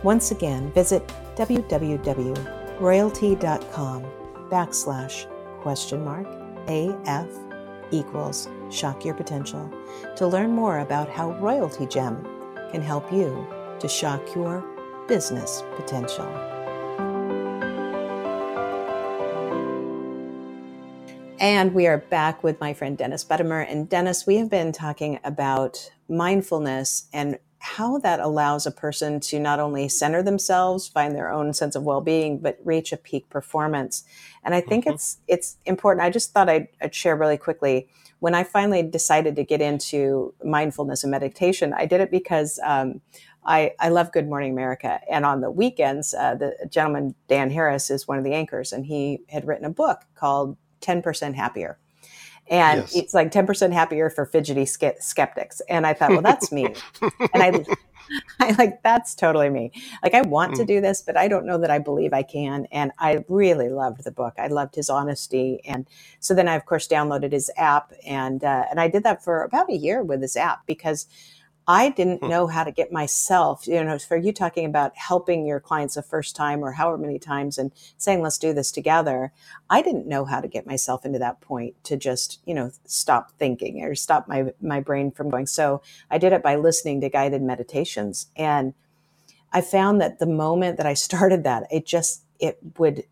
Once 0.03 0.29
again, 0.31 0.71
visit 0.71 1.07
www.royaltie.com 1.35 4.05
backslash 4.49 5.25
question 5.61 6.03
mark 6.03 6.27
AF 6.67 7.29
equals 7.91 8.49
shock 8.69 9.05
your 9.05 9.13
potential 9.13 9.71
to 10.15 10.25
learn 10.27 10.51
more 10.51 10.79
about 10.79 11.09
how 11.09 11.31
Royaltie 11.33 11.89
Gem 11.89 12.25
can 12.71 12.81
help 12.81 13.11
you 13.11 13.47
to 13.79 13.88
shock 13.88 14.35
your 14.35 14.63
business 15.07 15.63
potential. 15.75 16.25
And 21.39 21.73
we 21.73 21.85
are 21.85 21.97
back 21.97 22.43
with 22.43 22.59
my 22.59 22.73
friend 22.73 22.97
Dennis 22.97 23.23
Buttimer. 23.23 23.69
And 23.69 23.88
Dennis, 23.88 24.25
we 24.25 24.38
have 24.38 24.49
been 24.49 24.71
talking 24.71 25.19
about 25.23 25.91
mindfulness 26.09 27.07
and 27.13 27.38
how 27.65 27.97
that 27.97 28.19
allows 28.19 28.67
a 28.67 28.71
person 28.71 29.19
to 29.19 29.39
not 29.39 29.60
only 29.60 29.89
center 29.89 30.21
themselves, 30.21 30.88
find 30.88 31.15
their 31.15 31.32
own 31.32 31.51
sense 31.51 31.75
of 31.75 31.82
well-being, 31.82 32.38
but 32.38 32.60
reach 32.63 32.93
a 32.93 32.97
peak 32.97 33.28
performance. 33.28 34.04
And 34.43 34.54
I 34.54 34.62
think 34.62 34.86
mm-hmm. 34.86 34.93
it's 34.93 35.17
it's 35.28 35.58
important. 35.65 36.06
I 36.06 36.12
just 36.12 36.32
thought 36.32 36.47
I'd, 36.47 36.67
I'd, 36.80 36.93
share 36.93 37.15
really 37.15 37.38
quickly. 37.38 37.89
When 38.19 38.36
I 38.36 38.43
finally 38.43 38.84
decided 38.84 39.36
to 39.38 39.43
get 39.43 39.62
into 39.62 40.32
mindfulness 40.43 41.04
and 41.04 41.10
meditation, 41.10 41.73
I 41.73 41.88
did 41.88 42.01
it 42.01 42.12
because 42.12 42.60
um, 42.63 43.01
I, 43.43 43.73
I 43.80 43.89
love 43.89 44.12
Good 44.12 44.28
Morning 44.28 44.51
America. 44.51 44.99
And 45.12 45.25
on 45.25 45.41
the 45.41 45.49
weekends, 45.49 46.13
uh, 46.13 46.36
the 46.36 46.67
gentleman, 46.69 47.15
Dan 47.28 47.49
Harris, 47.49 47.89
is 47.89 48.08
one 48.08 48.19
of 48.19 48.23
the 48.23 48.34
anchors, 48.34 48.73
and 48.73 48.86
he 48.86 49.21
had 49.30 49.47
written 49.47 49.65
a 49.65 49.71
book 49.71 50.01
called 50.13 50.56
10% 50.82 51.34
Happier. 51.34 51.80
And 52.47 52.81
yes. 52.81 52.95
it's 52.95 53.13
like 53.13 53.31
10% 53.31 53.73
happier 53.73 54.10
for 54.10 54.25
fidgety 54.25 54.65
skeptics. 54.65 55.62
And 55.67 55.88
I 55.88 55.93
thought, 55.93 56.12
well, 56.12 56.21
that's 56.21 56.51
me. 56.51 56.67
and 57.01 57.41
I, 57.41 57.65
I 58.39 58.51
like, 58.51 58.84
that's 58.84 59.15
totally 59.15 59.49
me. 59.49 59.71
Like, 60.03 60.13
I 60.13 60.21
want 60.21 60.53
mm. 60.53 60.58
to 60.58 60.65
do 60.65 60.79
this, 60.79 61.01
but 61.01 61.17
I 61.17 61.27
don't 61.27 61.45
know 61.45 61.58
that 61.58 61.71
I 61.71 61.79
believe 61.79 62.13
I 62.13 62.21
can. 62.21 62.67
And 62.71 62.91
I 62.99 63.23
really 63.27 63.69
loved 63.69 64.03
the 64.03 64.12
book. 64.12 64.36
I 64.38 64.47
loved 64.47 64.75
his 64.75 64.89
honesty. 64.89 65.60
And 65.65 65.88
so 66.19 66.36
then 66.36 66.47
I, 66.47 66.55
of 66.55 66.65
course, 66.65 66.88
downloaded 66.88 67.31
his 67.31 67.49
app. 67.58 67.93
And, 68.05 68.43
uh, 68.43 68.65
and 68.69 68.79
I 68.79 68.89
did 68.89 69.03
that 69.03 69.23
for 69.23 69.43
about 69.43 69.71
a 69.71 69.75
year 69.75 70.03
with 70.03 70.21
his 70.21 70.38
app 70.38 70.67
because 70.67 71.08
I 71.67 71.89
didn't 71.89 72.19
hmm. 72.19 72.30
know 72.30 72.47
how 72.47 72.63
to 72.63 72.71
get 72.71 72.91
myself, 72.91 73.67
you 73.67 73.84
know, 73.84 73.97
for 73.97 74.17
you 74.17 74.32
talking 74.32 74.65
about 74.65 74.95
helping 74.95 75.45
your 75.45 75.60
clients 75.60 75.95
the 75.95 76.04
first 76.04 76.36
time 76.36 76.63
or 76.63 76.73
however 76.73 76.97
many 76.97 77.17
times 77.17 77.58
and 77.58 77.71
saying, 77.97 78.21
let's 78.21 78.38
do 78.38 78.54
this 78.54 78.71
together. 78.71 79.32
I 79.69 79.82
didn't 79.82 80.08
know 80.08 80.25
how 80.25 80.41
to 80.41 80.47
get 80.47 80.67
myself 80.67 81.06
into 81.06 81.19
that 81.19 81.41
point 81.41 81.75
to 81.86 81.97
just, 81.97 82.39
you 82.45 82.54
know, 82.54 82.71
stop 82.86 83.32
thinking 83.39 83.84
or 83.84 83.95
stop 83.95 84.28
my, 84.28 84.54
my 84.62 84.80
brain 84.80 85.12
from 85.12 85.30
going. 85.30 85.47
So 85.47 85.82
I 86.12 86.17
did 86.17 86.34
it 86.34 86.43
by 86.43 86.56
listening 86.56 87.01
to 87.01 87.10
guided 87.10 87.41
meditations. 87.41 88.28
And 88.36 88.73
I 89.51 89.62
found 89.62 90.01
that 90.01 90.19
the 90.19 90.28
moment 90.28 90.78
that 90.78 90.86
I 90.86 90.93
started 90.95 91.43
that, 91.45 91.67
it 91.71 91.86
just, 91.86 92.23
it 92.39 92.60
would 92.78 93.06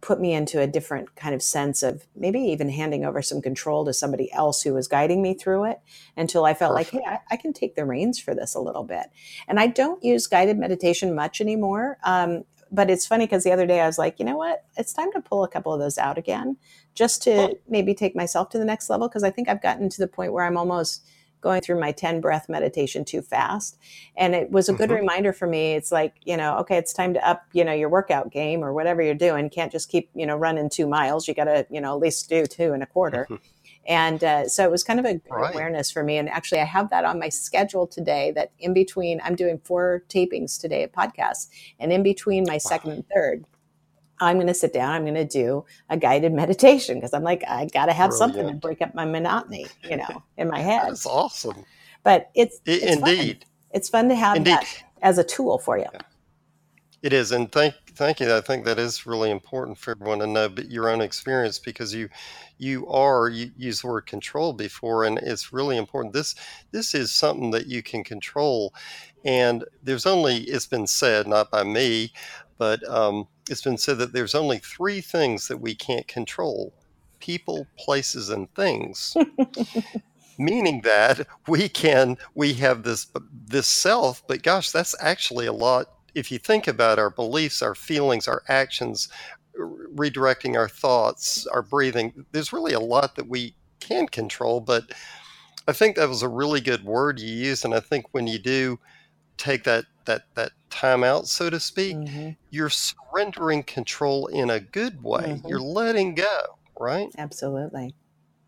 put 0.00 0.20
me 0.20 0.32
into 0.32 0.60
a 0.60 0.66
different 0.66 1.14
kind 1.14 1.34
of 1.34 1.42
sense 1.42 1.82
of 1.82 2.06
maybe 2.16 2.40
even 2.40 2.70
handing 2.70 3.04
over 3.04 3.20
some 3.20 3.42
control 3.42 3.84
to 3.84 3.92
somebody 3.92 4.32
else 4.32 4.62
who 4.62 4.72
was 4.72 4.88
guiding 4.88 5.20
me 5.20 5.34
through 5.34 5.64
it 5.64 5.80
until 6.16 6.44
I 6.44 6.54
felt 6.54 6.74
Perfect. 6.74 6.94
like, 6.94 7.04
hey, 7.04 7.10
I, 7.10 7.34
I, 7.34 7.36
can 7.36 7.52
take 7.52 7.74
the 7.74 7.84
reins 7.84 8.18
for 8.18 8.34
this 8.34 8.54
a 8.54 8.60
little 8.60 8.84
bit. 8.84 9.06
And 9.46 9.60
I 9.60 9.66
don't 9.66 10.02
use 10.02 10.26
guided 10.26 10.58
meditation 10.58 11.14
much 11.14 11.40
anymore. 11.40 11.98
Um, 12.02 12.44
but 12.72 12.88
it's 12.88 13.06
funny 13.06 13.26
because 13.26 13.44
the 13.44 13.52
other 13.52 13.66
day 13.66 13.80
I 13.80 13.86
was 13.86 13.98
like, 13.98 14.18
you 14.18 14.24
know 14.24 14.36
what? 14.36 14.64
It's 14.76 14.92
time 14.92 15.12
to 15.12 15.20
pull 15.20 15.44
a 15.44 15.48
couple 15.48 15.74
of 15.74 15.80
those 15.80 15.98
out 15.98 16.16
again 16.16 16.56
just 16.94 17.22
to 17.24 17.58
maybe 17.68 17.94
take 17.94 18.14
myself 18.16 18.48
to 18.50 18.58
the 18.58 18.64
next 18.64 18.88
level 18.88 19.08
because 19.08 19.24
I 19.24 19.30
think 19.30 19.48
I've 19.48 19.62
gotten 19.62 19.88
to 19.90 19.98
the 19.98 20.06
point 20.06 20.32
where 20.32 20.44
I'm 20.44 20.56
almost– 20.56 21.04
going 21.40 21.60
through 21.60 21.80
my 21.80 21.92
10 21.92 22.20
breath 22.20 22.48
meditation 22.48 23.04
too 23.04 23.22
fast. 23.22 23.78
And 24.16 24.34
it 24.34 24.50
was 24.50 24.68
a 24.68 24.72
good 24.72 24.90
mm-hmm. 24.90 25.00
reminder 25.00 25.32
for 25.32 25.46
me. 25.46 25.74
It's 25.74 25.92
like, 25.92 26.14
you 26.24 26.36
know, 26.36 26.58
okay, 26.58 26.76
it's 26.76 26.92
time 26.92 27.14
to 27.14 27.28
up, 27.28 27.44
you 27.52 27.64
know, 27.64 27.72
your 27.72 27.88
workout 27.88 28.30
game 28.30 28.62
or 28.62 28.72
whatever 28.72 29.02
you're 29.02 29.14
doing. 29.14 29.50
Can't 29.50 29.72
just 29.72 29.88
keep, 29.88 30.10
you 30.14 30.26
know, 30.26 30.36
running 30.36 30.68
two 30.68 30.86
miles. 30.86 31.26
You 31.26 31.34
got 31.34 31.44
to, 31.44 31.66
you 31.70 31.80
know, 31.80 31.94
at 31.94 32.00
least 32.00 32.28
do 32.28 32.46
two 32.46 32.72
and 32.72 32.82
a 32.82 32.86
quarter. 32.86 33.24
Mm-hmm. 33.30 33.36
And 33.86 34.22
uh, 34.22 34.48
so 34.48 34.64
it 34.64 34.70
was 34.70 34.84
kind 34.84 35.00
of 35.00 35.06
a 35.06 35.20
right. 35.30 35.52
awareness 35.52 35.90
for 35.90 36.04
me. 36.04 36.18
And 36.18 36.28
actually, 36.28 36.60
I 36.60 36.64
have 36.64 36.90
that 36.90 37.04
on 37.04 37.18
my 37.18 37.28
schedule 37.28 37.86
today 37.86 38.30
that 38.32 38.52
in 38.58 38.74
between, 38.74 39.20
I'm 39.24 39.34
doing 39.34 39.58
four 39.64 40.04
tapings 40.08 40.60
today 40.60 40.84
of 40.84 40.92
podcasts. 40.92 41.48
And 41.78 41.92
in 41.92 42.02
between 42.02 42.44
my 42.46 42.54
wow. 42.54 42.58
second 42.58 42.90
and 42.92 43.04
third, 43.12 43.44
I'm 44.20 44.36
going 44.36 44.46
to 44.46 44.54
sit 44.54 44.72
down. 44.72 44.90
I'm 44.90 45.02
going 45.02 45.14
to 45.14 45.24
do 45.24 45.64
a 45.88 45.96
guided 45.96 46.32
meditation 46.32 46.96
because 46.96 47.14
I'm 47.14 47.22
like, 47.22 47.42
I 47.48 47.66
got 47.66 47.86
to 47.86 47.92
have 47.92 48.10
Brilliant. 48.10 48.34
something 48.34 48.54
to 48.54 48.60
break 48.60 48.82
up 48.82 48.94
my 48.94 49.04
monotony, 49.04 49.66
you 49.88 49.96
know, 49.96 50.22
in 50.36 50.48
my 50.48 50.60
head. 50.60 50.88
That's 50.88 51.06
awesome. 51.06 51.64
But 52.02 52.30
it's, 52.34 52.60
it's 52.66 52.84
indeed. 52.84 53.44
Fun. 53.44 53.50
It's 53.72 53.88
fun 53.88 54.08
to 54.08 54.14
have 54.14 54.36
indeed. 54.36 54.52
that 54.52 54.66
as 55.02 55.18
a 55.18 55.24
tool 55.24 55.58
for 55.58 55.78
you. 55.78 55.86
Yeah. 55.92 56.00
It 57.02 57.14
is, 57.14 57.32
and 57.32 57.50
thank 57.50 57.74
thank 57.94 58.20
you. 58.20 58.34
I 58.34 58.42
think 58.42 58.66
that 58.66 58.78
is 58.78 59.06
really 59.06 59.30
important 59.30 59.78
for 59.78 59.92
everyone 59.92 60.18
to 60.18 60.26
know, 60.26 60.50
but 60.50 60.70
your 60.70 60.90
own 60.90 61.00
experience 61.00 61.58
because 61.58 61.94
you 61.94 62.10
you 62.58 62.86
are 62.88 63.30
you 63.30 63.52
use 63.56 63.80
the 63.80 63.86
word 63.86 64.06
control 64.06 64.52
before, 64.52 65.04
and 65.04 65.16
it's 65.16 65.50
really 65.50 65.78
important. 65.78 66.12
This 66.12 66.34
this 66.72 66.94
is 66.94 67.10
something 67.10 67.52
that 67.52 67.66
you 67.66 67.82
can 67.82 68.04
control, 68.04 68.74
and 69.24 69.64
there's 69.82 70.04
only 70.04 70.42
it's 70.42 70.66
been 70.66 70.86
said, 70.86 71.26
not 71.26 71.50
by 71.50 71.62
me, 71.62 72.12
but 72.60 72.86
um, 72.86 73.26
it's 73.48 73.62
been 73.62 73.78
said 73.78 73.96
that 73.96 74.12
there's 74.12 74.34
only 74.34 74.58
three 74.58 75.00
things 75.00 75.48
that 75.48 75.56
we 75.56 75.74
can't 75.74 76.06
control 76.06 76.74
people, 77.18 77.66
places, 77.78 78.28
and 78.28 78.54
things. 78.54 79.16
Meaning 80.38 80.82
that 80.82 81.26
we 81.48 81.70
can, 81.70 82.18
we 82.34 82.52
have 82.54 82.82
this, 82.82 83.06
this 83.46 83.66
self, 83.66 84.22
but 84.28 84.42
gosh, 84.42 84.70
that's 84.72 84.94
actually 85.00 85.46
a 85.46 85.54
lot. 85.54 85.86
If 86.14 86.30
you 86.30 86.38
think 86.38 86.68
about 86.68 86.98
our 86.98 87.08
beliefs, 87.08 87.62
our 87.62 87.74
feelings, 87.74 88.28
our 88.28 88.42
actions, 88.48 89.08
redirecting 89.58 90.54
our 90.54 90.68
thoughts, 90.68 91.46
our 91.46 91.62
breathing, 91.62 92.26
there's 92.32 92.52
really 92.52 92.74
a 92.74 92.80
lot 92.80 93.16
that 93.16 93.26
we 93.26 93.54
can 93.80 94.06
control. 94.06 94.60
But 94.60 94.92
I 95.66 95.72
think 95.72 95.96
that 95.96 96.10
was 96.10 96.22
a 96.22 96.28
really 96.28 96.60
good 96.60 96.84
word 96.84 97.20
you 97.20 97.34
used. 97.34 97.64
And 97.64 97.74
I 97.74 97.80
think 97.80 98.04
when 98.12 98.26
you 98.26 98.38
do 98.38 98.78
take 99.38 99.64
that 99.64 99.86
that 100.04 100.24
that 100.34 100.52
time 100.70 101.04
out, 101.04 101.26
so 101.26 101.50
to 101.50 101.60
speak, 101.60 101.96
mm-hmm. 101.96 102.30
you're 102.50 102.70
surrendering 102.70 103.62
control 103.62 104.26
in 104.28 104.50
a 104.50 104.60
good 104.60 105.02
way. 105.02 105.22
Mm-hmm. 105.22 105.48
You're 105.48 105.60
letting 105.60 106.14
go, 106.14 106.38
right? 106.78 107.08
Absolutely. 107.18 107.94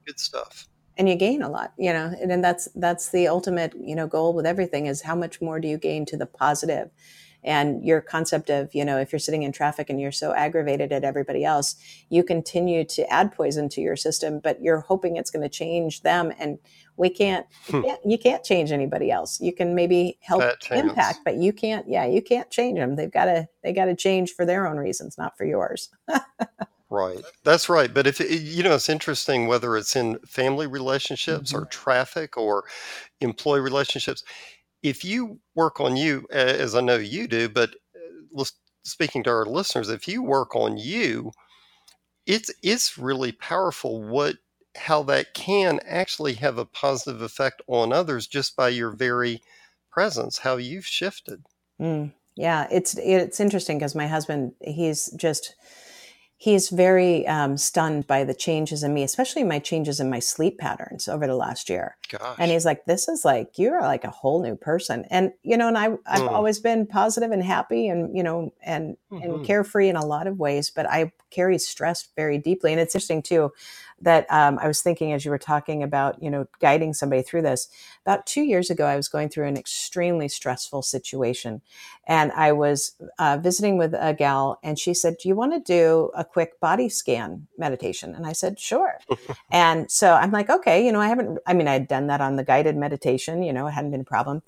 Good 0.06 0.18
stuff. 0.18 0.68
And 0.98 1.08
you 1.08 1.14
gain 1.14 1.42
a 1.42 1.48
lot, 1.48 1.72
you 1.78 1.92
know, 1.92 2.14
and 2.20 2.30
then 2.30 2.42
that's 2.42 2.68
that's 2.74 3.08
the 3.10 3.26
ultimate, 3.28 3.74
you 3.78 3.94
know, 3.94 4.06
goal 4.06 4.34
with 4.34 4.44
everything 4.44 4.86
is 4.86 5.02
how 5.02 5.14
much 5.14 5.40
more 5.40 5.58
do 5.58 5.66
you 5.66 5.78
gain 5.78 6.04
to 6.06 6.16
the 6.16 6.26
positive? 6.26 6.90
And 7.44 7.84
your 7.84 8.00
concept 8.00 8.50
of 8.50 8.74
you 8.74 8.84
know 8.84 8.98
if 8.98 9.12
you're 9.12 9.18
sitting 9.18 9.42
in 9.42 9.52
traffic 9.52 9.90
and 9.90 10.00
you're 10.00 10.12
so 10.12 10.32
aggravated 10.34 10.92
at 10.92 11.04
everybody 11.04 11.44
else 11.44 11.76
you 12.08 12.22
continue 12.22 12.84
to 12.84 13.10
add 13.12 13.32
poison 13.32 13.68
to 13.68 13.80
your 13.80 13.96
system 13.96 14.40
but 14.40 14.60
you're 14.62 14.80
hoping 14.80 15.16
it's 15.16 15.30
going 15.30 15.42
to 15.42 15.48
change 15.48 16.02
them 16.02 16.32
and 16.38 16.58
we 16.96 17.08
can't 17.08 17.46
you, 17.68 17.80
hmm. 17.80 17.86
can't 17.86 18.00
you 18.04 18.18
can't 18.18 18.44
change 18.44 18.72
anybody 18.72 19.10
else 19.10 19.40
you 19.40 19.52
can 19.52 19.74
maybe 19.74 20.18
help 20.20 20.42
impact 20.70 21.20
but 21.24 21.36
you 21.36 21.52
can't 21.52 21.88
yeah 21.88 22.06
you 22.06 22.22
can't 22.22 22.50
change 22.50 22.78
them 22.78 22.96
they've 22.96 23.12
got 23.12 23.26
to 23.26 23.48
they 23.62 23.72
got 23.72 23.86
to 23.86 23.96
change 23.96 24.32
for 24.32 24.44
their 24.46 24.66
own 24.66 24.76
reasons 24.76 25.16
not 25.18 25.36
for 25.36 25.44
yours 25.44 25.90
Right. 26.92 27.22
That's 27.42 27.70
right. 27.70 27.92
But 27.92 28.06
if 28.06 28.20
you 28.20 28.62
know, 28.62 28.74
it's 28.74 28.90
interesting 28.90 29.46
whether 29.46 29.78
it's 29.78 29.96
in 29.96 30.18
family 30.26 30.66
relationships 30.66 31.54
or 31.54 31.60
hmm 31.60 31.68
traffic 31.70 32.36
or 32.36 32.64
employee 33.20 33.60
relationships. 33.60 34.24
If 34.82 35.04
you 35.04 35.40
work 35.54 35.80
on 35.80 35.96
you, 35.96 36.26
as 36.30 36.74
I 36.74 36.80
know 36.80 36.96
you 36.96 37.28
do, 37.28 37.48
but 37.48 37.70
uh, 37.94 38.44
speaking 38.84 39.22
to 39.24 39.30
our 39.30 39.46
listeners, 39.46 39.88
if 39.88 40.08
you 40.08 40.22
work 40.22 40.56
on 40.56 40.76
you, 40.76 41.32
it's 42.26 42.50
it's 42.62 42.98
really 42.98 43.32
powerful 43.32 44.02
what 44.02 44.36
how 44.76 45.02
that 45.02 45.34
can 45.34 45.80
actually 45.84 46.34
have 46.34 46.58
a 46.58 46.64
positive 46.64 47.20
effect 47.20 47.60
on 47.66 47.92
others 47.92 48.26
just 48.26 48.56
by 48.56 48.68
your 48.68 48.90
very 48.90 49.42
presence, 49.90 50.38
how 50.38 50.56
you've 50.56 50.86
shifted. 50.86 51.44
Mm, 51.80 52.12
yeah, 52.36 52.66
it's 52.70 52.96
it's 52.96 53.40
interesting 53.40 53.78
because 53.78 53.94
my 53.94 54.06
husband, 54.06 54.52
he's 54.60 55.10
just 55.12 55.54
he's 56.42 56.68
very 56.70 57.26
um, 57.26 57.56
stunned 57.56 58.06
by 58.06 58.24
the 58.24 58.34
changes 58.34 58.82
in 58.82 58.92
me, 58.94 59.02
especially 59.04 59.44
my 59.44 59.58
changes 59.58 60.00
in 60.00 60.10
my 60.10 60.18
sleep 60.18 60.58
patterns 60.58 61.08
over 61.08 61.26
the 61.26 61.36
last 61.36 61.68
year. 61.68 61.96
And 62.38 62.50
he's 62.50 62.64
like, 62.64 62.86
"This 62.86 63.08
is 63.08 63.24
like 63.24 63.58
you're 63.58 63.80
like 63.82 64.04
a 64.04 64.10
whole 64.10 64.42
new 64.42 64.56
person." 64.56 65.04
And 65.10 65.32
you 65.42 65.56
know, 65.56 65.68
and 65.68 65.78
I 65.78 65.96
I've 66.06 66.26
Mm, 66.26 66.26
always 66.26 66.58
been 66.60 66.86
positive 66.86 67.30
and 67.30 67.42
happy, 67.42 67.88
and 67.88 68.16
you 68.16 68.22
know, 68.22 68.52
and 68.62 68.96
and 69.20 69.40
hmm 69.40 69.44
carefree 69.44 69.88
in 69.88 69.96
a 69.96 70.04
lot 70.06 70.26
of 70.26 70.38
ways, 70.38 70.70
but 70.70 70.86
I 70.88 71.12
carry 71.30 71.58
stress 71.58 72.08
very 72.16 72.38
deeply. 72.38 72.72
And 72.72 72.80
it's 72.80 72.94
interesting 72.94 73.22
too 73.22 73.52
that 74.02 74.26
um, 74.30 74.58
I 74.60 74.66
was 74.66 74.82
thinking 74.82 75.12
as 75.12 75.24
you 75.24 75.30
were 75.30 75.38
talking 75.38 75.82
about 75.82 76.22
you 76.22 76.30
know 76.30 76.46
guiding 76.60 76.94
somebody 76.94 77.22
through 77.22 77.42
this. 77.42 77.68
About 78.04 78.26
two 78.26 78.42
years 78.42 78.70
ago, 78.70 78.86
I 78.86 78.96
was 78.96 79.08
going 79.08 79.28
through 79.28 79.46
an 79.46 79.56
extremely 79.56 80.28
stressful 80.28 80.82
situation, 80.82 81.62
and 82.06 82.32
I 82.32 82.52
was 82.52 82.92
uh, 83.18 83.38
visiting 83.40 83.78
with 83.78 83.94
a 83.94 84.14
gal, 84.14 84.58
and 84.62 84.78
she 84.78 84.94
said, 84.94 85.16
"Do 85.20 85.28
you 85.28 85.34
want 85.34 85.52
to 85.52 85.60
do 85.60 86.10
a 86.14 86.24
quick 86.24 86.60
body 86.60 86.88
scan 86.88 87.46
meditation?" 87.56 88.14
And 88.14 88.26
I 88.26 88.32
said, 88.32 88.58
"Sure." 88.58 88.98
And 89.50 89.90
so 89.90 90.14
I'm 90.14 90.30
like, 90.30 90.48
okay, 90.48 90.84
you 90.84 90.92
know, 90.92 91.00
I 91.00 91.08
haven't, 91.08 91.38
I 91.46 91.52
mean, 91.52 91.68
I 91.68 91.74
had 91.74 91.88
done 91.88 92.06
that 92.06 92.20
on 92.20 92.36
the 92.36 92.44
guided 92.44 92.76
meditation, 92.76 93.42
you 93.42 93.52
know, 93.52 93.66
it 93.66 93.72
hadn't 93.72 93.90
been 93.90 94.00
a 94.00 94.04
problem. 94.04 94.42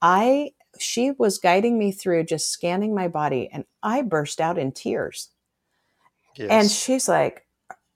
I, 0.00 0.52
she 0.78 1.10
was 1.12 1.38
guiding 1.38 1.78
me 1.78 1.92
through 1.92 2.24
just 2.24 2.50
scanning 2.50 2.94
my 2.94 3.08
body 3.08 3.48
and 3.52 3.64
I 3.82 4.02
burst 4.02 4.40
out 4.40 4.58
in 4.58 4.72
tears. 4.72 5.30
Yes. 6.36 6.48
And 6.50 6.70
she's 6.70 7.08
like, 7.08 7.46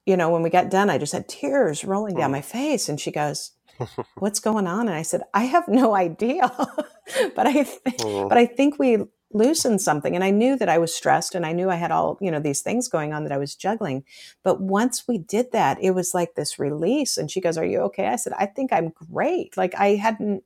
you 0.07 0.17
know, 0.17 0.31
when 0.31 0.43
we 0.43 0.51
got 0.51 0.71
done, 0.71 0.91
I 0.91 0.99
just 0.99 1.13
had 1.13 1.29
tears 1.29 1.85
rolling 1.85 2.17
down 2.17 2.31
Mm, 2.31 2.33
my 2.33 2.43
face. 2.43 2.89
And 2.89 3.01
she 3.01 3.13
goes, 3.13 3.53
what's 4.19 4.41
going 4.41 4.67
on? 4.67 4.89
And 4.89 4.97
I 4.97 5.03
said, 5.03 5.23
I 5.35 5.45
have 5.45 5.69
no 5.69 5.95
idea, 5.95 6.51
but 7.37 7.47
I, 7.47 7.53
th- 7.65 7.81
mm, 7.99 8.29
but 8.29 8.39
I 8.39 8.47
think 8.47 8.79
we 8.79 8.99
loosened 9.33 9.83
something. 9.83 10.15
And 10.15 10.25
I 10.25 10.31
knew 10.31 10.57
that 10.57 10.69
I 10.71 10.79
was 10.79 10.95
stressed 10.95 11.35
and 11.35 11.47
I 11.47 11.53
knew 11.53 11.71
I 11.71 11.77
had 11.77 11.93
all, 11.93 12.19
you 12.21 12.31
know, 12.31 12.41
these 12.41 12.63
things 12.63 12.89
going 12.89 13.13
on 13.13 13.25
that 13.25 13.33
I 13.33 13.39
was 13.39 13.57
juggling. 13.57 14.05
But 14.45 14.61
once 14.61 15.09
we 15.09 15.19
did 15.19 15.53
that, 15.53 15.79
it 15.83 15.93
was 15.93 16.15
like 16.15 16.35
this 16.37 16.59
release. 16.59 17.19
And 17.19 17.31
she 17.31 17.41
goes, 17.43 17.59
are 17.59 17.67
you 17.67 17.81
okay? 17.83 18.09
I 18.09 18.17
said, 18.17 18.35
I 18.39 18.47
think 18.47 18.73
I'm 18.73 18.91
great. 19.13 19.57
Like 19.57 19.75
I 19.77 19.97
hadn't, 19.97 20.45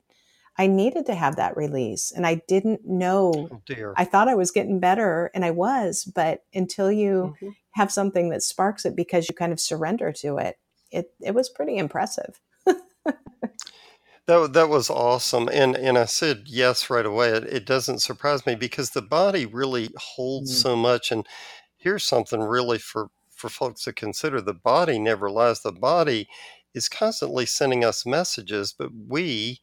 I 0.59 0.69
needed 0.69 1.07
to 1.07 1.17
have 1.17 1.37
that 1.37 1.57
release 1.57 2.13
and 2.13 2.27
I 2.27 2.43
didn't 2.49 2.87
know. 2.87 3.53
oh. 3.53 3.63
I 3.97 4.05
thought 4.07 4.29
I 4.29 4.37
was 4.37 4.53
getting 4.53 4.81
better 4.81 5.31
and 5.35 5.45
I 5.45 5.53
was, 5.53 6.05
but 6.05 6.45
until 6.55 6.93
you 6.93 7.33
hmm 7.41 7.51
have 7.77 7.93
something 7.93 8.31
that 8.31 8.43
sparks 8.43 8.85
it 8.87 8.97
because 8.97 9.29
you 9.29 9.35
kind 9.37 9.53
of 9.53 9.61
surrender 9.61 10.13
to 10.13 10.39
it, 10.39 10.59
it, 10.91 11.13
it 11.23 11.35
was 11.35 11.49
pretty 11.51 11.79
impressive. 11.79 12.41
That 14.27 14.53
that 14.55 14.69
was 14.69 14.91
awesome, 14.91 15.49
and 15.53 15.77
and 15.77 15.97
I 15.99 16.05
said 16.05 16.45
yes 16.47 16.91
right 16.91 17.07
away. 17.07 17.31
It, 17.31 17.45
it 17.45 17.65
doesn't 17.67 18.01
surprise 18.01 18.45
me 18.47 18.55
because 18.57 18.91
the 18.91 19.03
body 19.03 19.47
really 19.47 19.91
holds 19.97 20.51
Mm, 20.51 20.53
so 20.53 20.75
much. 20.77 21.11
And 21.13 21.27
here's 21.77 22.05
something 22.05 22.41
really 22.41 22.79
for 22.79 23.09
for 23.31 23.49
folks 23.49 23.85
to 23.85 23.93
consider: 23.93 24.41
the 24.41 24.55
body 24.55 24.99
never 24.99 25.31
lies. 25.31 25.63
The 25.63 25.73
body 25.73 26.29
is 26.75 26.89
constantly 26.89 27.47
sending 27.47 27.85
us 27.85 28.05
messages, 28.07 28.73
but 28.77 28.91
we 29.09 29.61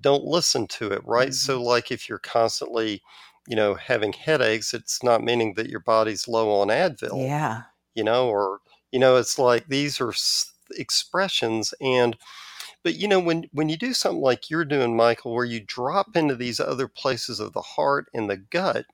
don't 0.00 0.24
listen 0.24 0.66
to 0.68 0.92
it, 0.92 1.02
right? 1.04 1.32
mhm. 1.32 1.34
So, 1.34 1.62
like 1.62 1.90
if 1.92 2.08
you're 2.08 2.18
constantly, 2.18 3.02
you 3.48 3.56
know, 3.56 3.74
having 3.74 4.12
headaches, 4.12 4.74
it's 4.74 5.02
not 5.02 5.22
meaning 5.24 5.54
that 5.54 5.68
your 5.70 5.80
body's 5.80 6.28
low 6.28 6.60
on 6.60 6.68
Advil, 6.68 7.26
Yeah. 7.26 7.62
you 7.94 8.04
know, 8.04 8.28
or 8.28 8.60
you 8.92 8.98
know, 8.98 9.16
it's 9.16 9.38
like 9.38 9.68
these 9.68 10.00
are 10.00 10.10
s- 10.10 10.52
expressions 10.72 11.74
and 11.80 12.16
but 12.82 12.94
you 12.96 13.08
know, 13.08 13.20
when 13.20 13.46
when 13.52 13.68
you 13.68 13.76
do 13.76 13.92
something 13.94 14.22
like 14.22 14.50
you're 14.50 14.64
doing, 14.64 14.96
Michael, 14.96 15.34
where 15.34 15.44
you 15.44 15.60
drop 15.60 16.16
into 16.16 16.34
these 16.36 16.60
other 16.60 16.88
places 16.88 17.40
of 17.40 17.52
the 17.52 17.62
heart 17.62 18.06
and 18.14 18.30
the 18.30 18.36
gut, 18.38 18.86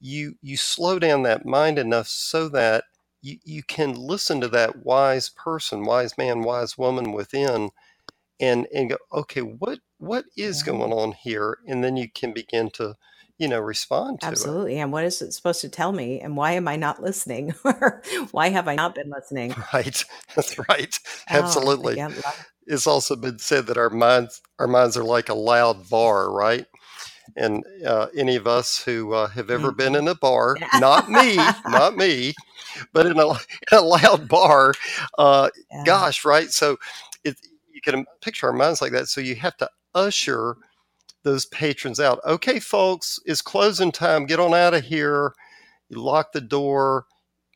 you 0.00 0.36
you 0.42 0.56
slow 0.56 0.98
down 0.98 1.22
that 1.22 1.46
mind 1.46 1.78
enough 1.78 2.08
so 2.08 2.48
that 2.50 2.84
you, 3.22 3.38
you 3.44 3.62
can 3.62 3.94
listen 3.94 4.40
to 4.40 4.48
that 4.48 4.84
wise 4.84 5.28
person, 5.30 5.84
wise 5.84 6.16
man, 6.18 6.42
wise 6.42 6.78
woman 6.78 7.12
within, 7.12 7.70
and 8.40 8.66
and 8.74 8.90
go, 8.90 8.98
okay, 9.12 9.40
what 9.42 9.80
what 9.98 10.26
is 10.36 10.62
going 10.62 10.92
on 10.92 11.12
here? 11.12 11.58
And 11.66 11.82
then 11.82 11.96
you 11.96 12.08
can 12.10 12.32
begin 12.32 12.70
to, 12.72 12.96
you 13.38 13.48
know, 13.48 13.60
respond 13.60 14.20
to 14.20 14.26
it. 14.26 14.30
Absolutely. 14.30 14.78
And 14.78 14.92
what 14.92 15.04
is 15.04 15.20
it 15.20 15.32
supposed 15.32 15.60
to 15.60 15.68
tell 15.68 15.92
me? 15.92 16.20
And 16.20 16.36
why 16.36 16.52
am 16.52 16.68
I 16.68 16.76
not 16.76 17.02
listening? 17.02 17.54
or 17.64 18.02
why 18.30 18.48
have 18.48 18.68
I 18.68 18.74
not 18.74 18.94
been 18.94 19.10
listening? 19.10 19.54
Right. 19.74 20.04
That's 20.36 20.58
right. 20.70 20.98
Oh, 21.30 21.38
Absolutely. 21.38 21.96
yeah. 21.96 22.10
It's 22.66 22.86
also 22.86 23.16
been 23.16 23.38
said 23.38 23.66
that 23.66 23.76
our 23.76 23.90
minds 23.90 24.40
our 24.58 24.66
minds 24.66 24.96
are 24.96 25.04
like 25.04 25.28
a 25.28 25.34
loud 25.34 25.88
bar, 25.88 26.30
right? 26.30 26.66
And 27.36 27.64
uh, 27.84 28.06
any 28.16 28.36
of 28.36 28.46
us 28.46 28.82
who 28.82 29.12
uh, 29.12 29.26
have 29.28 29.50
ever 29.50 29.72
been 29.72 29.94
mhm. 29.94 29.98
in 29.98 30.08
a 30.08 30.14
bar, 30.14 30.56
not 30.74 31.10
me, 31.10 31.36
not 31.66 31.96
me, 31.96 32.32
but 32.92 33.06
in 33.06 33.18
a, 33.18 33.34
a 33.72 33.80
loud 33.80 34.28
bar, 34.28 34.72
uh, 35.18 35.50
yeah. 35.70 35.82
gosh, 35.84 36.24
right? 36.24 36.50
So 36.50 36.78
it, 37.24 37.36
you 37.72 37.80
can 37.82 38.06
picture 38.20 38.46
our 38.46 38.52
minds 38.52 38.80
like 38.80 38.92
that. 38.92 39.08
So 39.08 39.20
you 39.20 39.34
have 39.36 39.56
to 39.58 39.68
usher 39.94 40.56
those 41.26 41.44
patrons 41.46 41.98
out. 41.98 42.20
Okay, 42.24 42.60
folks, 42.60 43.18
it's 43.26 43.42
closing 43.42 43.90
time. 43.90 44.26
Get 44.26 44.38
on 44.38 44.54
out 44.54 44.74
of 44.74 44.84
here. 44.84 45.34
You 45.88 46.00
lock 46.00 46.32
the 46.32 46.40
door. 46.40 47.06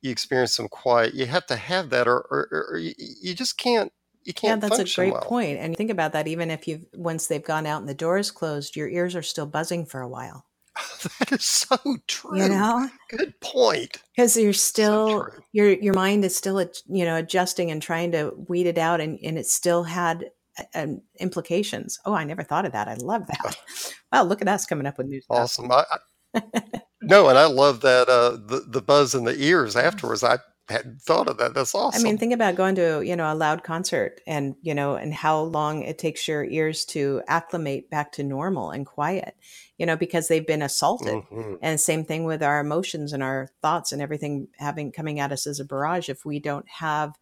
You 0.03 0.11
experience 0.11 0.55
some 0.55 0.69
quiet. 0.69 1.15
You 1.15 1.27
have 1.27 1.47
to 1.47 1.57
have 1.57 1.91
that, 1.91 2.09
or, 2.09 2.27
or, 2.31 2.67
or 2.73 2.79
you, 2.79 2.95
you 2.99 3.33
just 3.33 3.57
can't. 3.57 3.93
You 4.25 4.35
can't 4.35 4.63
Yeah, 4.63 4.69
that's 4.69 4.93
a 4.93 4.97
great 4.97 5.13
well. 5.13 5.23
point. 5.23 5.59
And 5.59 5.77
think 5.77 5.91
about 5.91 6.13
that, 6.13 6.27
even 6.27 6.51
if 6.51 6.67
you've 6.67 6.85
once 6.95 7.29
they've 7.29 7.43
gone 7.43 7.65
out 7.65 7.81
and 7.81 7.89
the 7.89 7.95
door 7.95 8.19
is 8.19 8.31
closed, 8.31 8.77
your 8.77 8.89
ears 8.89 9.15
are 9.15 9.23
still 9.23 9.47
buzzing 9.47 9.87
for 9.87 10.01
a 10.01 10.09
while. 10.09 10.47
that 11.21 11.33
is 11.33 11.45
so 11.45 11.77
true. 12.09 12.39
You 12.39 12.49
know? 12.49 12.91
Good 13.09 13.39
point. 13.41 14.03
Because 14.15 14.37
you're 14.37 14.53
still 14.53 15.23
true. 15.23 15.43
your 15.53 15.71
your 15.71 15.95
mind 15.95 16.25
is 16.25 16.37
still 16.37 16.61
you 16.61 17.05
know 17.05 17.17
adjusting 17.17 17.71
and 17.71 17.81
trying 17.81 18.13
to 18.13 18.35
weed 18.49 18.67
it 18.67 18.79
out, 18.79 19.01
and 19.01 19.19
and 19.23 19.39
it 19.39 19.47
still 19.47 19.85
had 19.85 20.31
um, 20.75 21.03
implications. 21.19 21.99
Oh, 22.05 22.15
I 22.15 22.25
never 22.25 22.43
thought 22.43 22.67
of 22.67 22.73
that. 22.73 22.89
I 22.89 22.95
love 22.95 23.27
that. 23.27 23.57
Wow, 24.13 24.25
look 24.25 24.43
at 24.43 24.49
us 24.49 24.67
coming 24.67 24.87
up 24.87 24.99
with 24.99 25.07
new 25.07 25.21
stuff. 25.21 25.39
Awesome. 25.39 25.71
I, 25.71 25.85
I, 26.35 26.43
no, 27.03 27.29
and 27.29 27.39
I 27.39 27.47
love 27.47 27.81
that 27.83 28.09
uh, 28.09 28.31
the 28.31 28.65
the 28.67 28.83
buzz 28.83 29.15
in 29.15 29.23
the 29.23 29.41
ears 29.41 29.77
afterwards. 29.77 30.25
I 30.25 30.39
hadn't 30.71 31.03
thought 31.03 31.29
of 31.29 31.37
that. 31.39 31.55
That's 31.55 31.75
awesome. 31.75 32.01
I 32.01 32.03
mean, 32.03 32.17
think 32.17 32.33
about 32.33 32.55
going 32.55 32.75
to, 32.77 33.03
you 33.03 33.17
know, 33.17 33.31
a 33.31 33.35
loud 33.35 33.63
concert 33.63 34.21
and, 34.27 34.55
you 34.63 34.75
know, 34.75 34.95
and 34.95 35.13
how 35.13 35.41
long 35.41 35.83
it 35.83 35.99
takes 35.99 36.27
your 36.29 36.45
ears 36.45 36.85
to 36.87 37.23
acclimate 37.27 37.91
back 37.91 38.13
to 38.13 38.23
normal 38.23 38.71
and 38.71 38.87
quiet, 38.87 39.37
you 39.79 39.87
know, 39.87 39.97
because 39.97 40.29
they've 40.29 40.47
been 40.47 40.63
assaulted. 40.63 41.23
hmm 41.29 41.55
And 41.61 41.81
same 41.81 42.05
thing 42.05 42.25
with 42.25 42.43
our 42.43 42.61
emotions 42.61 43.13
and 43.13 43.23
our 43.23 43.49
thoughts 43.63 43.93
and 43.93 44.01
everything 44.01 44.49
having 44.59 44.93
coming 44.93 45.21
at 45.21 45.33
us 45.33 45.47
as 45.47 45.61
a 45.61 45.65
barrage. 45.65 46.09
If 46.09 46.25
we 46.25 46.39
don't 46.39 46.69
have, 46.69 47.15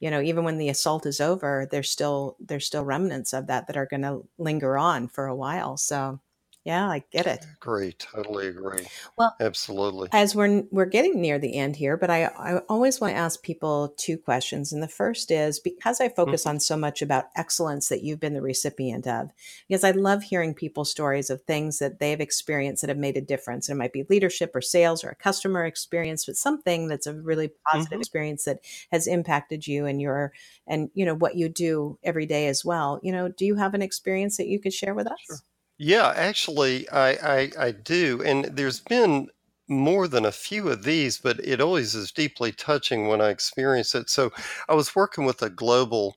you 0.00 0.10
know, 0.10 0.20
even 0.22 0.44
when 0.44 0.58
the 0.58 0.68
assault 0.70 1.06
is 1.06 1.20
over, 1.20 1.68
there's 1.70 1.90
still 1.90 2.36
there's 2.40 2.66
still 2.66 2.84
remnants 2.84 3.32
of 3.32 3.46
that 3.48 3.66
that 3.68 3.76
are 3.76 3.86
going 3.86 4.02
to 4.02 4.26
linger 4.38 4.78
on 4.78 5.08
for 5.08 5.26
a 5.26 5.36
while. 5.36 5.76
So, 5.76 6.20
yeah, 6.64 6.88
I 6.88 7.04
get 7.10 7.26
it. 7.26 7.46
Agree. 7.60 7.92
Totally 7.92 8.46
agree. 8.48 8.88
Well, 9.16 9.36
Absolutely. 9.40 10.12
as 10.12 10.34
we're 10.36 10.64
we're 10.72 10.86
getting 10.86 11.20
near 11.20 11.38
the 11.38 11.56
end 11.56 11.76
here, 11.76 11.96
but 11.96 12.10
I, 12.10 12.24
I 12.26 12.58
always 12.68 13.00
want 13.00 13.12
to 13.14 13.18
ask 13.18 13.42
people 13.42 13.94
two 13.98 14.18
questions. 14.18 14.72
And 14.72 14.82
the 14.82 14.88
first 14.88 15.30
is 15.30 15.60
because 15.60 16.00
I 16.00 16.08
focus 16.08 16.46
Mhm. 16.46 16.48
on 16.48 16.60
so 16.60 16.76
much 16.76 17.02
about 17.02 17.26
excellence 17.36 17.88
that 17.90 18.02
you've 18.04 18.20
been 18.20 18.34
the 18.34 18.42
recipient 18.42 19.06
of, 19.06 19.30
because 19.68 19.84
I 19.84 19.92
love 19.92 20.22
hearing 20.22 20.54
people's 20.54 20.90
stories 20.90 21.30
of 21.30 21.42
things 21.42 21.78
that 21.80 22.00
they've 22.00 22.20
experienced 22.20 22.82
that 22.82 22.90
have 22.90 22.98
made 22.98 23.16
a 23.18 23.22
difference. 23.22 23.68
It 23.68 23.76
might 23.76 23.92
be 23.92 24.04
leadership 24.10 24.52
or 24.54 24.62
sales 24.62 25.04
or 25.04 25.10
a 25.10 25.16
customer 25.16 25.66
experience, 25.66 26.26
but 26.26 26.36
something 26.36 26.88
that's 26.88 27.06
a 27.06 27.14
really 27.14 27.52
positive 27.72 27.92
hmm 27.92 28.02
experience 28.02 28.44
that 28.46 28.60
has 28.92 29.06
impacted 29.06 29.66
you 29.66 29.86
and 29.86 30.00
your 30.02 30.32
and 30.66 30.90
you 30.94 31.04
know 31.06 31.14
what 31.16 31.36
you 31.36 31.48
do 31.48 31.98
every 32.04 32.26
day 32.26 32.48
as 32.48 32.64
well. 32.64 33.00
You 33.02 33.12
know, 33.12 33.28
do 33.28 33.46
you 33.46 33.56
have 33.56 33.74
an 33.74 33.82
experience 33.82 34.36
that 34.38 34.48
you 34.48 34.60
could 34.60 34.74
share 34.74 34.94
with 34.94 35.08
Sure. 35.14 35.40
Yeah, 35.82 36.12
actually, 36.14 36.88
I, 36.90 37.10
I 37.40 37.50
I 37.58 37.70
do, 37.72 38.22
and 38.22 38.44
there's 38.44 38.80
been 38.80 39.28
more 39.68 40.06
than 40.08 40.24
a 40.26 40.32
few 40.32 40.68
of 40.68 40.82
these, 40.84 41.18
but 41.18 41.40
it 41.40 41.60
always 41.60 41.94
is 41.94 42.12
deeply 42.12 42.52
touching 42.52 43.08
when 43.08 43.20
I 43.20 43.30
experience 43.30 43.94
it. 43.94 44.10
So, 44.10 44.30
I 44.68 44.74
was 44.74 44.94
working 44.94 45.24
with 45.24 45.40
a 45.42 45.48
global 45.50 46.16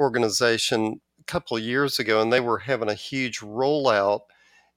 organization 0.00 1.00
a 1.20 1.24
couple 1.24 1.56
of 1.56 1.62
years 1.62 1.98
ago, 1.98 2.22
and 2.22 2.32
they 2.32 2.40
were 2.40 2.58
having 2.60 2.88
a 2.88 2.94
huge 2.94 3.40
rollout, 3.40 4.20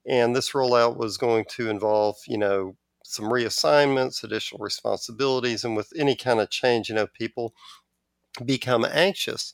and 0.08 0.36
this 0.36 0.52
rollout 0.54 0.98
was 0.98 1.18
going 1.18 1.46
to 1.52 1.70
involve, 1.70 2.18
you 2.28 2.38
know, 2.40 2.76
some 3.06 3.26
reassignments, 3.28 4.24
additional 4.24 4.60
responsibilities, 4.64 5.64
and 5.66 5.78
with 5.78 5.94
any 5.98 6.16
kind 6.16 6.42
of 6.42 6.50
change, 6.52 6.90
you 6.90 6.96
know, 6.96 7.08
people 7.08 7.54
become 8.46 8.86
anxious. 8.86 9.54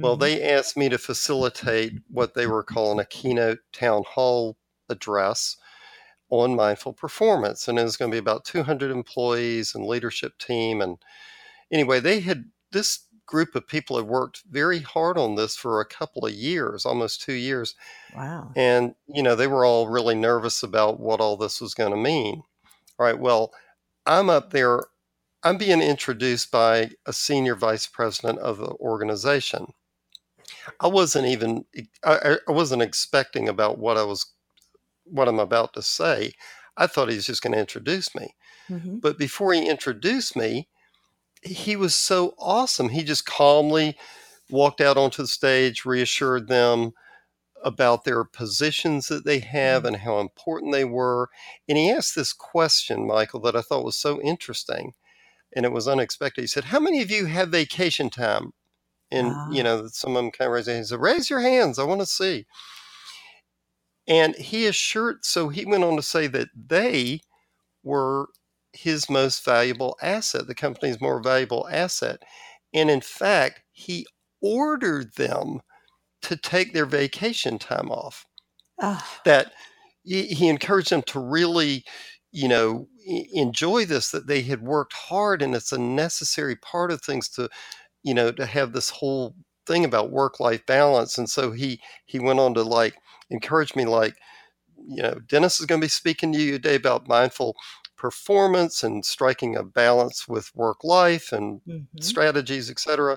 Well, 0.00 0.16
Mhm. 0.16 0.18
they 0.18 0.42
asked 0.42 0.76
me 0.76 0.88
to 0.88 0.98
facilitate 0.98 1.94
what 2.08 2.34
they 2.34 2.46
were 2.46 2.64
calling 2.64 2.98
a 3.00 3.04
keynote 3.04 3.60
town 3.72 4.04
hall 4.08 4.58
address 4.88 5.56
on 6.30 6.56
mindful 6.56 6.94
performance. 6.94 7.68
And 7.68 7.78
it 7.78 7.84
was 7.84 7.96
going 7.96 8.10
to 8.10 8.14
be 8.14 8.18
about 8.20 8.44
200 8.44 8.90
employees 8.90 9.74
and 9.74 9.86
leadership 9.86 10.38
team. 10.38 10.80
And 10.82 10.98
anyway, 11.72 12.00
they 12.00 12.20
had 12.20 12.50
this 12.72 13.06
group 13.26 13.54
of 13.54 13.66
people 13.68 13.96
had 13.96 14.06
worked 14.06 14.42
very 14.50 14.80
hard 14.80 15.18
on 15.18 15.36
this 15.36 15.56
for 15.56 15.80
a 15.80 15.86
couple 15.86 16.26
of 16.26 16.32
years, 16.34 16.86
almost 16.86 17.22
two 17.22 17.34
years. 17.34 17.74
Wow. 18.08 18.56
And, 18.56 18.94
you 19.06 19.22
know, 19.22 19.36
they 19.36 19.46
were 19.46 19.64
all 19.64 19.88
really 19.88 20.14
nervous 20.14 20.62
about 20.62 21.00
what 21.00 21.20
all 21.20 21.36
this 21.36 21.60
was 21.60 21.74
going 21.74 21.92
to 21.92 21.96
mean. 21.96 22.42
All 22.98 23.06
right. 23.06 23.18
Well, 23.18 23.54
I'm 24.06 24.30
up 24.30 24.50
there, 24.50 24.84
I'm 25.44 25.58
being 25.58 25.82
introduced 25.82 26.50
by 26.52 26.92
a 27.06 27.12
senior 27.14 27.56
vice 27.56 27.86
president 27.88 28.40
of 28.40 28.58
the 28.58 28.72
organization. 28.80 29.74
I 30.80 30.86
wasn't 30.88 31.26
even, 31.26 31.64
I, 32.04 32.38
I 32.48 32.52
wasn't 32.52 32.82
expecting 32.82 33.48
about 33.48 33.78
what 33.78 33.96
I 33.96 34.04
was, 34.04 34.26
what 35.04 35.28
I'm 35.28 35.40
about 35.40 35.74
to 35.74 35.82
say. 35.82 36.32
I 36.76 36.86
thought 36.86 37.08
he 37.10 37.16
was 37.16 37.26
just 37.26 37.42
going 37.42 37.52
to 37.54 37.60
introduce 37.60 38.14
me. 38.14 38.34
hmm 38.68 38.98
But 38.98 39.18
before 39.18 39.52
he 39.52 39.68
introduced 39.68 40.36
me, 40.36 40.68
he 41.42 41.76
was 41.76 41.94
so 41.94 42.34
awesome. 42.38 42.90
He 42.90 43.02
just 43.04 43.26
calmly 43.26 43.96
walked 44.50 44.80
out 44.80 44.96
onto 44.96 45.22
the 45.22 45.28
stage, 45.28 45.84
reassured 45.84 46.48
them 46.48 46.92
about 47.64 48.04
their 48.04 48.24
positions 48.24 49.08
that 49.08 49.24
they 49.24 49.38
have 49.40 49.84
and 49.84 49.96
how 49.96 50.18
important 50.20 50.72
they 50.72 50.84
were. 50.84 51.30
And 51.68 51.78
he 51.78 51.90
asked 51.90 52.14
this 52.14 52.32
question, 52.32 53.06
Michael, 53.06 53.40
that 53.40 53.56
I 53.56 53.62
thought 53.62 53.84
was 53.84 53.96
so 53.96 54.20
interesting 54.20 54.94
and 55.54 55.64
it 55.64 55.72
was 55.72 55.88
unexpected. 55.88 56.42
He 56.42 56.46
said, 56.46 56.64
How 56.64 56.80
many 56.80 57.02
of 57.02 57.10
you 57.10 57.26
have 57.26 57.50
vacation 57.50 58.10
time? 58.10 58.52
And, 59.12 59.38
you 59.46 59.62
Ah. 59.62 59.64
know, 59.64 59.88
some 59.88 60.16
of 60.16 60.24
them 60.24 60.32
kind 60.32 60.48
of 60.48 60.54
raise 60.54 60.66
their 60.66 60.76
hands. 60.76 60.90
Said, 60.90 61.00
Raise 61.00 61.30
your 61.30 61.40
hands. 61.42 61.78
I 61.78 61.84
want 61.84 62.02
to 62.02 62.06
see. 62.06 62.46
And 64.06 64.34
he 64.36 64.66
assured, 64.66 65.24
so 65.24 65.48
he 65.48 65.64
went 65.64 65.84
on 65.84 65.96
to 65.96 66.02
say 66.02 66.26
that 66.28 66.48
they 66.54 67.20
were 67.84 68.28
his 68.72 69.10
most 69.10 69.44
valuable 69.44 69.96
asset, 70.02 70.46
the 70.48 70.54
company's 70.54 71.00
more 71.00 71.22
valuable 71.22 71.68
asset. 71.70 72.22
And 72.74 72.90
in 72.90 73.00
fact, 73.02 73.62
he 73.72 74.06
ordered 74.42 75.14
them 75.16 75.62
to 76.22 76.36
take 76.36 76.72
their 76.74 76.86
vacation 76.86 77.58
time 77.58 77.90
off. 77.90 78.26
That 79.24 79.52
he, 80.04 80.26
he 80.28 80.48
encouraged 80.48 80.90
them 80.90 81.02
to 81.04 81.20
really, 81.20 81.84
you 82.32 82.48
know, 82.48 82.88
enjoy 83.06 83.84
this, 83.86 84.10
that 84.10 84.26
they 84.26 84.42
had 84.42 84.62
worked 84.62 84.92
hard 84.94 85.42
and 85.42 85.54
it's 85.54 85.72
a 85.72 85.78
necessary 85.78 86.56
part 86.56 86.90
of 86.90 87.02
things 87.02 87.28
to, 87.30 87.48
you 88.02 88.14
know, 88.14 88.32
to 88.32 88.46
have 88.46 88.72
this 88.72 88.90
whole 88.90 89.34
thing 89.66 89.84
about 89.84 90.10
work 90.10 90.40
life 90.40 90.64
balance. 90.66 91.18
And 91.18 91.28
so 91.28 91.52
he 91.52 91.80
he 92.06 92.18
went 92.18 92.40
on 92.40 92.54
to 92.54 92.62
like 92.62 92.94
encourage 93.30 93.74
me 93.74 93.84
like, 93.84 94.16
you 94.76 95.02
know, 95.02 95.18
Dennis 95.28 95.60
is 95.60 95.66
going 95.66 95.80
to 95.80 95.84
be 95.84 95.88
speaking 95.90 96.32
to 96.32 96.38
you 96.40 96.52
today 96.52 96.74
about 96.74 97.08
mindful 97.08 97.56
performance 97.96 98.82
and 98.82 99.04
striking 99.04 99.56
a 99.56 99.62
balance 99.62 100.26
with 100.26 100.50
work 100.56 100.82
life 100.82 101.32
and 101.32 101.60
mhm. 101.68 101.86
strategies, 102.00 102.70
etc. 102.70 103.16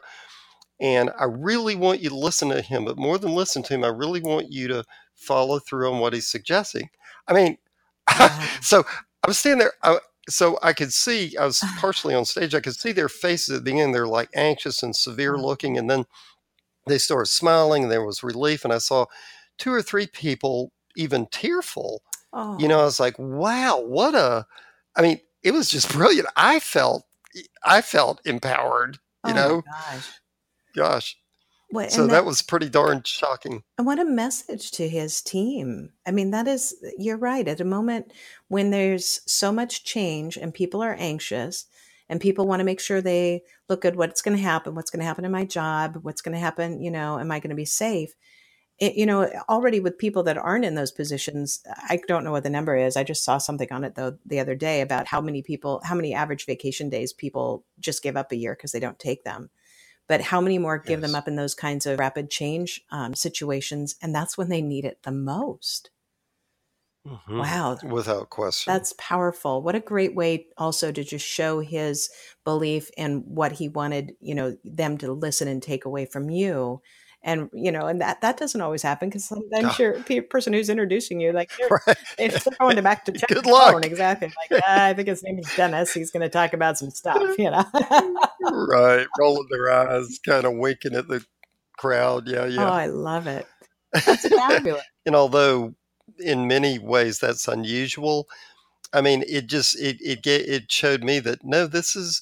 And 0.79 1.09
I 1.19 1.23
really 1.25 1.75
want 1.75 2.01
you 2.01 2.09
to 2.09 2.15
listen 2.17 2.49
to 2.49 2.61
him, 2.61 2.85
but 2.85 2.97
more 2.97 3.17
than 3.17 3.33
listen 3.33 3.63
to 3.63 3.73
him, 3.73 3.83
I 3.83 3.87
really 3.87 4.21
want 4.21 4.51
you 4.51 4.67
to 4.67 4.83
follow 5.15 5.59
through 5.59 5.91
on 5.91 5.99
what 5.99 6.13
he's 6.13 6.27
suggesting. 6.27 6.89
I 7.27 7.33
mean, 7.33 7.57
Wow. 8.19 8.47
so 8.61 8.83
I 9.23 9.27
was 9.27 9.39
standing 9.39 9.59
there, 9.59 9.73
I, 9.81 9.97
so 10.29 10.57
I 10.61 10.73
could 10.73 10.93
see, 10.93 11.35
I 11.37 11.45
was 11.45 11.63
partially 11.77 12.15
on 12.15 12.25
stage, 12.25 12.55
I 12.55 12.59
could 12.59 12.75
see 12.75 12.91
their 12.91 13.09
faces 13.09 13.57
at 13.57 13.65
the 13.65 13.79
end. 13.79 13.93
They're 13.93 14.07
like 14.07 14.29
anxious 14.35 14.83
and 14.83 14.95
severe 14.95 15.35
uh-huh. 15.35 15.45
looking, 15.45 15.77
and 15.77 15.89
then 15.89 16.05
they 16.87 16.97
started 16.97 17.27
smiling, 17.27 17.83
and 17.83 17.91
there 17.91 18.05
was 18.05 18.23
relief, 18.23 18.63
and 18.63 18.73
I 18.73 18.77
saw 18.77 19.05
two 19.57 19.71
or 19.73 19.81
three 19.81 20.07
people 20.07 20.71
even 20.95 21.27
tearful 21.27 22.01
Oh, 22.35 22.59
you 22.59 22.67
know, 22.67 22.79
oh. 22.79 22.81
I 22.81 22.85
was 22.85 22.99
like, 22.99 23.17
wow, 23.17 23.79
what 23.79 24.13
a, 24.13 24.45
I 24.95 25.01
mean, 25.01 25.21
it 25.41 25.51
was 25.51 25.69
just 25.69 25.89
brilliant. 25.93 26.27
I 26.35 26.59
felt, 26.59 27.05
I 27.63 27.81
felt 27.81 28.21
empowered, 28.25 28.99
you 29.25 29.31
oh 29.31 29.35
know, 29.35 29.61
gosh. 29.61 30.09
gosh. 30.75 31.17
What, 31.75 31.91
So 31.91 32.07
that 32.07 32.11
that, 32.11 32.25
was 32.25 32.41
pretty 32.41 32.69
darn 32.69 33.03
shocking. 33.03 33.63
and 33.77 33.85
what 33.85 33.99
a 33.99 34.05
message 34.05 34.71
to 34.71 34.87
his 34.87 35.21
team. 35.21 35.91
I 36.07 36.11
mean, 36.11 36.31
that 36.31 36.47
is, 36.47 36.75
uh, 36.83 36.89
you're 36.97 37.17
right. 37.17 37.47
At 37.47 37.59
a 37.59 37.65
moment 37.65 38.11
when 38.47 38.71
there's 38.71 39.21
so 39.27 39.51
much 39.51 39.83
change 39.83 40.37
and 40.37 40.53
people 40.53 40.81
are 40.81 40.95
anxious 40.97 41.65
and 42.09 42.21
people 42.21 42.47
want 42.47 42.59
to 42.59 42.65
make 42.65 42.79
sure 42.79 43.01
they 43.01 43.41
look 43.69 43.85
at 43.85 43.95
what's 43.95 44.21
going 44.21 44.37
to 44.37 44.43
happen, 44.43 44.75
what's 44.75 44.91
going 44.91 44.99
to 45.01 45.05
happen 45.05 45.25
in 45.25 45.31
my 45.31 45.45
job, 45.45 45.99
what's 46.01 46.21
going 46.21 46.33
to 46.33 46.39
happen, 46.39 46.81
you 46.81 46.91
know, 46.91 47.19
am 47.19 47.31
I 47.31 47.39
going 47.39 47.49
to 47.49 47.55
be 47.55 47.65
safe? 47.65 48.13
It, 48.77 48.95
you 48.95 49.05
know, 49.05 49.29
already 49.47 49.79
with 49.79 49.97
people 49.97 50.23
that 50.23 50.37
aren't 50.37 50.65
in 50.65 50.75
those 50.75 50.91
positions, 50.91 51.61
I 51.89 51.99
don't 52.07 52.25
know 52.25 52.31
what 52.31 52.43
the 52.43 52.49
number 52.49 52.75
is. 52.75 52.97
I 52.97 53.03
just 53.03 53.23
saw 53.23 53.37
something 53.37 53.71
on 53.71 53.85
it 53.85 53.95
though 53.95 54.17
the 54.25 54.39
other 54.39 54.55
day 54.55 54.81
about 54.81 55.07
how 55.07 55.21
many 55.21 55.41
people, 55.41 55.81
how 55.83 55.95
many 55.95 56.13
average 56.13 56.45
vacation 56.45 56.89
days 56.89 57.13
people 57.13 57.63
just 57.79 58.03
give 58.03 58.17
up 58.17 58.31
a 58.31 58.35
year 58.35 58.53
because 58.53 58.73
they 58.73 58.81
don't 58.81 58.99
take 58.99 59.23
them. 59.23 59.49
But 60.07 60.21
how 60.21 60.41
many 60.41 60.57
more 60.59 60.77
give 60.79 61.01
them 61.01 61.15
up 61.15 61.27
in 61.27 61.35
those 61.35 61.55
kinds 61.55 61.85
of 61.85 61.99
rapid 61.99 62.29
change 62.29 62.81
um, 62.91 63.13
situations? 63.15 63.95
And 64.01 64.13
that's 64.15 64.37
when 64.37 64.49
they 64.49 64.61
need 64.61 64.85
it 64.85 65.03
the 65.03 65.11
most. 65.11 65.89
Mhm. 67.05 67.47
Wow, 67.47 67.77
Without 67.81 68.29
question. 68.29 68.67
that's 68.67 68.93
powerful. 68.99 69.61
What 69.63 69.75
a 69.75 69.81
great 69.81 70.15
way 70.15 70.47
also 70.57 70.91
to 70.91 71.03
just 71.03 71.25
show 71.27 71.59
his 71.61 72.09
belief 72.45 72.91
in 72.97 73.21
what 73.21 73.53
he 73.53 73.69
wanted, 73.69 74.15
you 74.21 74.35
know, 74.35 74.57
them 74.63 74.97
to 74.99 75.13
listen 75.13 75.47
and 75.47 75.63
take 75.63 75.85
away 75.85 76.05
from 76.05 76.29
you. 76.29 76.81
And, 77.27 77.49
you 77.53 77.71
know, 77.71 77.87
and 77.87 77.99
that, 78.01 78.21
that 78.21 78.37
doesn't 78.37 78.61
always 78.61 78.83
happen 78.83 79.09
because 79.09 79.25
sometimes 79.25 79.65
Ah, 79.65 79.75
your 79.79 79.93
pe- 80.03 80.19
person 80.21 80.53
who's 80.53 80.69
introducing 80.69 81.19
you, 81.19 81.31
like, 81.33 81.51
they're, 81.57 81.81
right. 81.87 81.97
they're 82.19 82.39
going 82.59 82.75
to 82.75 82.83
back 82.83 83.03
to 83.05 83.11
check 83.11 83.27
Good 83.29 83.37
their 83.43 83.51
phone, 83.51 83.73
luck. 83.73 83.85
exactly. 83.85 84.31
Like, 84.51 84.61
"Ah, 84.67 84.85
I 84.85 84.93
think 84.93 85.07
his 85.07 85.23
name 85.23 85.39
is 85.39 85.51
Dennis. 85.57 85.91
He's 85.91 86.11
going 86.11 86.21
to 86.21 86.29
talk 86.29 86.53
about 86.53 86.77
some 86.77 86.91
stuff, 86.91 87.21
you 87.39 87.49
know? 87.49 87.65
right. 88.41 89.07
Rolling 89.19 89.47
their 89.49 89.71
eyes, 89.71 90.19
kind 90.23 90.45
of 90.45 90.53
winking 90.53 90.93
at 90.93 91.07
the 91.07 91.25
crowd. 91.77 92.27
Yeah, 92.27 92.45
yeah 92.45 92.61
oh, 92.61 92.65
yeah. 92.67 92.71
I 92.71 92.85
love 92.85 93.25
it. 93.27 93.47
That's 93.91 94.27
fabulous. 94.27 94.83
and 95.07 95.15
although 95.15 95.73
in 96.19 96.47
many 96.47 96.77
ways 96.79 97.19
that's 97.19 97.47
unusual, 97.47 98.27
I 98.93 99.01
mean, 99.01 99.23
it 99.27 99.47
just 99.47 99.79
it 99.79 99.97
it 99.99 100.25
it 100.27 100.71
showed 100.71 101.03
me 101.03 101.19
that 101.21 101.43
no, 101.43 101.65
this 101.67 101.95
is 101.95 102.21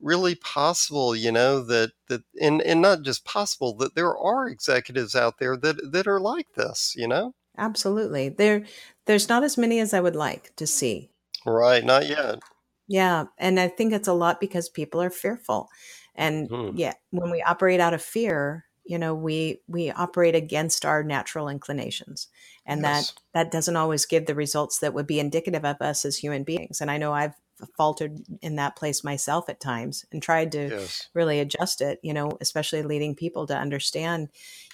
really 0.00 0.34
possible. 0.34 1.14
You 1.16 1.32
know 1.32 1.62
that 1.64 1.92
that 2.08 2.22
and 2.40 2.62
and 2.62 2.80
not 2.82 3.02
just 3.02 3.24
possible 3.24 3.74
that 3.78 3.94
there 3.94 4.16
are 4.16 4.48
executives 4.48 5.14
out 5.14 5.38
there 5.38 5.56
that 5.56 5.92
that 5.92 6.06
are 6.06 6.20
like 6.20 6.52
this. 6.54 6.94
You 6.96 7.08
know, 7.08 7.34
Absolutely. 7.58 8.28
There, 8.30 8.64
there's 9.06 9.28
not 9.28 9.42
as 9.44 9.56
many 9.58 9.78
as 9.80 9.92
I 9.94 10.00
would 10.00 10.16
like 10.16 10.54
to 10.56 10.66
see. 10.66 11.10
right? 11.46 11.84
Not 11.84 12.06
yet. 12.08 12.40
Yeah, 12.88 13.24
and 13.38 13.58
I 13.58 13.68
think 13.68 13.92
it's 13.92 14.08
a 14.08 14.12
lot 14.12 14.40
because 14.40 14.68
people 14.68 15.02
are 15.02 15.10
fearful. 15.10 15.68
And 16.14 16.50
Hmm. 16.50 16.70
yeah, 16.70 16.94
when 17.10 17.30
we 17.30 17.42
operate 17.42 17.80
out 17.80 17.94
of 17.94 18.02
fear, 18.02 18.66
you 18.84 18.98
know, 18.98 19.14
we 19.14 19.60
we 19.66 19.90
operate 19.90 20.34
against 20.36 20.84
our 20.84 21.02
natural 21.02 21.48
inclinations. 21.48 22.28
And 22.64 22.84
that 22.84 23.12
that 23.34 23.50
doesn't 23.50 23.76
always 23.76 24.06
give 24.06 24.26
the 24.26 24.34
results 24.36 24.78
that 24.80 24.94
would 24.94 25.06
be 25.06 25.18
indicative 25.20 25.64
of 25.64 25.76
us 25.80 26.04
as 26.04 26.16
human 26.18 26.44
beings. 26.44 26.80
And 26.80 26.90
I 26.90 26.98
know 26.98 27.12
I've 27.12 27.34
faltered 27.76 28.18
in 28.42 28.56
that 28.56 28.76
place 28.76 29.02
myself 29.04 29.48
at 29.48 29.60
times 29.60 30.04
and 30.12 30.22
tried 30.22 30.52
to 30.52 30.70
Yes. 30.70 31.08
really 31.14 31.40
adjust 31.40 31.80
it, 31.80 31.98
you 32.02 32.12
know, 32.14 32.36
especially 32.40 32.82
leading 32.82 33.14
people 33.14 33.46
to 33.46 33.56
understand 33.56 34.28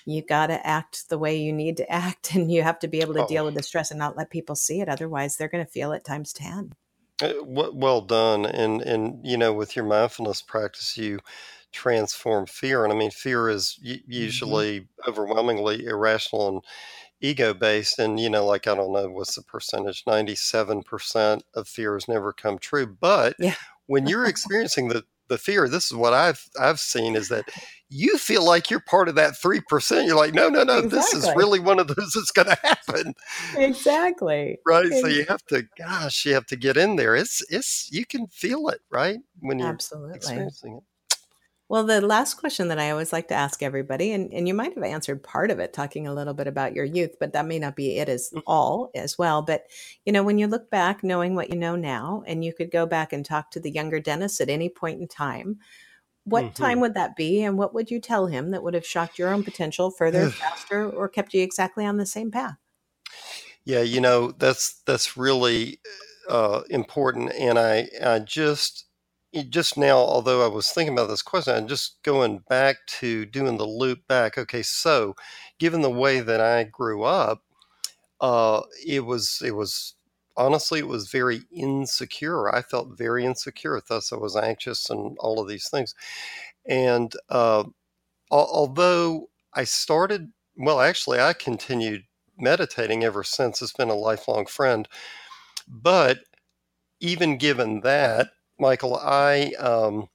you 0.05 0.23
got 0.23 0.49
to 0.49 0.67
act 0.67 1.09
the 1.09 1.19
way 1.19 1.37
you 1.37 1.53
need 1.53 1.77
to 1.77 1.91
act 1.91 2.35
and 2.35 2.51
you 2.51 2.63
have 2.63 2.79
to 2.81 2.89
be 2.89 3.01
able 3.01 3.15
to 3.15 3.23
deal 3.23 3.45
Oh, 3.45 3.47
with 3.47 3.55
the 3.55 3.63
stress 3.63 3.91
and 3.91 3.99
not 3.99 4.17
let 4.17 4.31
people 4.31 4.55
see 4.57 4.81
it 4.81 4.89
otherwise 4.89 5.37
they're 5.37 5.49
going 5.49 5.65
to 5.65 5.71
feel 5.71 5.93
it 5.93 6.05
times 6.05 6.33
10. 6.33 6.75
uh, 7.23 7.35
well 7.43 8.01
done. 8.01 8.47
And 8.47 8.83
and 8.83 9.25
you 9.27 9.37
know, 9.37 9.53
with 9.53 9.77
your 9.77 9.85
mindfulness 9.85 10.43
practice, 10.43 10.97
you 10.97 11.19
transform 11.73 12.47
fear. 12.47 12.85
And 12.85 12.93
I 12.93 12.97
mean, 12.97 13.11
fear 13.11 13.49
is 13.49 13.79
Mhm. 14.17 14.71
usually 14.83 14.89
overwhelmingly 15.07 15.87
irrational 15.87 16.49
and 16.49 16.65
ego 17.23 17.55
based 17.55 17.99
and 17.99 18.21
you 18.21 18.29
know 18.29 18.45
like 18.45 18.67
i 18.67 18.75
don't 18.75 18.93
know 18.93 19.09
what's 19.09 19.35
the 19.37 19.43
percentage 19.43 20.05
97% 20.05 21.41
of 21.55 21.69
fears 21.69 22.09
never 22.09 22.33
come 22.33 22.59
true 22.59 22.87
but 22.87 23.35
Yeah. 23.39 23.55
when 23.87 24.07
you're 24.07 24.27
experiencing 24.27 24.89
the 24.89 25.05
the 25.29 25.39
fear 25.39 25.69
this 25.69 25.87
is 25.91 25.97
what 25.97 26.13
i've 26.13 26.47
i've 26.61 26.81
seen 26.81 27.17
is 27.17 27.29
that 27.29 27.49
you 27.89 28.19
feel 28.19 28.45
like 28.45 28.71
you're 28.71 28.81
part 28.81 29.09
of 29.09 29.15
that 29.15 29.35
3% 29.35 30.07
you're 30.07 30.17
like 30.17 30.35
no 30.35 30.49
no 30.49 30.63
no 30.63 30.81
this 30.83 31.15
is 31.15 31.31
really 31.37 31.61
one 31.61 31.79
of 31.79 31.87
those 31.89 32.13
that's 32.15 32.33
going 32.33 32.49
to 32.49 32.59
happen 32.63 33.15
Exactly. 33.57 34.59
right 34.67 34.93
so 34.95 35.07
you 35.07 35.25
have 35.29 35.45
to 35.47 35.63
gosh 35.79 36.27
you 36.27 36.35
have 36.35 36.47
to 36.47 36.57
get 36.57 36.77
in 36.77 36.97
there 36.97 37.15
it's 37.17 37.41
it's 37.51 37.89
you 37.93 38.05
can 38.05 38.27
feel 38.27 38.69
it 38.69 38.81
right 38.91 39.21
when 39.41 39.59
you're 39.59 39.69
Absolutely. 39.69 40.17
experiencing 40.17 40.77
it 40.77 40.83
Well, 41.73 41.85
the 41.85 42.03
last 42.03 42.35
question 42.35 42.69
that 42.69 42.79
I 42.79 42.91
always 42.91 43.15
like 43.15 43.29
to 43.29 43.35
ask 43.35 43.63
everybody, 43.63 44.13
and, 44.13 44.31
and 44.35 44.47
you 44.47 44.53
might 44.53 44.75
have 44.75 44.85
answered 44.85 45.23
part 45.23 45.51
of 45.51 45.59
it 45.59 45.73
talking 45.73 46.07
a 46.07 46.13
little 46.13 46.35
bit 46.35 46.47
about 46.47 46.75
your 46.75 46.85
youth, 46.85 47.17
but 47.19 47.33
that 47.33 47.47
may 47.47 47.59
not 47.59 47.77
be 47.77 47.97
it 47.97 48.11
as 48.11 48.31
Mm. 48.31 48.43
all 48.47 48.91
as 48.95 49.17
well. 49.17 49.41
But, 49.41 49.65
you 50.05 50.13
know, 50.13 50.23
when 50.23 50.37
you 50.37 50.49
look 50.49 50.69
back, 50.69 51.03
knowing 51.03 51.35
what 51.35 51.49
you 51.49 51.57
know 51.57 51.75
now, 51.75 52.25
and 52.27 52.45
you 52.45 52.53
could 52.53 52.71
go 52.71 52.85
back 52.85 53.11
and 53.15 53.25
talk 53.25 53.51
to 53.53 53.61
the 53.61 53.71
younger 53.71 54.01
Dennis 54.01 54.39
at 54.43 54.51
any 54.51 54.69
point 54.69 55.01
in 55.01 55.09
time, 55.09 55.61
what 56.25 56.55
time 56.55 56.81
Mhm. 56.81 56.83
would 56.83 56.95
that 56.95 57.17
be? 57.17 57.43
And 57.43 57.59
what 57.59 57.75
would 57.75 57.91
you 57.91 58.01
tell 58.01 58.27
him 58.29 58.51
that 58.53 58.63
would 58.63 58.75
have 58.75 58.87
shocked 58.87 59.19
your 59.19 59.33
own 59.33 59.45
potential 59.45 59.91
further, 59.91 60.31
faster, 60.31 60.91
or 60.91 61.09
kept 61.09 61.35
you 61.35 61.43
exactly 61.43 61.87
on 61.87 61.97
the 61.99 62.07
same 62.07 62.31
path? 62.31 62.57
Yeah, 63.65 63.83
you 63.83 64.01
know, 64.01 64.33
that's 64.33 64.81
that's 64.87 65.17
really 65.17 65.81
uh, 66.29 66.63
important. 66.71 67.33
And 67.33 67.59
I 67.59 67.89
I 68.05 68.19
just 68.21 68.87
just 69.49 69.77
now, 69.79 69.97
although 69.99 70.45
I 70.45 70.49
was 70.49 70.71
thinking 70.71 70.93
about 70.95 71.09
this 71.09 71.23
question, 71.23 71.55
I'm 71.55 71.69
just 71.69 72.03
going 72.03 72.39
back 72.49 72.77
to 73.01 73.25
doing 73.27 73.57
the 73.57 73.67
loop 73.67 74.07
back. 74.09 74.37
Okay, 74.39 74.63
so 74.63 75.15
given 75.59 75.81
the 75.83 75.91
way 75.91 76.21
that 76.21 76.41
I 76.41 76.65
grew 76.65 77.03
up, 77.05 77.43
uh, 78.21 78.63
it 78.87 79.05
was 79.07 79.43
it 79.45 79.53
was 79.53 79.95
honestly 80.37 80.81
it 80.81 80.89
was 80.89 81.11
very 81.11 81.43
insecure. 81.53 82.55
I 82.55 82.63
felt 82.63 82.99
very 82.99 83.25
insecure. 83.27 83.81
Thus, 83.89 84.13
I 84.13 84.17
was 84.17 84.37
anxious 84.37 84.91
and 84.91 85.17
all 85.21 85.41
of 85.41 85.49
these 85.49 85.69
things. 85.71 85.95
And 86.67 87.13
uh, 87.31 87.65
al- 88.33 88.51
although 88.53 89.31
I 89.55 89.65
started, 89.65 90.33
well, 90.57 90.81
actually, 90.81 91.21
I 91.21 91.33
continued 91.35 92.05
meditating 92.39 93.05
ever 93.05 93.25
since. 93.25 93.63
It's 93.63 93.73
been 93.73 93.91
a 93.91 93.95
lifelong 93.95 94.47
friend. 94.47 94.89
But 95.69 96.21
even 97.01 97.39
given 97.39 97.81
that, 97.81 98.31
Michael, 98.63 98.97
I 98.97 99.53
um, 99.59 100.09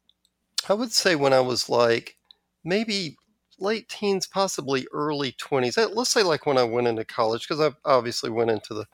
I 0.70 0.74
would 0.74 0.93
say 0.93 1.16
when 1.16 1.34
I 1.34 1.41
was 1.41 1.70
like 1.70 2.16
maybe 2.64 3.18
late 3.60 3.89
teens, 3.89 4.28
possibly 4.28 4.88
early 4.93 5.34
twenties. 5.34 5.78
uh, 5.78 5.89
Let's 5.93 6.12
say 6.12 6.24
like 6.24 6.45
when 6.45 6.58
I 6.58 6.64
went 6.64 6.88
into 6.88 7.06
college, 7.06 7.48
because 7.48 7.62
I 7.62 7.76
obviously 7.89 8.30
went 8.30 8.52
into 8.52 8.74
the 8.74 8.86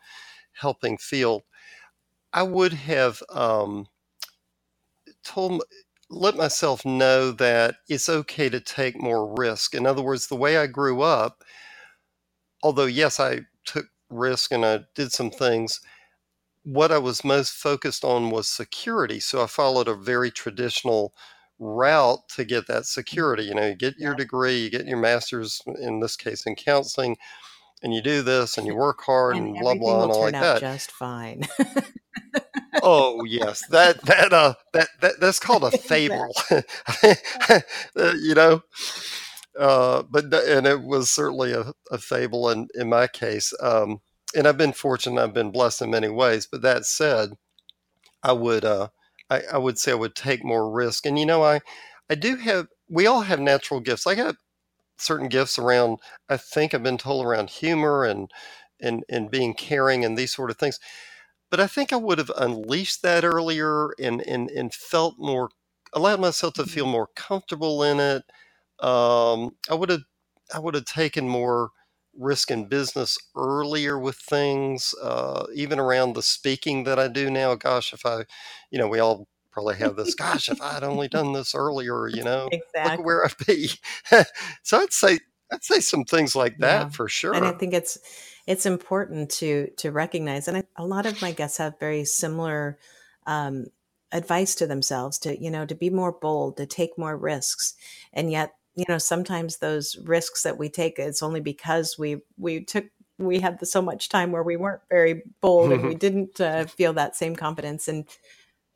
helping 0.53 0.97
field. 0.97 1.43
I 2.33 2.43
would 2.43 2.73
have 2.73 3.21
um, 3.31 3.87
told 5.23 5.63
let 6.09 6.35
myself 6.35 6.85
know 6.85 7.31
that 7.31 7.75
it's 7.89 8.09
okay 8.09 8.49
to 8.49 8.59
take 8.59 9.01
more 9.01 9.33
risk. 9.37 9.75
In 9.75 9.85
other 9.87 10.01
words, 10.03 10.27
the 10.27 10.35
way 10.35 10.57
I 10.57 10.67
grew 10.67 11.01
up, 11.01 11.43
although 12.63 12.85
yes, 12.85 13.19
I 13.19 13.41
took 13.65 13.87
risk 14.09 14.51
and 14.51 14.65
I 14.65 14.81
did 14.95 15.11
some 15.11 15.31
things, 15.31 15.79
what 16.63 16.91
I 16.91 16.97
was 16.97 17.23
most 17.23 17.53
focused 17.53 18.03
on 18.03 18.29
was 18.29 18.47
security. 18.47 19.19
So 19.19 19.43
I 19.43 19.47
followed 19.47 19.87
a 19.87 19.95
very 19.95 20.31
traditional 20.31 21.13
route 21.59 22.27
to 22.29 22.45
get 22.45 22.67
that 22.67 22.85
security. 22.85 23.43
You 23.43 23.55
know, 23.55 23.67
you 23.67 23.75
get 23.75 23.97
your 23.97 24.15
degree, 24.15 24.63
you 24.63 24.69
get 24.69 24.85
your 24.87 24.97
master's, 24.99 25.61
in 25.81 25.99
this 25.99 26.15
case 26.15 26.45
in 26.45 26.55
counseling, 26.55 27.17
and 27.81 27.93
you 27.93 28.01
do 28.01 28.21
this 28.21 28.57
and 28.57 28.65
you 28.65 28.75
work 28.77 29.01
hard 29.05 29.35
And 29.35 29.47
and 29.47 29.59
blah 29.59 29.75
blah 29.75 30.03
and 30.03 30.11
all 30.11 30.21
like 30.21 30.33
that. 30.33 30.61
just 30.61 30.91
fine. 30.91 31.43
Oh 32.81 33.23
yes, 33.23 33.65
that 33.67 34.01
that 34.03 34.33
uh 34.33 34.55
that, 34.73 34.87
that 35.01 35.19
that's 35.19 35.39
called 35.39 35.63
a 35.63 35.71
fable. 35.77 36.33
Uh, 37.95 38.13
you 38.19 38.33
know, 38.33 38.63
uh, 39.59 40.03
but 40.09 40.33
and 40.33 40.65
it 40.65 40.81
was 40.81 41.11
certainly 41.11 41.51
a, 41.51 41.73
a 41.91 41.97
fable 41.97 42.49
in 42.49 42.67
in 42.73 42.89
my 42.89 43.07
case. 43.07 43.53
Um, 43.61 44.01
and 44.35 44.47
I've 44.47 44.57
been 44.57 44.73
fortunate, 44.73 45.21
I've 45.21 45.33
been 45.33 45.51
blessed 45.51 45.81
in 45.83 45.91
many 45.91 46.09
ways. 46.09 46.47
But 46.51 46.61
that 46.63 46.85
said, 46.85 47.31
I 48.23 48.33
would 48.33 48.65
uh, 48.65 48.89
I, 49.29 49.41
I 49.53 49.57
would 49.57 49.77
say 49.79 49.91
I 49.91 49.95
would 49.95 50.15
take 50.15 50.43
more 50.43 50.71
risk. 50.71 51.05
And 51.05 51.19
you 51.19 51.25
know, 51.25 51.43
I 51.43 51.61
I 52.09 52.15
do 52.15 52.37
have. 52.37 52.67
We 52.89 53.07
all 53.07 53.21
have 53.21 53.39
natural 53.39 53.79
gifts. 53.79 54.07
I 54.07 54.15
got 54.15 54.35
certain 54.97 55.29
gifts 55.29 55.59
around. 55.59 55.99
I 56.29 56.37
think 56.37 56.73
I've 56.73 56.83
been 56.83 56.97
told 56.99 57.25
around 57.25 57.49
humor 57.51 58.05
and 58.05 58.31
and 58.81 59.03
and 59.09 59.31
being 59.31 59.53
caring 59.55 60.05
and 60.05 60.17
these 60.17 60.33
sort 60.33 60.51
of 60.51 60.57
things. 60.57 60.79
But 61.51 61.59
I 61.61 61.67
think 61.67 61.93
I 61.93 61.97
would 61.97 62.17
have 62.19 62.31
unleashed 62.37 63.01
that 63.03 63.23
earlier 63.25 63.91
and 63.99 64.21
and 64.23 64.49
and 64.51 64.73
felt 64.73 65.15
more 65.19 65.49
allowed 65.93 66.19
myself 66.21 66.55
to 66.55 66.65
feel 66.65 66.85
Mhm. 66.85 66.91
more 66.91 67.09
comfortable 67.15 67.83
in 67.83 67.99
it. 67.99 68.23
Um, 68.85 69.57
I 69.69 69.75
would 69.75 69.89
have 69.89 70.03
I 70.53 70.59
would 70.59 70.75
have 70.75 70.85
taken 70.85 71.27
more 71.29 71.71
risk 72.17 72.51
in 72.51 72.67
business 72.67 73.17
earlier 73.35 73.97
with 73.99 74.15
things, 74.17 74.93
uh, 75.01 75.45
even 75.53 75.79
around 75.79 76.13
the 76.13 76.21
speaking 76.23 76.83
that 76.85 76.99
I 76.99 77.07
do 77.07 77.29
now. 77.29 77.55
Gosh, 77.55 77.93
if 77.93 78.05
I, 78.05 78.25
you 78.71 78.77
know, 78.79 78.87
we 78.87 78.99
all 78.99 79.27
probably 79.51 79.75
have 79.77 79.95
this. 79.95 80.13
Gosh, 80.15 80.49
if 80.49 80.61
I 80.61 80.73
had 80.73 80.83
only 80.83 81.07
done 81.07 81.33
this 81.33 81.55
earlier, 81.55 82.07
you 82.07 82.23
know, 82.23 82.51
look 82.83 82.97
where 82.97 83.25
I'd 83.25 83.37
be. 83.47 83.69
so 84.63 84.79
I'd 84.81 84.93
say 84.93 85.19
I'd 85.51 85.63
say 85.63 85.79
some 85.79 86.03
things 86.05 86.35
like 86.35 86.59
Yeah. 86.59 86.59
that 86.59 86.93
for 86.93 87.07
sure. 87.09 87.33
And 87.35 87.45
I 87.45 87.51
think 87.53 87.73
it's 87.73 87.97
it's 88.47 88.65
important 88.65 89.29
to 89.31 89.69
to 89.77 89.91
recognize, 89.91 90.47
and 90.47 90.57
I, 90.57 90.63
a 90.77 90.85
lot 90.85 91.05
of 91.05 91.21
my 91.21 91.31
guests 91.31 91.57
have 91.57 91.79
very 91.79 92.05
similar 92.05 92.77
um, 93.25 93.67
advice 94.11 94.53
to 94.55 94.67
themselves 94.67 95.17
to 95.19 95.41
you 95.41 95.49
know 95.49 95.65
to 95.65 95.75
be 95.75 95.89
more 95.89 96.11
bold, 96.11 96.57
to 96.57 96.65
take 96.67 96.97
more 96.97 97.17
risks, 97.17 97.75
and 98.13 98.31
yet 98.31 98.55
you 98.75 98.85
know 98.89 98.97
sometimes 98.97 99.57
those 99.57 99.97
risks 100.03 100.43
that 100.43 100.57
we 100.57 100.69
take 100.69 100.99
it's 100.99 101.23
only 101.23 101.39
because 101.39 101.97
we 101.97 102.21
we 102.37 102.63
took 102.63 102.85
we 103.19 103.39
had 103.39 103.65
so 103.67 103.81
much 103.81 104.09
time 104.09 104.31
where 104.31 104.43
we 104.43 104.57
weren't 104.57 104.81
very 104.89 105.23
bold 105.41 105.71
and 105.71 105.83
we 105.83 105.95
didn't 105.95 106.41
uh, 106.41 106.65
feel 106.65 106.93
that 106.93 107.15
same 107.15 107.35
confidence 107.35 107.87
and 107.87 108.05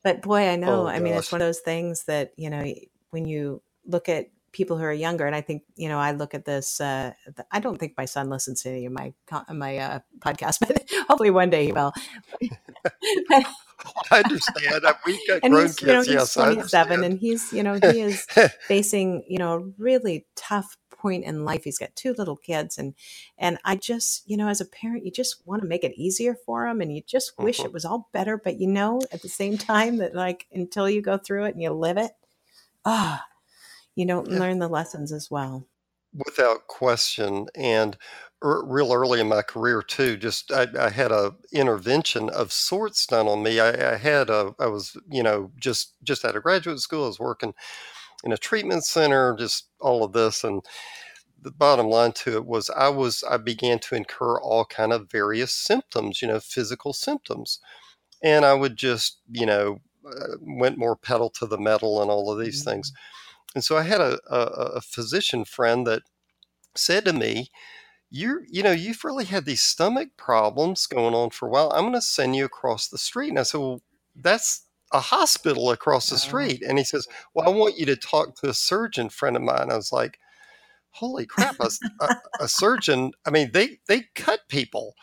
but 0.03 0.21
boy, 0.21 0.47
I 0.47 0.55
know. 0.55 0.83
oh 0.83 0.87
I 0.87 0.99
mean, 0.99 1.13
it's 1.15 1.31
one 1.31 1.41
of 1.41 1.47
those 1.47 1.59
things 1.59 2.05
that, 2.05 2.31
you 2.37 2.49
know, 2.49 2.73
when 3.09 3.25
you 3.25 3.61
look 3.85 4.09
at 4.09 4.29
people 4.53 4.77
who 4.77 4.83
are 4.85 4.93
younger, 4.93 5.25
and 5.27 5.35
I 5.35 5.41
think, 5.41 5.63
you 5.75 5.89
know, 5.89 5.99
I 5.99 6.11
look 6.11 6.33
at 6.33 6.45
this, 6.45 6.81
uh, 6.81 7.13
I 7.51 7.59
don't 7.59 7.77
think 7.77 7.95
my 7.97 8.05
son 8.05 8.29
listens 8.29 8.63
to 8.63 8.69
any 8.69 8.85
of 8.87 8.93
my, 8.93 9.13
my 9.49 9.77
uh, 9.77 9.99
podcast, 10.19 10.59
but 10.67 10.83
hopefully 11.07 11.31
one 11.31 11.49
day 11.51 11.65
he 11.67 11.71
will. 11.73 11.93
But- 13.29 13.43
I 14.11 14.21
understand. 14.23 14.85
We've 15.05 15.27
got 15.27 15.43
grown 15.49 15.61
he's, 15.63 15.81
you 15.81 15.91
know, 15.91 16.03
kids. 16.03 16.07
he's 16.07 16.13
Yes, 16.13 16.37
I 16.37 16.49
27 16.51 16.51
understand. 16.51 17.03
and 17.03 17.19
he's, 17.19 17.53
you 17.53 17.63
know, 17.63 17.75
he 17.75 18.01
is 18.01 18.27
facing, 18.67 19.23
you 19.27 19.39
know, 19.39 19.53
a 19.53 19.59
really 19.77 20.27
tough 20.35 20.77
point 20.91 21.25
in 21.25 21.45
life. 21.45 21.63
He's 21.65 21.77
got 21.79 21.95
two 21.95 22.13
little 22.17 22.37
kids 22.37 22.77
and 22.77 22.95
and 23.37 23.59
I 23.65 23.75
just, 23.75 24.23
you 24.29 24.37
know, 24.37 24.49
as 24.49 24.61
a 24.61 24.65
parent, 24.65 25.05
you 25.05 25.11
just 25.11 25.45
want 25.47 25.61
to 25.63 25.67
make 25.67 25.83
it 25.83 25.93
easier 25.97 26.35
for 26.45 26.67
him 26.67 26.81
and 26.81 26.95
you 26.95 27.03
just 27.07 27.33
wish 27.39 27.59
Mhm. 27.59 27.65
it 27.65 27.73
was 27.73 27.85
all 27.85 28.09
better, 28.13 28.37
but 28.37 28.59
you 28.59 28.67
know 28.67 29.01
at 29.11 29.21
the 29.21 29.29
same 29.29 29.57
time 29.57 29.97
that 29.97 30.15
like 30.15 30.47
until 30.51 30.89
you 30.89 31.01
go 31.01 31.17
through 31.17 31.45
it 31.45 31.53
and 31.55 31.61
you 31.63 31.71
live 31.71 31.97
it, 31.97 32.11
ah, 32.85 33.25
you 33.97 34.07
don't 34.07 34.29
Yeah, 34.29 34.39
learn 34.39 34.59
the 34.59 34.69
lessons 34.69 35.11
as 35.11 35.29
well. 35.31 35.67
without 36.25 36.67
question. 36.67 37.47
And 37.55 37.97
er, 38.43 38.63
real 38.65 38.93
early 38.93 39.19
in 39.19 39.27
my 39.27 39.41
career 39.41 39.81
too, 39.81 40.17
just 40.17 40.51
I, 40.51 40.67
I 40.79 40.89
had 40.89 41.11
a 41.11 41.35
intervention 41.51 42.29
of 42.29 42.51
sorts 42.51 43.05
done 43.05 43.27
on 43.27 43.43
me. 43.43 43.59
I, 43.59 43.93
I 43.93 43.97
had 43.97 44.29
a, 44.29 44.53
I 44.59 44.67
was, 44.67 44.97
you 45.09 45.23
know, 45.23 45.51
just 45.57 45.95
just 46.03 46.25
out 46.25 46.35
of 46.35 46.43
graduate 46.43 46.79
school. 46.79 47.05
I 47.05 47.07
was 47.07 47.19
working 47.19 47.53
in 48.23 48.33
a 48.33 48.37
treatment 48.37 48.85
center, 48.85 49.35
just 49.37 49.69
all 49.81 50.03
of 50.03 50.13
this, 50.13 50.43
and 50.43 50.63
the 51.41 51.51
bottom 51.51 51.87
line 51.87 52.11
to 52.13 52.35
it 52.35 52.45
was 52.45 52.69
I 52.71 52.89
was 52.89 53.23
I 53.29 53.37
began 53.37 53.79
to 53.79 53.95
incur 53.95 54.39
all 54.41 54.65
kind 54.65 54.93
of 54.93 55.11
various 55.11 55.53
symptoms, 55.53 56.21
you 56.21 56.27
know, 56.27 56.39
physical 56.39 56.93
symptoms, 56.93 57.59
and 58.23 58.45
I 58.45 58.53
would 58.53 58.77
just, 58.77 59.21
you 59.31 59.45
know, 59.45 59.79
uh, 60.07 60.37
went 60.41 60.77
more 60.77 60.95
pedal 60.95 61.29
to 61.31 61.47
the 61.47 61.57
metal 61.59 62.01
and 62.01 62.11
all 62.11 62.31
of 62.31 62.39
these 62.39 62.63
things. 62.63 62.91
And 63.57 63.65
so 63.65 63.77
I 63.77 63.83
had 63.83 64.01
a, 64.01 64.19
a, 64.29 64.41
a 64.77 64.81
physician 64.81 65.45
friend 65.45 65.87
that 65.87 66.03
said 66.75 67.05
to 67.05 67.13
me, 67.13 67.49
"You're, 68.09 68.43
you 68.49 68.63
know, 68.63 68.71
you've 68.71 69.03
really 69.05 69.25
had 69.25 69.45
these 69.45 69.61
stomach 69.61 70.09
problems 70.17 70.87
going 70.87 71.15
on 71.15 71.31
for 71.31 71.47
a 71.47 71.51
while. 71.51 71.71
I'm 71.73 71.83
going 71.83 71.93
to 71.93 72.01
send 72.01 72.35
you 72.37 72.45
across 72.45 72.89
the 72.89 72.97
street." 72.99 73.29
And 73.29 73.39
I 73.39 73.43
said, 73.43 73.59
"Well, 73.59 73.83
that's 74.15 74.67
a 74.93 74.99
hospital 75.01 75.71
across 75.71 76.09
the 76.09 76.17
Oh, 76.17 76.19
street." 76.19 76.63
And 76.63 76.77
he 76.79 76.85
says, 76.85 77.07
"Well, 77.35 77.47
I 77.47 77.51
want 77.51 77.77
you 77.79 77.85
to 77.87 77.97
talk 77.97 78.35
to 78.37 78.49
a 78.49 78.53
surgeon 78.55 79.09
friend 79.09 79.35
of 79.37 79.43
mine." 79.43 79.71
I 79.71 79.77
was 79.77 79.93
like, 79.93 80.19
"Holy 80.91 81.25
crap! 81.25 81.57
A 81.59 81.71
a 82.39 82.47
surgeon? 82.47 83.13
I 83.25 83.31
mean, 83.31 83.51
they 83.53 83.79
they 83.87 84.03
cut 84.15 84.41
people. 84.49 84.95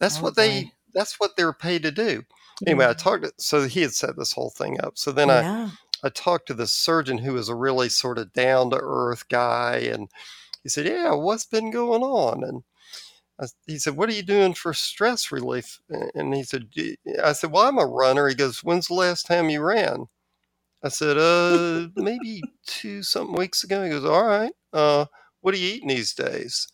That's 0.00 0.20
oh 0.20 0.22
what 0.22 0.36
they 0.36 0.72
that's 0.94 1.20
what 1.20 1.36
they're 1.36 1.52
paid 1.54 1.82
to 1.84 1.90
do." 1.92 2.24
Anyway, 2.66 2.86
I 2.88 2.94
talked 2.94 3.24
to, 3.24 3.32
so 3.38 3.66
he 3.68 3.82
had 3.82 3.94
set 3.94 4.16
this 4.16 4.32
whole 4.32 4.50
thing 4.50 4.80
up. 4.82 4.98
So 4.98 5.12
then 5.12 5.30
Yeah. 5.30 5.30
I 5.30 5.44
talked 6.10 6.46
to 6.48 6.54
this 6.54 6.72
surgeon 6.72 7.18
who 7.18 7.34
was 7.34 7.48
a 7.48 7.54
really 7.54 7.88
sort 7.88 8.18
of 8.18 8.32
down 8.32 8.70
to 8.70 8.78
earth 8.80 9.28
guy, 9.28 9.78
and 9.78 10.10
he 10.62 10.68
said, 10.68 10.86
"Yeah, 10.86 11.14
what's 11.14 11.46
been 11.46 11.70
going 11.70 12.02
on?" 12.02 12.44
And 12.44 12.64
I, 13.40 13.46
he 13.66 13.78
said, 13.78 13.96
"What 13.96 14.08
are 14.10 14.14
you 14.14 14.22
doing 14.22 14.54
for 14.54 14.74
stress 14.74 15.32
relief?" 15.32 15.80
And 16.14 16.34
he 16.34 16.44
said, 16.44 16.68
"I 17.22 17.32
said, 17.32 17.52
well, 17.52 17.68
I'm 17.68 17.78
a 17.78 17.86
runner." 17.86 18.28
He 18.28 18.34
goes, 18.34 18.64
"When's 18.64 18.88
the 18.88 18.94
last 18.94 19.26
time 19.26 19.50
you 19.50 19.62
ran?" 19.62 20.06
I 20.82 20.88
said, 20.88 21.18
"Uh, 21.18 21.88
maybe 21.96 22.42
two 22.66 23.02
something 23.02 23.36
weeks 23.36 23.64
ago." 23.64 23.84
He 23.84 23.90
goes, 23.90 24.04
"All 24.04 24.24
right. 24.26 24.52
Uh, 24.72 25.06
what 25.40 25.54
are 25.54 25.58
you 25.58 25.74
eating 25.74 25.88
these 25.88 26.14
days?" 26.14 26.68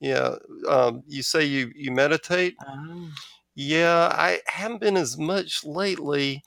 Yeah. 0.00 0.36
Um, 0.68 1.02
you 1.06 1.22
say 1.22 1.44
you 1.44 1.72
you 1.74 1.92
meditate? 1.92 2.56
Oh. 2.66 3.10
Yeah, 3.56 4.08
I 4.12 4.40
haven't 4.46 4.80
been 4.80 4.96
as 4.96 5.16
much 5.16 5.64
lately. 5.64 6.42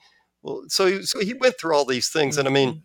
Well, 0.47 0.63
so 0.69 0.85
he, 0.87 1.03
so 1.03 1.19
he 1.19 1.33
went 1.33 1.59
through 1.59 1.75
all 1.75 1.85
these 1.85 2.09
things, 2.09 2.37
and 2.37 2.47
I 2.47 2.51
mean, 2.51 2.83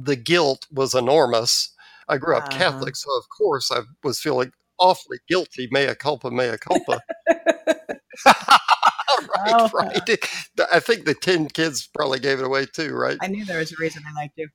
Mhm. 0.00 0.06
the 0.06 0.16
guilt 0.16 0.66
was 0.72 0.94
enormous. 0.94 1.70
I 2.08 2.16
grew 2.18 2.36
up 2.36 2.44
Uh-huh. 2.48 2.58
Catholic, 2.58 2.96
so 2.96 3.10
of 3.18 3.28
course 3.28 3.70
I 3.70 3.82
was 4.02 4.18
feeling 4.18 4.52
awfully 4.78 5.18
guilty. 5.28 5.68
Mea 5.70 5.94
culpa, 5.94 6.30
mea 6.30 6.56
culpa. 6.58 7.00
right, 8.26 9.54
Oh. 9.54 9.70
right. 9.74 10.20
I 10.72 10.80
think 10.80 11.04
the 11.04 11.14
10 11.14 11.48
kids 11.48 11.86
probably 11.86 12.18
gave 12.20 12.38
it 12.40 12.44
away 12.46 12.66
too, 12.66 12.94
right? 12.94 13.18
I 13.20 13.26
knew 13.28 13.44
there 13.44 13.58
was 13.58 13.72
a 13.72 13.76
reason 13.78 14.02
I 14.08 14.12
liked 14.14 14.38
you. 14.38 14.48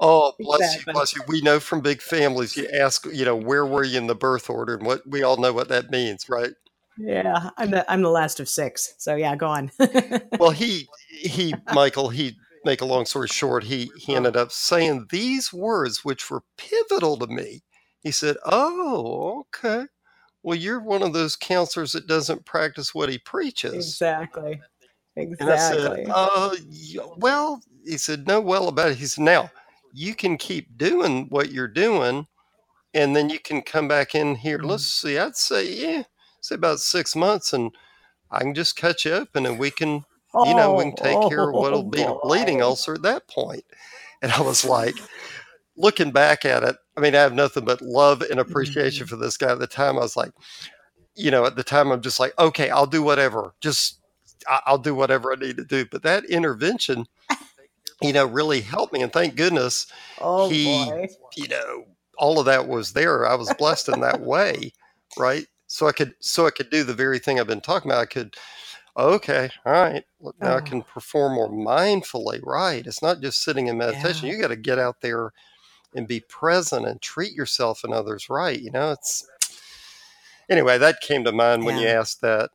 Oh, 0.00 0.32
bless 0.40 0.60
Exactly. 0.60 0.90
you, 0.90 0.94
bless 0.94 1.16
you. 1.16 1.22
We 1.28 1.40
know 1.42 1.60
from 1.60 1.80
big 1.80 2.00
families, 2.02 2.56
you 2.56 2.68
ask, 2.68 3.06
you 3.12 3.24
know, 3.24 3.36
where 3.36 3.66
were 3.66 3.84
you 3.84 3.98
in 3.98 4.06
the 4.06 4.14
birth 4.14 4.48
order? 4.48 4.74
And 4.76 4.86
what 4.86 5.02
we 5.06 5.22
all 5.22 5.36
know 5.36 5.52
what 5.52 5.68
that 5.68 5.90
means, 5.90 6.28
right? 6.28 6.52
Yeah, 6.98 7.50
I'm 7.56 7.70
the 7.70 7.90
I'm 7.90 8.02
the 8.02 8.10
last 8.10 8.40
of 8.40 8.48
six. 8.48 8.94
So 8.98 9.16
yeah, 9.16 9.36
go 9.36 9.48
on. 9.48 9.70
Well, 10.38 10.50
he, 10.50 10.88
he, 11.10 11.54
Michael, 11.72 12.08
he, 12.08 12.36
make 12.64 12.80
a 12.80 12.86
long 12.86 13.06
story 13.06 13.28
short, 13.28 13.64
he, 13.64 13.90
he 13.96 14.14
ended 14.14 14.36
up 14.36 14.52
saying 14.52 15.06
these 15.10 15.52
words, 15.52 16.04
which 16.04 16.30
were 16.30 16.42
pivotal 16.56 17.16
to 17.18 17.26
me. 17.26 17.62
He 18.00 18.10
said, 18.10 18.36
Oh, 18.44 19.44
okay. 19.54 19.86
Well, 20.42 20.56
you're 20.56 20.80
one 20.80 21.02
of 21.02 21.12
those 21.12 21.36
counselors 21.36 21.92
that 21.92 22.06
doesn't 22.06 22.46
practice 22.46 22.94
what 22.94 23.10
he 23.10 23.18
preaches. 23.18 23.74
exactly. 23.74 24.60
Exactly. 25.16 25.36
And 25.40 25.50
I 25.50 25.56
said, 25.56 26.06
uh, 26.10 26.54
well, 27.16 27.60
he 27.84 27.98
said, 27.98 28.26
no, 28.26 28.40
well 28.40 28.68
about 28.68 28.90
it. 28.90 28.96
He 28.96 29.06
said, 29.06 29.24
now 29.24 29.50
you 29.92 30.14
can 30.14 30.38
keep 30.38 30.78
doing 30.78 31.26
what 31.28 31.52
you're 31.52 31.68
doing, 31.68 32.26
and 32.94 33.14
then 33.14 33.28
you 33.28 33.38
can 33.38 33.60
come 33.62 33.88
back 33.88 34.14
in 34.14 34.34
here. 34.36 34.58
Mhm. 34.58 34.66
Let's 34.66 34.86
see, 34.86 35.18
I'd 35.18 35.36
say, 35.36 35.72
yeah, 35.74 36.02
say 36.40 36.54
about 36.54 36.80
six 36.80 37.14
months, 37.16 37.52
and 37.52 37.72
I 38.30 38.40
can 38.40 38.54
just 38.54 38.76
catch 38.76 39.04
you 39.04 39.12
open, 39.12 39.46
and 39.46 39.58
we 39.58 39.70
can, 39.70 40.04
you 40.44 40.54
know, 40.54 40.74
we 40.74 40.84
can 40.84 40.96
take 40.96 41.28
care 41.28 41.48
of 41.48 41.54
what'll 41.54 41.82
be 41.82 42.02
a 42.02 42.14
bleeding 42.22 42.62
Oh, 42.62 42.66
ulcer 42.70 42.94
at 42.94 43.02
that 43.02 43.28
point. 43.28 43.64
And 44.22 44.30
I 44.32 44.42
was 44.42 44.66
like, 44.66 44.96
looking 45.78 46.10
back 46.10 46.44
at 46.44 46.62
it, 46.62 46.76
I 46.94 47.00
mean, 47.00 47.14
I 47.14 47.20
have 47.20 47.32
nothing 47.32 47.64
but 47.64 47.80
love 47.80 48.20
and 48.20 48.38
appreciation 48.38 49.06
mm-hmm. 49.06 49.16
for 49.16 49.16
this 49.16 49.38
guy. 49.38 49.52
At 49.52 49.60
the 49.60 49.66
time, 49.66 49.96
I 49.96 50.02
was 50.02 50.14
like, 50.14 50.30
you 51.14 51.30
know, 51.30 51.46
at 51.46 51.56
the 51.56 51.64
time, 51.64 51.90
I'm 51.90 52.02
just 52.02 52.20
like, 52.20 52.34
okay, 52.38 52.68
I'll 52.68 52.84
do 52.84 53.02
whatever. 53.02 53.54
Just, 53.62 53.98
I'll 54.66 54.76
do 54.76 54.94
whatever 54.94 55.32
I 55.32 55.36
need 55.36 55.56
to 55.56 55.64
do. 55.64 55.86
But 55.90 56.02
that 56.02 56.26
intervention, 56.26 57.06
you 58.02 58.12
know, 58.12 58.26
really 58.26 58.60
helped 58.60 58.92
me. 58.92 59.00
And 59.00 59.10
thank 59.10 59.36
goodness, 59.36 59.86
Oh 60.20 60.50
he- 60.50 60.84
boy. 60.84 61.08
you 61.34 61.48
know, 61.48 61.86
all 62.18 62.38
of 62.38 62.44
that 62.44 62.68
was 62.68 62.92
there. 62.92 63.26
I 63.26 63.34
was 63.34 63.52
blessed 63.54 63.88
in 63.88 64.00
that 64.00 64.20
way, 64.20 64.74
right? 65.18 65.46
So 65.72 65.86
I 65.86 65.92
could, 65.92 66.16
so 66.18 66.48
I 66.48 66.50
could 66.50 66.68
do 66.68 66.82
the 66.82 66.94
very 66.94 67.20
thing 67.20 67.38
I've 67.38 67.46
been 67.46 67.60
talking 67.60 67.92
about. 67.92 68.00
I 68.02 68.06
could, 68.06 68.34
okay, 68.96 69.48
all 69.64 69.72
right, 69.72 70.04
look, 70.20 70.34
now 70.40 70.56
I 70.56 70.58
Oh. 70.58 70.64
can 70.64 70.82
perform 70.82 71.34
more 71.34 71.48
mindfully, 71.48 72.40
right? 72.42 72.84
It's 72.84 73.02
not 73.02 73.20
just 73.20 73.40
sitting 73.42 73.68
in 73.68 73.78
meditation. 73.78 74.28
Yeah. 74.28 74.34
You 74.34 74.42
got 74.42 74.48
to 74.48 74.56
get 74.56 74.80
out 74.80 75.00
there 75.00 75.32
and 75.94 76.08
be 76.08 76.18
present 76.20 76.88
and 76.88 77.00
treat 77.00 77.34
yourself 77.34 77.84
and 77.84 77.94
others 77.94 78.28
right. 78.28 78.60
You 78.60 78.72
know, 78.72 78.90
it's 78.90 79.28
anyway 80.48 80.76
that 80.78 81.00
came 81.02 81.22
to 81.22 81.30
mind 81.30 81.64
when 81.64 81.78
you 81.78 81.86
asked 81.86 82.20
that. 82.22 82.50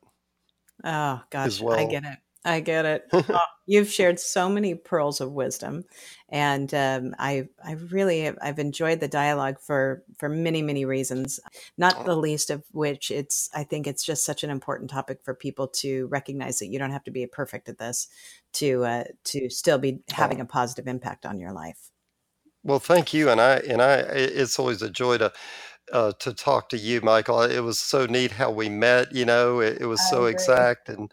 Oh 0.84 1.24
gosh, 1.30 1.62
I 1.72 1.86
get 1.86 2.04
it. 2.04 2.20
I 2.46 2.62
get 2.62 2.86
it. 2.86 3.06
Oh, 3.34 3.40
you've 3.68 3.90
shared 3.92 4.20
so 4.20 4.50
many 4.50 4.76
pearls 4.76 5.22
of 5.22 5.34
wisdom, 5.34 5.86
and 6.30 6.74
um, 6.76 7.16
I 7.20 7.50
I 7.66 7.74
really 7.74 8.22
have, 8.24 8.38
I've 8.42 8.60
enjoyed 8.60 9.02
the 9.02 9.10
dialogue 9.10 9.60
for 9.62 10.04
for 10.18 10.30
many 10.30 10.64
many 10.64 10.86
reasons. 10.86 11.40
Not 11.78 12.06
the 12.06 12.18
least 12.18 12.52
of 12.52 12.64
which 12.74 13.12
it's 13.12 13.50
I 13.56 13.66
think 13.66 13.88
it's 13.88 14.06
just 14.06 14.26
such 14.26 14.44
an 14.46 14.52
important 14.52 14.92
topic 14.92 15.22
for 15.26 15.36
people 15.36 15.68
to 15.82 16.08
recognize 16.08 16.60
that 16.60 16.68
you 16.70 16.80
don't 16.80 16.92
have 16.94 17.06
to 17.06 17.12
be 17.12 17.28
perfect 17.28 17.70
at 17.70 17.80
this 17.80 18.10
to 18.56 18.86
uh, 18.86 19.06
to 19.26 19.50
still 19.52 19.80
be 19.80 20.02
having 20.12 20.42
a 20.42 20.46
positive 20.46 20.88
impact 20.88 21.26
on 21.28 21.40
your 21.40 21.54
life. 21.54 21.92
Well, 22.64 22.80
thank 22.80 23.14
you, 23.14 23.30
and 23.32 23.42
I 23.42 23.58
and 23.58 23.82
I. 23.82 24.00
i- 24.02 24.04
It's 24.14 24.60
always 24.60 24.84
a 24.84 24.92
joy 24.92 25.18
to 25.20 25.34
uh, 25.94 26.14
to 26.20 26.34
talk 26.34 26.70
to 26.70 26.78
you, 26.78 27.02
Michael. 27.02 27.42
It 27.44 27.62
was 27.62 27.80
so 27.80 28.06
neat 28.08 28.32
how 28.32 28.52
we 28.52 28.70
met. 28.70 29.14
You 29.14 29.26
know, 29.26 29.62
it, 29.62 29.80
it 29.82 29.88
was 29.88 30.04
so 30.04 30.26
exact, 30.26 30.90
and 30.90 31.12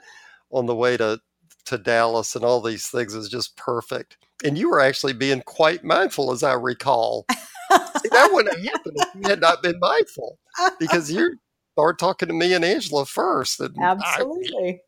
on 0.52 0.66
the 0.66 0.74
way 0.74 0.96
to 0.96 1.20
to 1.64 1.78
Dallas 1.78 2.34
and 2.34 2.44
all 2.44 2.60
these 2.60 2.88
things 2.88 3.14
is 3.14 3.28
just 3.28 3.56
perfect. 3.56 4.16
And 4.44 4.58
you 4.58 4.68
were 4.68 4.80
actually 4.80 5.12
being 5.12 5.42
quite 5.42 5.84
mindful, 5.84 6.32
as 6.32 6.42
I 6.42 6.54
recall. 6.54 7.24
See, 7.30 8.08
that 8.10 8.30
wouldn't 8.32 8.54
have 8.56 8.64
happened 8.64 8.96
if 8.98 9.08
you 9.14 9.28
had 9.30 9.40
not 9.40 9.62
been 9.62 9.78
mindful, 9.78 10.38
because 10.80 11.10
you 11.10 11.36
started 11.74 11.98
talking 12.00 12.26
to 12.28 12.34
me 12.34 12.52
and 12.52 12.64
Angela 12.64 13.06
first, 13.06 13.60
and 13.60 13.74
I- 13.80 13.92
Absolutely, 13.92 14.80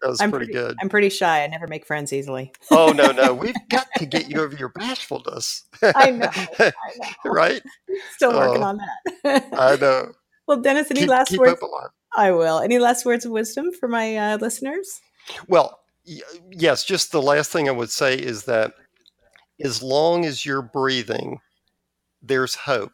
that 0.00 0.08
was 0.08 0.20
I'm 0.20 0.30
pretty, 0.30 0.50
good. 0.52 0.76
I'm 0.80 0.88
pretty 0.88 1.10
shy. 1.10 1.44
I 1.44 1.46
never 1.48 1.66
make 1.66 1.86
friends 1.86 2.12
easily. 2.14 2.50
Oh 2.70 2.92
no, 2.92 3.12
no, 3.12 3.34
we've 3.42 3.54
got 3.68 3.86
to 3.98 4.06
get 4.06 4.30
you 4.30 4.40
over 4.40 4.56
your 4.56 4.70
bashfulness. 4.70 5.64
I 5.82 6.10
know. 6.10 6.30
I 6.58 6.72
know. 7.24 7.30
right? 7.30 7.62
Still 8.14 8.32
working 8.32 8.62
Oh, 8.62 8.66
on 8.66 8.78
that. 9.24 9.48
I 9.52 9.76
know. 9.76 10.12
well, 10.48 10.60
Dennis, 10.60 10.90
any 10.90 11.00
Keep, 11.00 11.10
last 11.10 11.28
keep 11.28 11.40
words? 11.40 11.60
I 12.16 12.32
will. 12.32 12.60
Any 12.60 12.80
last 12.80 13.06
words 13.06 13.26
of 13.26 13.32
wisdom 13.32 13.72
for 13.72 13.88
my 13.88 14.16
uh, 14.16 14.38
listeners? 14.38 15.02
Well, 15.48 15.80
y- 16.06 16.20
yes, 16.50 16.84
just 16.84 17.12
the 17.12 17.22
last 17.22 17.52
thing 17.52 17.68
I 17.68 17.72
would 17.72 17.90
say 17.90 18.14
is 18.16 18.44
that 18.44 18.74
as 19.62 19.82
long 19.82 20.24
as 20.26 20.46
you're 20.46 20.62
breathing, 20.62 21.40
there's 22.22 22.54
hope. 22.54 22.92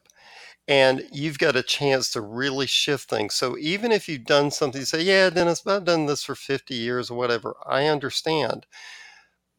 And 0.68 1.04
you've 1.12 1.38
got 1.38 1.56
a 1.56 1.62
chance 1.62 2.10
to 2.12 2.22
really 2.22 2.66
shift 2.66 3.10
things. 3.10 3.34
So 3.34 3.58
even 3.58 3.92
if 3.92 4.08
you've 4.08 4.24
done 4.24 4.50
something, 4.50 4.84
say, 4.84 5.02
Yeah, 5.02 5.30
Dennis, 5.30 5.66
I've 5.66 5.84
done 5.84 6.06
this 6.06 6.24
for 6.24 6.34
50 6.36 6.74
years 6.74 7.10
or 7.10 7.18
whatever, 7.18 7.56
I 7.66 7.86
understand. 7.86 8.66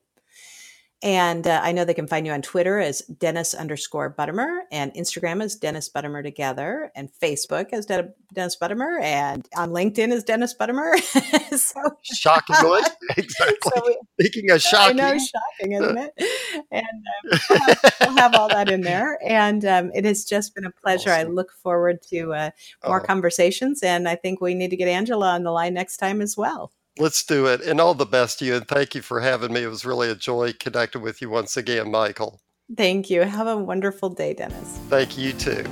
And 1.05 1.47
uh, 1.47 1.61
I 1.63 1.73
know 1.73 1.85
they 1.85 1.93
can 1.93 2.07
find 2.07 2.27
you 2.27 2.33
on 2.33 2.41
Twitter 2.41 2.79
as 2.81 3.03
Dennis 3.03 3.53
underscore 3.53 4.15
Buttimer 4.19 4.61
and 4.73 4.91
Instagram 4.95 5.43
as 5.43 5.55
Dennis 5.55 5.91
Buttimer 5.95 6.23
together 6.23 6.91
and 6.97 7.11
Facebook 7.23 7.75
as 7.75 7.85
De- 7.85 8.09
Dennis 8.33 8.57
Buttimer 8.57 9.03
and 9.03 9.47
on 9.55 9.69
LinkedIn 9.69 10.13
as 10.13 10.25
Dennis 10.25 10.55
Buttimer. 10.59 10.99
so, 11.59 11.81
Shockingly, 12.01 12.81
exactly. 13.19 13.71
so 13.77 13.83
we, 13.85 13.99
Speaking 14.19 14.51
of 14.51 14.63
shocking, 14.63 14.99
I 14.99 15.13
know, 15.13 15.19
shocking, 15.19 15.73
isn't 15.73 15.99
it? 15.99 16.65
And 16.73 16.87
um, 16.87 17.39
we'll, 17.51 17.59
have, 17.59 17.95
we'll 18.01 18.17
have 18.17 18.35
all 18.35 18.49
that 18.49 18.71
in 18.71 18.81
there. 18.81 19.19
And 19.29 19.63
um, 19.67 19.91
it 19.95 20.07
has 20.07 20.25
just 20.25 20.55
been 20.55 20.65
a 20.65 20.71
pleasure. 20.71 21.11
I 21.11 21.25
look 21.25 21.53
forward 21.63 22.01
to 22.09 22.33
uh, 22.33 22.51
more 22.87 23.03
Oh, 23.03 23.05
conversations. 23.05 23.83
And 23.83 24.09
I 24.09 24.17
think 24.17 24.41
we 24.41 24.55
need 24.55 24.71
to 24.71 24.77
get 24.77 24.89
Angela 24.89 25.33
on 25.35 25.43
the 25.43 25.51
line 25.51 25.75
next 25.75 25.99
time 25.99 26.23
as 26.23 26.35
well. 26.35 26.73
Let's 26.99 27.25
do 27.25 27.47
it. 27.47 27.61
And 27.63 27.81
all 27.81 27.95
the 27.95 28.07
best 28.07 28.39
to 28.39 28.45
you. 28.45 28.57
And 28.57 28.69
thank 28.69 28.95
you 28.95 29.03
for 29.03 29.21
having 29.21 29.53
me. 29.53 29.63
It 29.63 29.69
was 29.69 29.85
really 29.85 30.11
a 30.11 30.15
joy 30.15 30.53
connecting 30.59 31.03
with 31.03 31.21
you 31.21 31.31
once 31.31 31.57
again, 31.57 31.91
Michael. 31.91 32.41
Thank 32.77 33.11
you. 33.11 33.23
Have 33.23 33.47
a 33.47 33.57
wonderful 33.57 34.11
day, 34.11 34.35
Dennis. 34.35 34.79
Thank 34.89 35.19
you 35.19 35.33
too. 35.33 35.65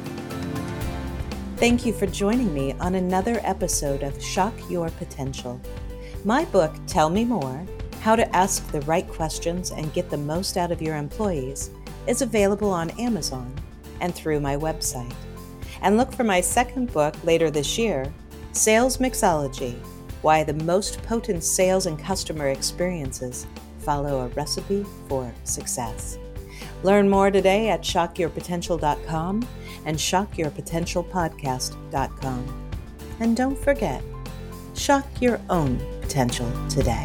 Thank 1.56 1.86
you 1.86 1.92
for 1.92 2.06
joining 2.06 2.52
me 2.52 2.72
on 2.80 2.96
another 2.96 3.40
episode 3.44 4.02
of 4.02 4.20
Shock 4.22 4.52
Your 4.68 4.90
Potential. 4.90 5.60
My 6.24 6.44
book, 6.46 6.74
Tell 6.86 7.08
Me 7.08 7.24
More 7.24 7.64
How 8.00 8.16
to 8.16 8.36
Ask 8.36 8.66
the 8.72 8.80
Right 8.82 9.08
Questions 9.08 9.70
and 9.70 9.92
Get 9.92 10.10
the 10.10 10.16
Most 10.16 10.56
Out 10.56 10.72
of 10.72 10.82
Your 10.82 10.96
Employees, 10.96 11.70
is 12.06 12.20
available 12.20 12.70
on 12.70 12.90
Amazon 12.98 13.54
and 14.00 14.14
through 14.14 14.40
my 14.40 14.56
website. 14.56 15.14
And 15.82 15.96
look 15.96 16.12
for 16.12 16.24
my 16.24 16.40
second 16.40 16.92
book 16.92 17.14
later 17.24 17.50
this 17.50 17.78
year 17.78 18.12
Sales 18.52 18.98
Mixology 18.98 19.74
Why 20.22 20.44
the 20.44 20.54
Most 20.54 21.02
Potent 21.02 21.44
Sales 21.44 21.86
and 21.86 21.98
Customer 21.98 22.48
Experiences 22.48 23.46
Follow 23.82 24.20
a 24.20 24.28
Recipe 24.28 24.86
for 25.08 25.34
Success. 25.44 26.18
Learn 26.82 27.08
more 27.08 27.30
today 27.30 27.68
at 27.68 27.82
shockyourpotential.com 27.82 29.46
and 29.84 29.96
shockyourpotentialpodcast.com. 29.96 32.70
And 33.20 33.36
don't 33.36 33.58
forget, 33.58 34.02
shock 34.74 35.06
your 35.20 35.38
own 35.50 35.78
potential 36.00 36.50
today. 36.68 37.04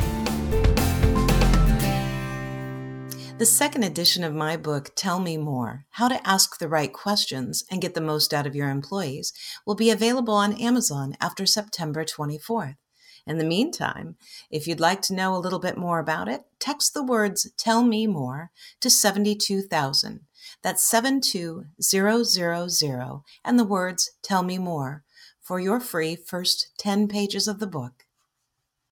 The 3.38 3.46
second 3.46 3.84
edition 3.84 4.24
of 4.24 4.34
my 4.34 4.56
book, 4.58 4.94
Tell 4.96 5.20
Me 5.20 5.38
More 5.38 5.86
How 5.92 6.08
to 6.08 6.28
Ask 6.28 6.58
the 6.58 6.68
Right 6.68 6.92
Questions 6.92 7.64
and 7.70 7.80
Get 7.82 7.94
the 7.94 8.02
Most 8.02 8.34
Out 8.34 8.48
of 8.48 8.56
Your 8.56 8.72
Employees, 8.72 9.32
will 9.64 9.76
be 9.76 9.92
available 9.92 10.34
on 10.34 10.54
Amazon 10.54 11.16
after 11.22 11.46
September 11.46 12.04
24th. 12.04 12.78
In 13.28 13.38
the 13.38 13.44
meantime, 13.44 14.16
if 14.50 14.68
you'd 14.68 14.80
like 14.80 15.02
to 15.04 15.14
know 15.14 15.36
a 15.36 15.38
little 15.38 15.60
bit 15.60 15.78
more 15.78 16.00
about 16.00 16.28
it, 16.30 16.46
text 16.60 16.94
the 16.94 17.04
words 17.04 17.52
Tell 17.58 17.84
Me 17.84 18.08
More 18.08 18.52
to 18.80 18.90
72000. 18.90 20.22
That's 20.64 20.84
72000 20.84 23.22
and 23.44 23.60
the 23.60 23.66
words 23.66 24.12
Tell 24.24 24.44
Me 24.44 24.58
More 24.58 25.04
for 25.42 25.60
your 25.60 25.82
free 25.82 26.16
first 26.16 26.70
10 26.78 27.10
pages 27.10 27.50
of 27.50 27.60
the 27.60 27.68
book. 27.68 28.07